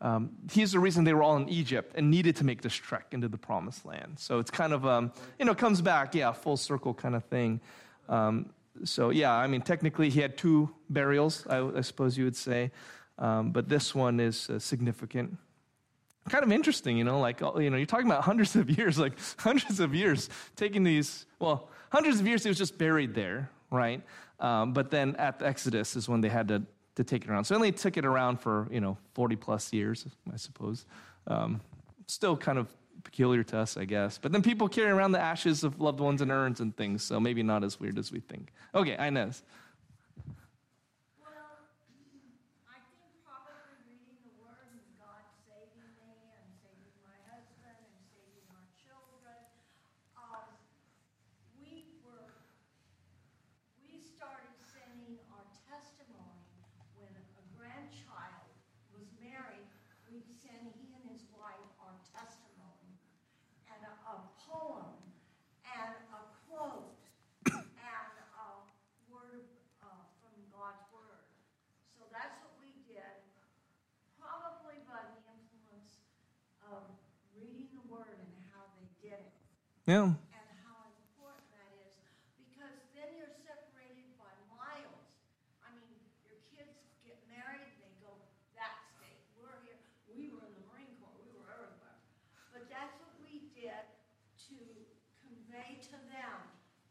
um, 0.00 0.30
he's 0.52 0.72
the 0.72 0.78
reason 0.78 1.04
they 1.04 1.14
were 1.14 1.22
all 1.22 1.36
in 1.36 1.48
Egypt 1.48 1.94
and 1.96 2.10
needed 2.10 2.36
to 2.36 2.44
make 2.44 2.62
this 2.62 2.74
trek 2.74 3.06
into 3.12 3.28
the 3.28 3.38
promised 3.38 3.84
land. 3.84 4.18
So 4.18 4.38
it's 4.38 4.50
kind 4.50 4.72
of, 4.72 4.86
um, 4.86 5.12
you 5.38 5.44
know, 5.44 5.54
comes 5.54 5.80
back, 5.80 6.14
yeah, 6.14 6.32
full 6.32 6.56
circle 6.56 6.94
kind 6.94 7.14
of 7.14 7.24
thing. 7.24 7.60
Um, 8.08 8.50
so, 8.84 9.10
yeah, 9.10 9.32
I 9.32 9.48
mean, 9.48 9.62
technically 9.62 10.10
he 10.10 10.20
had 10.20 10.36
two 10.36 10.70
burials, 10.88 11.44
I, 11.48 11.58
I 11.78 11.80
suppose 11.80 12.16
you 12.16 12.24
would 12.24 12.36
say, 12.36 12.70
but 13.16 13.68
this 13.68 13.94
one 13.94 14.20
is 14.20 14.48
uh, 14.48 14.60
significant. 14.60 15.36
Kind 16.28 16.44
of 16.44 16.52
interesting, 16.52 16.96
you 16.98 17.04
know, 17.04 17.20
like, 17.20 17.40
you 17.40 17.70
know, 17.70 17.76
you're 17.76 17.86
talking 17.86 18.06
about 18.06 18.22
hundreds 18.22 18.54
of 18.56 18.70
years, 18.70 18.98
like 18.98 19.14
hundreds 19.38 19.80
of 19.80 19.94
years 19.94 20.28
taking 20.56 20.84
these, 20.84 21.26
well, 21.38 21.68
hundreds 21.90 22.20
of 22.20 22.26
years 22.26 22.42
he 22.42 22.48
was 22.48 22.58
just 22.58 22.76
buried 22.78 23.14
there, 23.14 23.50
right? 23.70 24.02
Um, 24.40 24.72
but 24.72 24.90
then 24.90 25.16
at 25.16 25.38
the 25.38 25.46
Exodus 25.46 25.96
is 25.96 26.08
when 26.08 26.20
they 26.20 26.28
had 26.28 26.48
to, 26.48 26.62
to 26.96 27.04
take 27.04 27.24
it 27.24 27.30
around. 27.30 27.44
So 27.44 27.54
they 27.54 27.56
only 27.56 27.72
took 27.72 27.96
it 27.96 28.04
around 28.04 28.40
for, 28.40 28.68
you 28.70 28.80
know, 28.80 28.98
40 29.14 29.36
plus 29.36 29.72
years, 29.72 30.06
I 30.32 30.36
suppose. 30.36 30.84
Um, 31.26 31.60
still 32.06 32.36
kind 32.36 32.58
of 32.58 32.68
peculiar 33.04 33.42
to 33.44 33.58
us, 33.58 33.76
I 33.76 33.84
guess. 33.84 34.18
But 34.18 34.32
then 34.32 34.42
people 34.42 34.68
carry 34.68 34.90
around 34.90 35.12
the 35.12 35.20
ashes 35.20 35.64
of 35.64 35.80
loved 35.80 36.00
ones 36.00 36.20
in 36.22 36.30
urns 36.30 36.60
and 36.60 36.76
things, 36.76 37.02
so 37.02 37.20
maybe 37.20 37.42
not 37.42 37.64
as 37.64 37.80
weird 37.80 37.98
as 37.98 38.12
we 38.12 38.20
think. 38.20 38.52
Okay, 38.74 38.96
Inez. 38.98 39.42
Well, 41.16 41.32
I 42.68 42.78
think 43.00 43.12
probably 43.24 43.80
reading 43.86 44.18
the 44.24 44.34
Word 44.42 44.76
and 44.76 44.92
God 45.00 45.24
saving 45.46 45.88
me 45.96 46.12
and 46.36 46.52
saving 46.60 46.96
my 47.00 47.16
husband 47.32 47.80
and 47.80 48.02
saving 48.12 48.44
our 48.52 48.66
children. 48.76 49.40
Um, 50.18 50.44
we 51.56 51.96
were, 52.04 52.28
we 53.80 54.04
started 54.04 54.52
sending 54.68 55.16
our 55.32 55.48
testimony 55.64 56.44
when 56.98 57.12
a 57.14 57.44
grandchild 57.56 58.52
was 58.92 59.08
married. 59.16 59.64
We'd 60.08 60.28
send 60.40 60.72
he 60.76 60.92
and 60.92 61.08
his 61.08 61.24
wife 61.36 61.68
our 61.84 61.96
testimony 62.12 62.58
and 63.68 63.80
a, 63.84 63.94
a 64.10 64.16
poem 64.48 64.90
and 65.62 65.94
a 66.10 66.20
quote 66.48 66.96
and 67.46 68.14
a 68.34 68.48
word 69.06 69.46
uh, 69.84 70.02
from 70.18 70.34
God's 70.50 70.82
word. 70.90 71.28
So 71.94 72.08
that's 72.10 72.34
what 72.42 72.56
we 72.58 72.74
did, 72.88 73.14
probably 74.18 74.82
by 74.88 75.04
the 75.14 75.20
influence 75.30 76.02
of 76.66 76.88
reading 77.36 77.70
the 77.76 77.86
word 77.86 78.18
and 78.18 78.34
how 78.50 78.66
they 78.74 78.88
did 78.98 79.20
it 79.20 79.36
Yeah. 79.88 80.12
and 80.12 80.48
how 80.68 80.84
important 80.92 81.48
that 81.56 81.72
is 81.80 81.96
because 82.36 82.76
then 82.92 83.08
you're 83.16 83.32
separated 83.40 84.04
by 84.20 84.28
miles. 84.52 85.08
I 85.64 85.72
mean, 85.72 85.96
your 86.28 86.36
kids 86.52 86.76
get 87.08 87.16
married, 87.32 87.72
they 87.80 87.88
go 88.04 88.12
that 88.52 88.84
state. 88.92 89.24
We're 89.40 89.56
here, 89.64 89.80
we 90.12 90.28
were 90.28 90.44
in 90.44 90.52
the 90.60 90.64
Marine 90.68 90.92
Corps, 91.00 91.16
we 91.16 91.32
were 91.32 91.48
everywhere. 91.48 91.96
But 92.52 92.68
that's 92.68 92.92
what 93.00 93.16
we 93.24 93.48
did 93.56 93.80
to 94.52 94.56
convey 95.24 95.80
to 95.88 95.96
them 96.12 96.38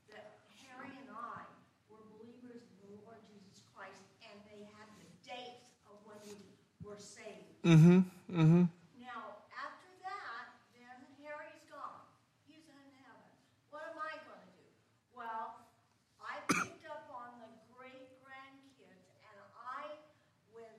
that 0.10 0.41
Harry 0.66 0.98
and 0.98 1.14
I 1.14 1.45
were 1.93 2.02
believers 2.18 2.66
in 2.66 2.78
the 2.82 2.98
Lord 3.06 3.22
Jesus 3.30 3.62
Christ 3.78 4.02
and 4.26 4.34
they 4.50 4.66
had 4.74 4.89
the 4.98 5.06
dates 5.22 5.70
of 5.86 6.02
when 6.02 6.18
we 6.26 6.41
were 6.82 6.98
saved. 6.98 7.62
Mm-hmm. 7.62 8.10
Mm-hmm. 8.34 8.64
Now, 8.98 9.45
after 9.54 9.89
that, 10.02 10.58
then 10.74 10.98
Harry's 11.22 11.62
gone. 11.70 12.10
He's 12.48 12.66
in 12.66 12.88
heaven. 13.04 13.28
What 13.70 13.84
am 13.91 14.00
I 14.00 14.16
going 14.24 14.39
to 14.39 14.54
do? 14.56 14.68
Well, 15.12 15.68
I 16.24 16.39
picked 16.48 16.88
up 16.88 17.12
on 17.12 17.43
the 17.43 17.52
great 17.76 18.08
grandkids, 18.24 19.04
and 19.20 19.38
I, 19.56 19.84
when 20.56 20.72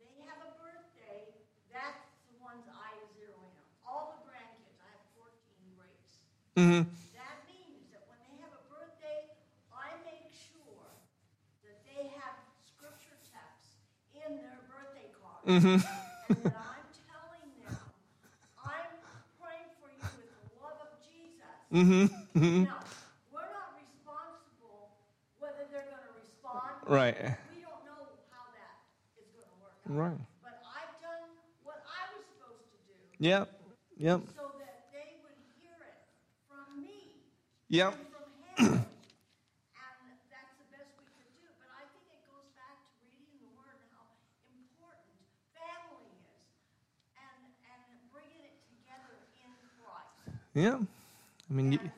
they 0.00 0.24
have 0.24 0.40
a 0.40 0.52
birthday, 0.56 1.36
that's 1.68 2.04
the 2.32 2.36
ones 2.40 2.64
I 2.68 2.96
zero 3.16 3.36
in 3.36 3.52
on. 3.60 3.68
All 3.84 4.04
the 4.16 4.20
grandkids, 4.24 4.78
I 4.80 4.88
have 4.96 5.04
14 5.20 5.28
greats. 5.76 6.24
Mm-hmm. 6.56 6.84
That 7.16 7.36
means 7.48 7.88
that 7.96 8.04
when 8.08 8.18
they 8.28 8.36
have 8.44 8.52
a 8.52 8.62
birthday, 8.68 9.24
I 9.72 9.96
make 10.04 10.28
sure 10.36 10.84
that 11.64 11.80
they 11.88 12.12
have 12.20 12.36
scripture 12.68 13.16
texts 13.32 13.80
in 14.12 14.36
their 14.36 14.60
birthday 14.68 15.08
card. 15.16 15.40
Mm-hmm. 15.48 15.80
And 15.80 16.44
that 16.44 16.60
I'm 16.60 16.88
telling 17.08 17.48
them, 17.64 17.76
I'm 18.60 18.92
praying 19.40 19.72
for 19.80 19.88
you 19.88 20.00
with 20.04 20.28
the 20.28 20.60
love 20.60 20.76
of 20.84 20.92
Jesus. 21.08 21.56
Mm-hmm. 21.72 22.12
Mm-hmm. 22.36 22.64
Now, 22.68 22.84
we're 23.32 23.48
not 23.48 23.72
responsible 23.80 24.92
whether 25.40 25.64
they're 25.72 25.88
going 25.88 26.04
to 26.04 26.14
respond. 26.20 26.84
Right. 26.84 27.16
We 27.56 27.64
don't 27.64 27.80
know 27.88 28.12
how 28.28 28.44
that 28.52 28.76
is 29.16 29.28
going 29.32 29.48
to 29.48 29.56
work 29.64 29.76
out. 29.88 29.96
Right. 29.96 30.20
But 30.44 30.60
I've 30.68 30.96
done 31.00 31.32
what 31.64 31.80
I 31.88 32.12
was 32.12 32.28
supposed 32.28 32.68
to 32.68 32.78
do 32.84 32.96
Yep. 33.24 33.48
Yep. 33.96 34.20
so 34.36 34.52
that 34.58 34.88
they 34.90 35.20
would 35.22 35.36
hear 35.60 35.76
it 35.84 36.00
from 36.48 36.82
me 36.82 37.22
Yep. 37.72 37.96
and 37.96 38.04
from 38.12 38.28
him. 38.68 38.84
and 38.84 40.04
that's 40.28 40.52
the 40.60 40.68
best 40.68 40.92
we 41.00 41.08
could 41.16 41.32
do. 41.40 41.48
But 41.56 41.72
I 41.72 41.88
think 41.88 42.04
it 42.12 42.20
goes 42.28 42.44
back 42.52 42.76
to 42.84 43.00
reading 43.08 43.40
the 43.40 43.48
Word 43.56 43.80
and 43.80 43.88
how 43.96 44.04
important 44.52 45.16
family 45.56 46.12
is, 46.20 46.44
and 47.16 47.40
and 47.64 47.80
bringing 48.12 48.44
it 48.44 48.60
together 48.68 49.24
in 49.40 49.48
Christ, 49.80 50.36
Yeah. 50.52 50.84
I 50.84 51.50
mean, 51.52 51.72
and 51.80 51.88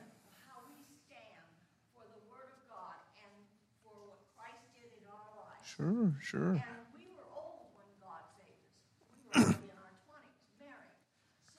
how 0.47 0.63
we 0.71 0.79
stand 1.11 1.43
for 1.91 2.07
the 2.07 2.23
Word 2.31 2.55
of 2.55 2.63
God 2.71 2.95
and 3.19 3.35
for 3.83 4.15
what 4.15 4.23
Christ 4.39 4.63
did 4.79 4.95
in 4.95 5.03
our 5.11 5.27
lives. 5.43 5.59
sure, 5.67 6.15
sure. 6.23 6.55
And 6.55 6.87
we 6.95 7.03
were 7.19 7.27
old 7.35 7.67
when 7.75 7.91
God 7.99 8.23
saved 8.39 8.63
us. 8.63 8.79
We 9.11 9.19
were 9.27 9.43
only 9.43 9.67
in 9.67 9.75
our 9.75 9.91
twenties, 10.07 10.39
married. 10.55 10.95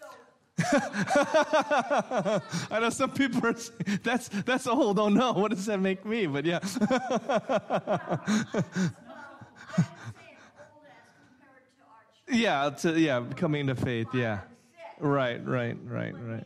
So. 0.00 0.08
I 2.70 2.78
know 2.80 2.90
some 2.90 3.10
people 3.10 3.44
are 3.46 3.56
saying, 3.56 4.00
that's 4.02 4.28
that's 4.28 4.66
old. 4.66 4.98
Oh 4.98 5.08
no, 5.08 5.32
what 5.32 5.50
does 5.50 5.66
that 5.66 5.80
make 5.80 6.04
me? 6.04 6.26
But 6.26 6.44
yeah. 6.44 6.60
Yeah, 12.28 12.70
to, 12.70 12.98
yeah, 12.98 13.22
coming 13.36 13.68
to 13.68 13.76
faith, 13.76 14.08
yeah. 14.12 14.40
Right, 14.98 15.38
right, 15.46 15.76
right, 15.86 16.12
right. 16.18 16.42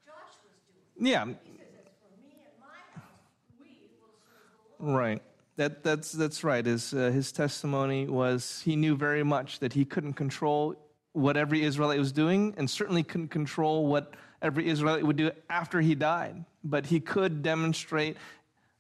Josh 0.05 0.35
was 0.43 0.55
doing. 0.67 1.11
Yeah, 1.11 1.25
He 1.25 1.31
says, 1.31 1.67
as 1.85 1.91
for 1.99 2.21
me 2.21 2.31
and 2.45 2.59
my 2.59 2.79
house, 2.95 3.03
we 3.59 3.89
will 3.99 4.15
serve 4.79 4.95
right. 4.95 5.21
That, 5.57 5.83
that's, 5.83 6.11
that's 6.11 6.43
right. 6.43 6.65
His, 6.65 6.93
uh, 6.93 7.11
his 7.11 7.31
testimony 7.31 8.07
was 8.07 8.61
he 8.63 8.75
knew 8.75 8.95
very 8.95 9.23
much 9.23 9.59
that 9.59 9.73
he 9.73 9.85
couldn't 9.85 10.13
control 10.13 10.75
what 11.11 11.37
every 11.37 11.63
Israelite 11.63 11.99
was 11.99 12.11
doing 12.11 12.55
and 12.57 12.69
certainly 12.69 13.03
couldn't 13.03 13.27
control 13.27 13.85
what 13.85 14.15
every 14.43 14.69
Israelite 14.69 15.03
would 15.03 15.15
do 15.15 15.31
after 15.49 15.81
he 15.81 15.95
died. 15.95 16.43
But 16.63 16.85
he 16.85 16.99
could 16.99 17.41
demonstrate 17.41 18.17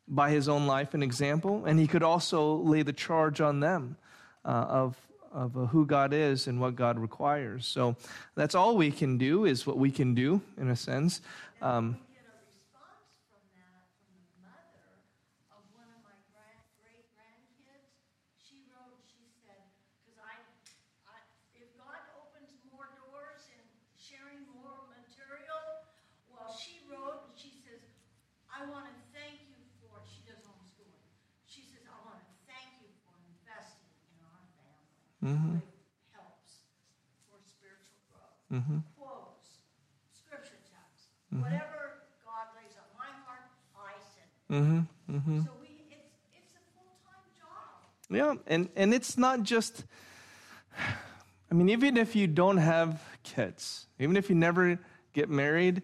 by 0.07 0.29
his 0.29 0.47
own 0.49 0.67
life 0.67 0.93
an 0.93 1.01
example, 1.01 1.65
and 1.65 1.79
he 1.79 1.87
could 1.87 2.03
also 2.03 2.55
lay 2.55 2.83
the 2.83 2.93
charge 2.93 3.39
on 3.39 3.61
them 3.61 3.95
uh, 4.43 4.49
of, 4.49 4.97
of 5.31 5.57
uh, 5.57 5.65
who 5.67 5.85
God 5.85 6.13
is 6.13 6.47
and 6.47 6.59
what 6.59 6.75
God 6.75 6.99
requires. 6.99 7.65
So 7.65 7.95
that's 8.35 8.53
all 8.53 8.75
we 8.75 8.91
can 8.91 9.17
do, 9.17 9.45
is 9.45 9.65
what 9.65 9.77
we 9.77 9.91
can 9.91 10.13
do, 10.13 10.41
in 10.59 10.69
a 10.69 10.75
sense. 10.75 11.21
Um, 11.61 11.95
We 12.03 12.19
get 12.19 12.27
a 12.27 12.35
response 12.43 13.15
from 13.31 13.43
that 13.55 13.87
from 14.03 14.15
the 14.19 14.35
mother 14.43 14.87
of 15.55 15.63
one 15.71 15.87
of 15.87 16.03
my 16.03 16.19
grand, 16.35 16.59
great 16.83 17.07
grandkids. 17.15 17.95
She 18.43 18.67
wrote, 18.67 18.99
she 19.07 19.23
said, 19.47 19.63
because 20.03 20.19
I, 20.19 20.35
I, 21.07 21.17
if 21.55 21.71
God 21.79 22.03
opens 22.19 22.51
more 22.67 22.91
doors 22.99 23.47
in 23.55 23.63
Mm-hmm. 35.23 35.55
helps 36.11 36.51
for 37.31 37.39
spiritual 37.47 37.95
growth. 38.11 38.83
Quotes, 38.99 39.47
scripture 40.11 40.59
texts, 40.67 41.07
whatever 41.31 42.03
God 42.25 42.51
lays 42.59 42.75
on 42.75 42.89
my 42.97 43.07
heart, 43.23 43.47
I 43.75 43.95
send. 44.03 44.27
Mm-hmm. 44.51 45.15
Mm-hmm. 45.15 45.39
So 45.45 45.51
we, 45.61 45.67
it's, 45.91 46.19
it's 46.33 46.53
a 46.53 46.63
full-time 46.75 47.23
job. 47.39 47.79
Yeah, 48.09 48.35
and, 48.47 48.67
and 48.75 48.93
it's 48.93 49.17
not 49.17 49.43
just, 49.43 49.85
I 50.77 51.53
mean, 51.53 51.69
even 51.69 51.95
if 51.95 52.15
you 52.15 52.27
don't 52.27 52.57
have 52.57 53.01
kids, 53.23 53.87
even 53.99 54.17
if 54.17 54.29
you 54.29 54.35
never 54.35 54.77
get 55.13 55.29
married, 55.29 55.83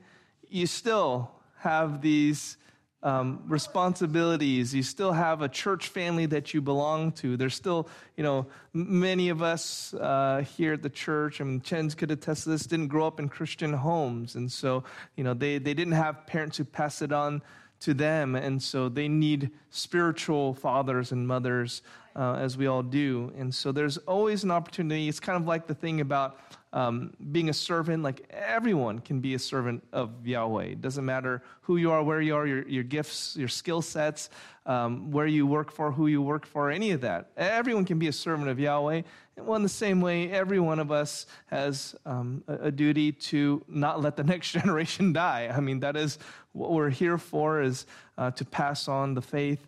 you 0.50 0.68
still 0.68 1.32
have 1.60 2.02
these 2.02 2.58
um, 3.02 3.42
responsibilities. 3.48 4.74
You 4.74 4.84
still 4.84 5.14
have 5.14 5.42
a 5.42 5.48
church 5.48 5.88
family 5.88 6.26
that 6.28 6.54
you 6.54 6.62
belong 6.62 7.14
to. 7.14 7.38
There's 7.38 7.56
still, 7.56 7.88
you 8.18 8.24
know, 8.24 8.46
many 8.74 9.30
of 9.30 9.42
us 9.42 9.94
uh, 9.94 10.44
here 10.58 10.74
at 10.74 10.82
the 10.82 10.90
church, 10.90 11.40
I 11.40 11.46
mean, 11.46 11.62
Chen's 11.62 11.96
could 11.96 12.12
attest 12.12 12.44
to 12.44 12.50
this, 12.50 12.66
didn't 12.66 12.88
grow 12.88 13.08
up 13.08 13.20
in 13.20 13.30
Christian 13.30 13.74
homes. 13.74 14.36
And 14.36 14.52
so, 14.52 14.84
you 15.16 15.24
know, 15.24 15.34
they, 15.34 15.58
they 15.58 15.74
didn't 15.74 15.94
have 15.94 16.28
parents 16.28 16.58
who 16.58 16.66
passed 16.66 17.02
it 17.02 17.14
on 17.14 17.42
to 17.82 17.94
them. 17.94 18.36
And 18.36 18.62
so 18.62 18.90
they 18.90 19.08
need 19.08 19.52
spiritual 19.70 20.54
fathers 20.54 21.14
and 21.14 21.26
mothers, 21.26 21.82
uh, 22.16 22.34
as 22.34 22.58
we 22.58 22.68
all 22.68 22.84
do. 22.84 23.32
And 23.38 23.56
so 23.56 23.72
there's 23.72 23.98
always 24.00 24.44
an 24.44 24.52
opportunity. 24.52 25.08
It's 25.08 25.22
kind 25.22 25.42
of 25.42 25.48
like 25.48 25.68
the 25.68 25.76
thing 25.76 26.02
about 26.02 26.38
um, 26.74 27.14
being 27.32 27.50
a 27.50 27.54
servant. 27.54 28.04
Like 28.04 28.28
everyone 28.30 29.00
can 29.00 29.20
be 29.20 29.34
a 29.34 29.40
servant 29.40 29.84
of 29.92 30.26
Yahweh. 30.26 30.66
It 30.66 30.82
doesn't 30.82 31.06
matter 31.06 31.42
who 31.62 31.78
you 31.78 31.92
are, 31.92 32.04
where 32.04 32.22
you 32.22 32.36
are, 32.36 32.46
your, 32.46 32.68
your 32.68 32.84
gifts, 32.84 33.36
your 33.36 33.48
skill 33.48 33.82
sets, 33.82 34.30
um, 34.66 35.12
where 35.12 35.28
you 35.28 35.48
work 35.48 35.72
for, 35.72 35.92
who 35.92 36.08
you 36.08 36.22
work 36.22 36.46
for, 36.46 36.70
any 36.70 36.92
of 36.92 37.02
that. 37.02 37.32
Everyone 37.38 37.86
can 37.86 38.00
be 38.00 38.08
a 38.08 38.14
servant 38.14 38.50
of 38.50 38.60
Yahweh. 38.60 39.02
And 39.38 39.48
well, 39.48 39.56
in 39.56 39.64
the 39.64 39.70
same 39.70 40.02
way, 40.02 40.32
every 40.32 40.60
one 40.60 40.80
of 40.80 40.92
us 40.92 41.26
has 41.48 41.96
um, 42.06 42.44
a, 42.48 42.68
a 42.68 42.72
duty 42.72 43.12
to 43.12 43.64
not 43.68 44.02
let 44.02 44.16
the 44.16 44.24
next 44.34 44.52
generation 44.52 45.14
die. 45.14 45.52
I 45.54 45.60
mean, 45.60 45.80
that 45.80 45.96
is 45.96 46.20
what 46.52 46.72
we're 46.72 46.90
here 46.90 47.18
for, 47.18 47.62
is 47.62 47.86
uh, 48.18 48.32
to 48.32 48.46
pass 48.46 48.88
on 48.88 49.14
the 49.14 49.22
faith 49.22 49.66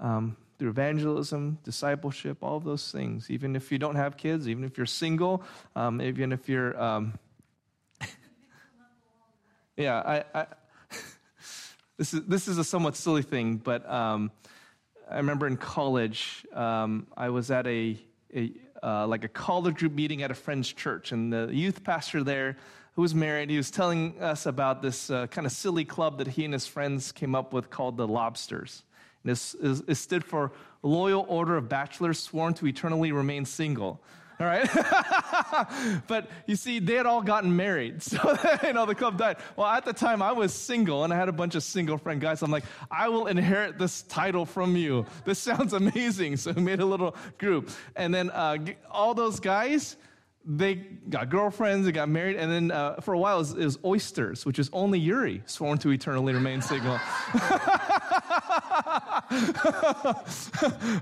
um, 0.00 0.36
through 0.58 0.70
evangelism, 0.70 1.58
discipleship, 1.64 2.38
all 2.42 2.56
of 2.56 2.64
those 2.64 2.90
things. 2.90 3.30
Even 3.30 3.56
if 3.56 3.72
you 3.72 3.78
don't 3.78 3.96
have 3.96 4.16
kids, 4.16 4.48
even 4.48 4.64
if 4.64 4.76
you're 4.76 4.86
single, 4.86 5.42
um, 5.74 6.00
even 6.00 6.32
if 6.32 6.48
you're, 6.48 6.80
um, 6.80 7.14
yeah, 9.76 10.00
I, 10.00 10.24
I 10.38 10.46
this 11.98 12.14
is 12.14 12.22
this 12.26 12.48
is 12.48 12.58
a 12.58 12.64
somewhat 12.64 12.96
silly 12.96 13.22
thing, 13.22 13.56
but 13.56 13.88
um, 13.90 14.30
I 15.10 15.16
remember 15.16 15.46
in 15.46 15.56
college, 15.56 16.46
um, 16.52 17.06
I 17.16 17.30
was 17.30 17.50
at 17.50 17.66
a, 17.66 17.98
a 18.34 18.52
uh, 18.82 19.06
like 19.06 19.24
a 19.24 19.28
college 19.28 19.76
group 19.76 19.92
meeting 19.92 20.22
at 20.22 20.30
a 20.30 20.34
friend's 20.34 20.72
church, 20.72 21.12
and 21.12 21.32
the 21.32 21.48
youth 21.50 21.82
pastor 21.84 22.22
there, 22.22 22.56
who 22.94 23.02
was 23.02 23.14
married, 23.14 23.50
he 23.50 23.56
was 23.56 23.70
telling 23.70 24.20
us 24.20 24.46
about 24.46 24.82
this 24.82 25.10
uh, 25.10 25.26
kind 25.26 25.46
of 25.46 25.52
silly 25.52 25.84
club 25.84 26.18
that 26.18 26.28
he 26.28 26.44
and 26.44 26.52
his 26.52 26.66
friends 26.66 27.10
came 27.10 27.34
up 27.34 27.52
with 27.52 27.70
called 27.70 27.96
the 27.96 28.06
Lobsters. 28.06 28.82
And 29.24 29.32
is, 29.32 29.56
it 29.88 29.94
stood 29.96 30.24
for 30.24 30.52
Loyal 30.82 31.24
Order 31.28 31.56
of 31.56 31.68
Bachelors 31.68 32.18
Sworn 32.18 32.54
to 32.54 32.66
Eternally 32.66 33.10
Remain 33.10 33.44
Single. 33.44 34.00
All 34.40 34.46
right? 34.46 34.68
but 36.06 36.28
you 36.46 36.56
see, 36.56 36.80
they 36.80 36.94
had 36.94 37.06
all 37.06 37.22
gotten 37.22 37.54
married. 37.54 38.02
So, 38.14 38.36
you 38.62 38.72
know, 38.72 38.84
the 38.86 38.94
club 38.94 39.18
died. 39.18 39.38
Well, 39.56 39.66
at 39.66 39.84
the 39.84 39.92
time, 39.92 40.22
I 40.22 40.32
was 40.32 40.52
single 40.52 41.04
and 41.04 41.12
I 41.12 41.16
had 41.16 41.28
a 41.28 41.32
bunch 41.32 41.54
of 41.54 41.62
single 41.62 41.98
friend 41.98 42.20
guys. 42.20 42.42
I'm 42.42 42.50
like, 42.50 42.64
I 42.90 43.08
will 43.08 43.26
inherit 43.26 43.78
this 43.78 44.02
title 44.02 44.44
from 44.44 44.76
you. 44.76 45.06
This 45.24 45.38
sounds 45.38 45.72
amazing. 45.72 46.36
So, 46.36 46.52
we 46.52 46.62
made 46.62 46.80
a 46.80 46.84
little 46.84 47.16
group. 47.38 47.70
And 47.96 48.14
then 48.14 48.30
uh, 48.30 48.58
all 48.90 49.14
those 49.14 49.40
guys, 49.40 49.96
they 50.46 50.74
got 51.08 51.30
girlfriends, 51.30 51.86
they 51.86 51.92
got 51.92 52.08
married, 52.08 52.36
and 52.36 52.52
then 52.52 52.70
uh, 52.70 53.00
for 53.00 53.14
a 53.14 53.18
while 53.18 53.36
it 53.36 53.38
was, 53.38 53.52
it 53.52 53.64
was, 53.64 53.78
oysters, 53.84 54.44
which 54.44 54.58
is 54.58 54.68
only 54.72 54.98
Yuri, 54.98 55.42
sworn 55.46 55.78
to 55.78 55.90
eternally 55.90 56.34
remain 56.34 56.60
single. 56.60 57.00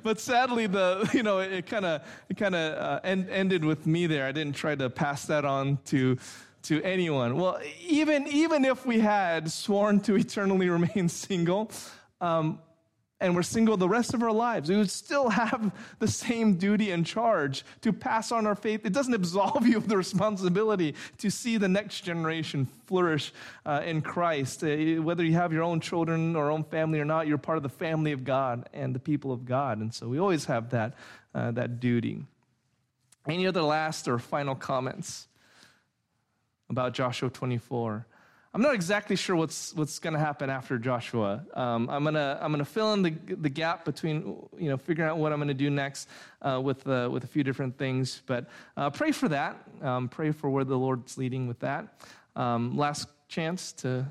but 0.03 0.21
sadly, 0.21 0.67
the 0.69 1.11
you 1.13 1.25
know 1.25 1.41
it 1.41 1.67
kind 1.67 1.85
of 1.85 2.03
it 2.29 2.37
kind 2.37 2.55
of 2.55 2.79
uh, 2.79 3.01
end, 3.03 3.29
ended 3.31 3.65
with 3.65 3.85
me 3.87 4.07
there. 4.07 4.27
I 4.27 4.33
didn't 4.33 4.55
try 4.55 4.77
to 4.77 4.89
pass 4.89 5.27
that 5.27 5.45
on 5.45 5.79
to 5.87 6.19
to 6.63 6.81
anyone. 6.83 7.37
Well, 7.37 7.61
even 7.87 8.29
even 8.29 8.65
if 8.65 8.87
we 8.87 9.01
had 9.01 9.51
sworn 9.51 10.01
to 10.01 10.17
eternally 10.17 10.69
remain 10.69 11.09
single. 11.11 11.71
Um, 12.21 12.61
and 13.23 13.37
we're 13.37 13.43
single 13.43 13.77
the 13.77 13.89
rest 13.89 14.15
of 14.15 14.23
our 14.23 14.33
lives, 14.33 14.69
we 14.69 14.77
would 14.77 14.91
still 14.91 15.31
have 15.31 15.73
the 16.01 16.09
same 16.09 16.57
duty 16.57 16.91
and 16.91 17.07
charge 17.07 17.65
to 17.81 17.93
pass 17.93 18.33
on 18.33 18.47
our 18.47 18.57
faith. 18.57 18.85
It 18.85 18.93
doesn't 18.93 19.15
absolve 19.15 19.67
you 19.67 19.77
of 19.77 19.89
the 19.89 19.97
responsibility 19.97 20.95
to 21.19 21.31
see 21.31 21.57
the 21.57 21.69
next 21.69 22.01
generation 22.03 22.67
flourish 22.87 23.33
uh, 23.65 23.83
in 23.85 24.03
Christ. 24.03 24.65
Uh, 24.65 25.01
whether 25.01 25.25
you 25.25 25.35
have 25.35 25.53
your 25.53 25.63
own 25.63 25.81
children 25.81 26.35
or 26.35 26.51
own 26.51 26.65
family 26.65 26.99
or 27.01 27.05
not, 27.05 27.27
you're 27.29 27.39
part 27.39 27.57
of 27.57 27.63
the 27.63 27.69
family 27.69 28.13
of 28.13 28.25
God 28.25 28.69
and 28.75 28.95
the 28.95 28.99
people 28.99 29.33
of 29.33 29.47
God. 29.47 29.79
And 29.79 29.95
so 29.95 30.09
we 30.09 30.19
always 30.19 30.47
have 30.47 30.71
that, 30.71 30.95
uh, 31.35 31.53
that 31.53 31.79
duty. 31.81 32.25
Any 33.29 33.47
other 33.47 33.63
last 33.63 34.09
or 34.09 34.19
final 34.19 34.57
comments 34.57 35.29
about 36.69 36.93
Joshua 36.93 37.31
24? 37.31 38.05
I'm 38.55 38.61
not 38.61 38.75
exactly 38.75 39.17
sure 39.17 39.35
what's 39.35 39.75
what's 39.75 39.99
going 39.99 40.13
to 40.13 40.21
happen 40.21 40.51
after 40.51 40.79
Joshua. 40.79 41.43
Um, 41.55 41.89
I'm 41.89 42.05
gonna 42.05 42.39
I'm 42.41 42.53
gonna 42.53 42.67
fill 42.67 42.93
in 42.93 43.03
the 43.03 43.11
the 43.11 43.49
gap 43.49 43.87
between 43.87 44.37
you 44.59 44.69
know 44.69 44.77
figuring 44.77 45.11
out 45.11 45.17
what 45.17 45.33
I'm 45.33 45.39
gonna 45.39 45.55
do 45.55 45.71
next 45.71 46.07
uh, 46.43 46.61
with 46.63 46.87
uh, 46.87 47.09
with 47.11 47.25
a 47.25 47.27
few 47.27 47.45
different 47.45 47.79
things. 47.79 48.21
But 48.27 48.51
uh, 48.77 48.91
pray 48.91 49.13
for 49.13 49.29
that. 49.29 49.57
Um, 49.81 50.09
pray 50.09 50.33
for 50.33 50.51
where 50.51 50.65
the 50.65 50.77
Lord's 50.77 51.17
leading 51.17 51.49
with 51.49 51.61
that. 51.61 51.99
Um, 52.37 52.77
last 52.77 53.09
chance 53.29 53.73
to. 53.73 54.07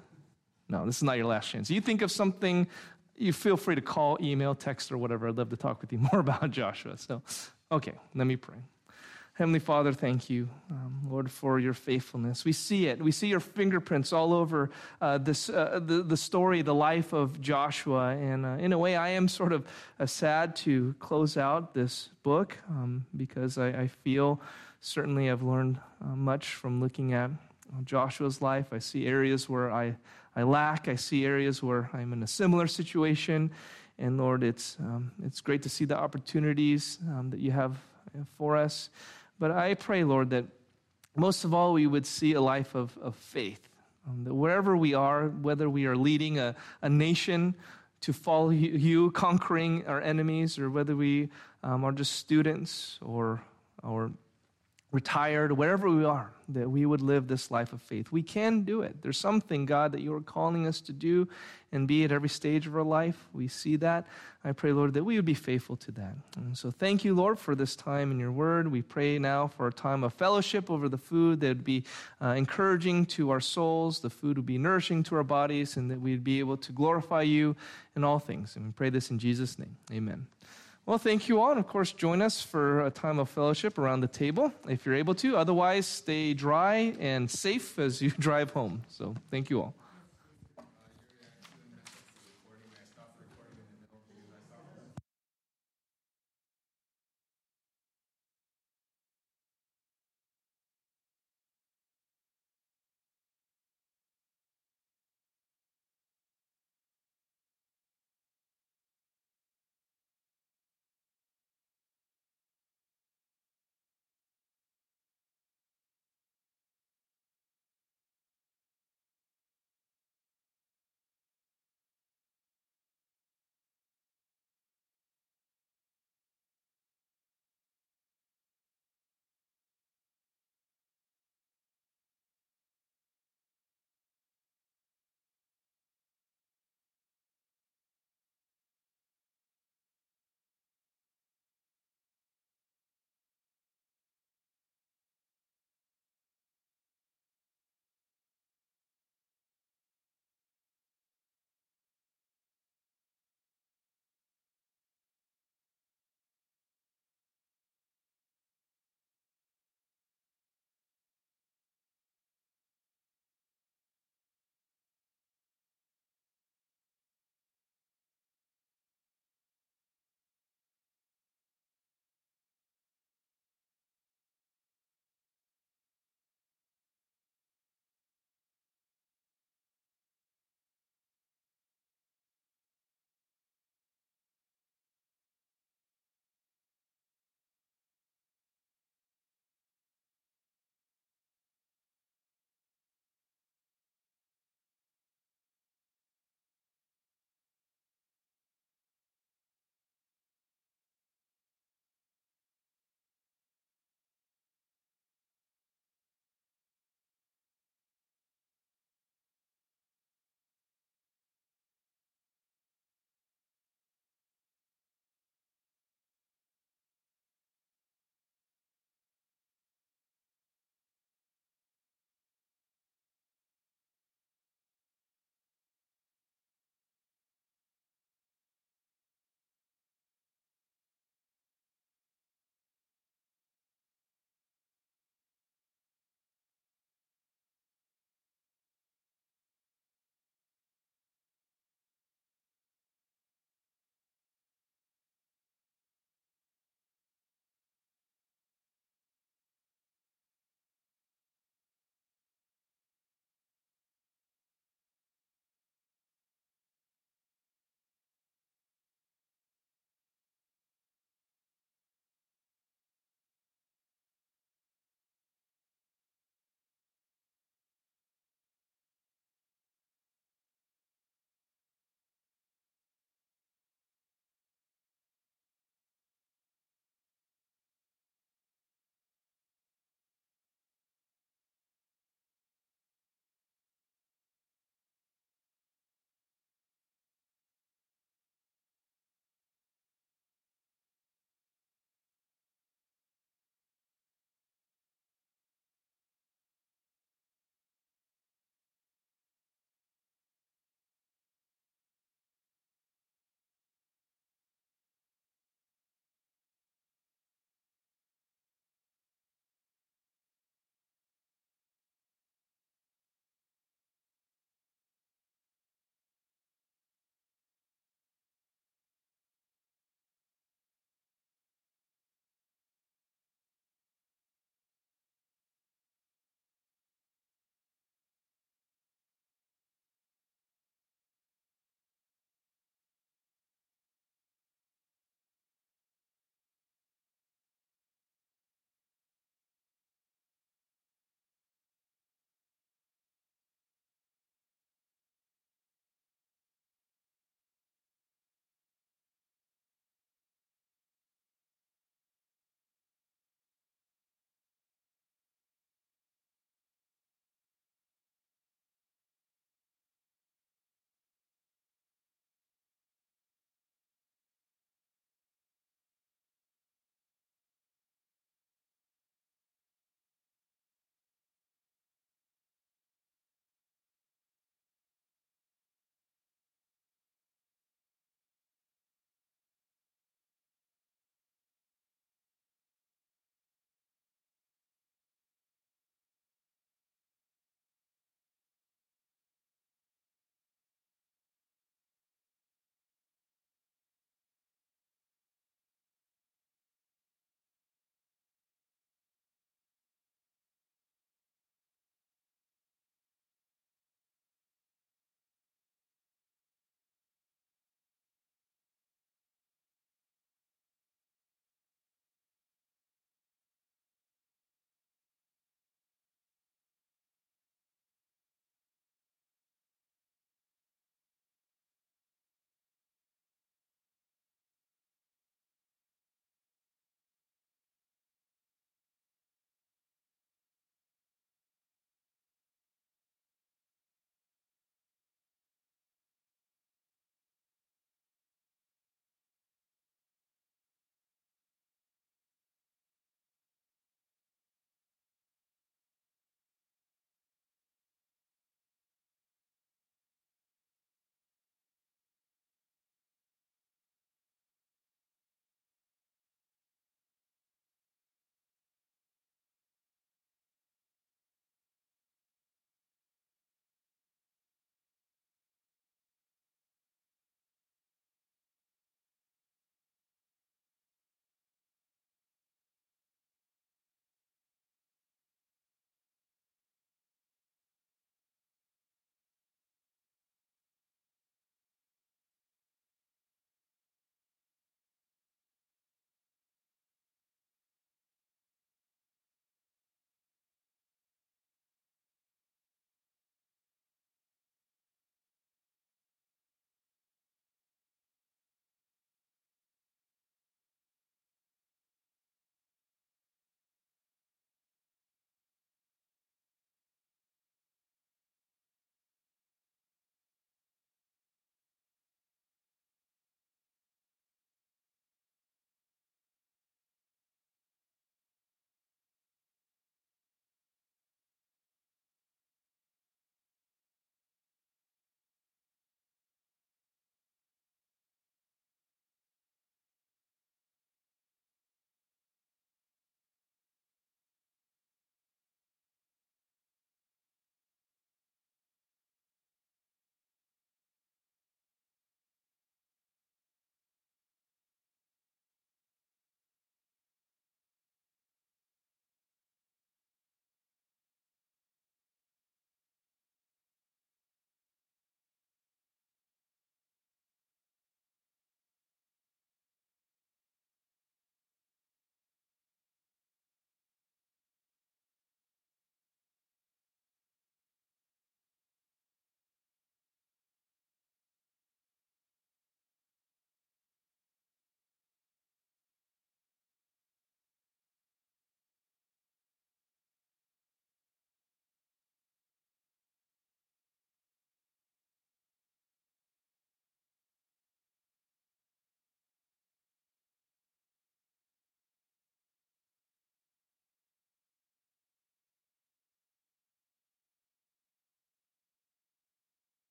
No, 0.68 0.86
this 0.86 0.98
is 0.98 1.04
not 1.04 1.18
your 1.18 1.28
last 1.28 1.50
chance. 1.50 1.70
You 1.70 1.82
think 1.82 2.02
of 2.02 2.12
something. 2.12 2.66
You 3.16 3.34
feel 3.34 3.58
free 3.58 3.76
to 3.76 3.82
call, 3.82 4.18
email, 4.22 4.56
text, 4.56 4.92
or 4.92 4.98
whatever. 4.98 5.28
I'd 5.28 5.38
love 5.38 5.50
to 5.50 5.56
talk 5.56 5.82
with 5.82 5.92
you 5.92 6.00
more 6.12 6.20
about 6.20 6.50
Joshua. 6.50 6.98
So, 6.98 7.22
okay, 7.72 7.94
let 8.16 8.26
me 8.26 8.38
pray. 8.38 8.58
Heavenly 9.34 9.60
Father, 9.60 9.94
thank 9.94 10.30
you, 10.30 10.50
um, 10.70 11.08
Lord, 11.10 11.32
for 11.32 11.58
your 11.58 11.74
faithfulness. 11.74 12.44
We 12.44 12.52
see 12.52 12.88
it. 12.88 13.02
We 13.02 13.14
see 13.14 13.28
your 13.28 13.40
fingerprints 13.40 14.12
all 14.12 14.34
over 14.34 14.70
uh, 15.00 15.20
this, 15.20 15.50
uh, 15.50 15.80
the, 15.82 16.04
the 16.04 16.18
story, 16.18 16.62
the 16.62 16.76
life 16.76 17.14
of 17.14 17.40
Joshua. 17.40 18.10
And 18.10 18.46
uh, 18.46 18.50
in 18.60 18.74
a 18.74 18.78
way, 18.78 18.98
I 18.98 19.10
am 19.10 19.30
sort 19.30 19.54
of 19.54 19.66
uh, 20.00 20.06
sad 20.06 20.58
to 20.58 20.94
close 21.00 21.38
out 21.38 21.74
this 21.74 22.10
book 22.24 22.58
um, 22.70 23.06
because 23.16 23.58
I, 23.58 23.70
I, 23.70 23.88
feel 23.88 24.42
certainly 24.82 25.32
I've 25.32 25.44
learned 25.44 25.80
uh, 26.04 26.08
much 26.08 26.54
from 26.56 26.82
looking 26.82 27.14
at 27.14 27.32
Joshua's 27.86 28.42
life. 28.42 28.74
I 28.74 28.80
see 28.80 29.08
areas 29.08 29.48
where 29.48 29.72
I, 29.72 29.96
I 30.36 30.44
lack, 30.44 30.90
I 30.90 30.96
see 30.96 31.26
areas 31.26 31.64
where 31.64 31.90
I'm 31.94 32.12
in 32.12 32.22
a 32.22 32.28
similar 32.28 32.68
situation. 32.68 33.50
And 33.98 34.18
Lord, 34.18 34.44
it's, 34.44 34.76
um, 34.80 35.14
it's 35.24 35.40
great 35.40 35.64
to 35.64 35.70
see 35.70 35.86
the 35.86 35.98
opportunities 35.98 37.00
um, 37.08 37.30
that 37.30 37.40
you 37.40 37.52
have 37.52 37.78
for 38.38 38.58
us. 38.58 38.90
But 39.42 39.50
I 39.50 39.74
pray, 39.74 40.04
Lord, 40.04 40.30
that 40.30 40.46
most 41.16 41.46
of 41.46 41.52
all 41.52 41.74
we 41.74 41.88
would 41.88 42.06
see 42.06 42.34
a 42.34 42.42
life 42.42 42.76
of, 42.76 42.96
of 43.02 43.16
faith. 43.16 43.68
Um, 44.08 44.24
that 44.26 44.36
wherever 44.36 44.78
we 44.78 44.94
are, 44.94 45.30
whether 45.30 45.68
we 45.68 45.88
are 45.88 45.96
leading 45.96 46.38
a, 46.38 46.54
a 46.84 46.90
nation 46.90 47.56
to 48.02 48.14
follow 48.14 48.52
you, 48.52 49.10
conquering 49.10 49.88
our 49.88 50.00
enemies, 50.00 50.60
or 50.60 50.70
whether 50.70 50.96
we 50.96 51.30
um, 51.64 51.84
are 51.84 51.92
just 51.92 52.18
students 52.18 53.00
or, 53.02 53.42
or 53.82 54.12
retired, 54.92 55.54
wherever 55.54 55.90
we 55.90 56.04
are, 56.04 56.32
that 56.50 56.70
we 56.70 56.86
would 56.86 57.02
live 57.02 57.28
this 57.28 57.50
life 57.50 57.72
of 57.72 57.82
faith. 57.82 58.12
We 58.12 58.24
can 58.24 58.64
do 58.64 58.82
it. 58.82 59.02
There's 59.02 59.18
something, 59.18 59.66
God, 59.66 59.94
that 59.94 60.02
you 60.02 60.14
are 60.14 60.22
calling 60.22 60.68
us 60.68 60.82
to 60.82 60.94
do 60.94 61.30
and 61.72 61.88
be 61.88 62.04
at 62.04 62.12
every 62.12 62.28
stage 62.28 62.68
of 62.68 62.76
our 62.76 62.84
life. 62.84 63.30
We 63.32 63.48
see 63.48 63.78
that. 63.78 64.06
I 64.44 64.52
pray, 64.52 64.74
Lord, 64.74 64.94
that 64.96 65.06
we 65.06 65.16
would 65.16 65.24
be 65.24 65.34
faithful 65.34 65.78
to 65.78 65.92
that. 65.94 66.16
And 66.36 66.58
so 66.58 66.72
thank 66.72 67.06
you, 67.06 67.14
Lord, 67.14 67.40
for 67.40 67.56
this 67.56 67.76
time 67.76 68.12
in 68.12 68.20
your 68.20 68.34
word. 68.34 68.70
We 68.70 68.82
pray 68.82 69.18
now 69.18 69.48
for 69.48 69.68
a 69.68 69.72
time 69.72 70.04
of 70.04 70.14
fellowship 70.14 70.70
over 70.70 70.90
the 70.90 70.98
food 70.98 71.40
that 71.40 71.48
would 71.48 71.64
be 71.64 71.86
uh, 72.22 72.30
encouraging 72.30 73.06
to 73.08 73.30
our 73.30 73.40
souls, 73.40 74.00
the 74.00 74.10
food 74.10 74.38
would 74.38 74.46
be 74.46 74.58
nourishing 74.58 75.04
to 75.04 75.16
our 75.16 75.24
bodies, 75.24 75.78
and 75.78 75.90
that 75.90 76.02
we'd 76.02 76.24
be 76.24 76.40
able 76.40 76.58
to 76.58 76.72
glorify 76.74 77.22
you 77.22 77.56
in 77.96 78.04
all 78.04 78.20
things. 78.20 78.58
And 78.58 78.66
we 78.66 78.72
pray 78.72 78.90
this 78.90 79.10
in 79.10 79.20
Jesus' 79.20 79.58
name. 79.58 79.78
Amen. 79.94 80.28
Well, 80.86 80.98
thank 80.98 81.30
you 81.30 81.40
all. 81.40 81.52
And 81.52 81.60
of 81.60 81.68
course, 81.68 81.94
join 81.94 82.22
us 82.22 82.42
for 82.42 82.86
a 82.86 82.92
time 82.92 83.20
of 83.20 83.30
fellowship 83.30 83.78
around 83.78 84.02
the 84.02 84.08
table 84.08 84.52
if 84.68 84.86
you're 84.86 84.96
able 84.96 85.14
to. 85.16 85.38
Otherwise, 85.38 85.86
stay 85.86 86.34
dry 86.34 86.96
and 87.00 87.30
safe 87.30 87.78
as 87.78 88.02
you 88.02 88.10
drive 88.20 88.52
home. 88.52 88.82
So, 88.90 89.16
thank 89.30 89.50
you 89.50 89.62
all. 89.62 89.76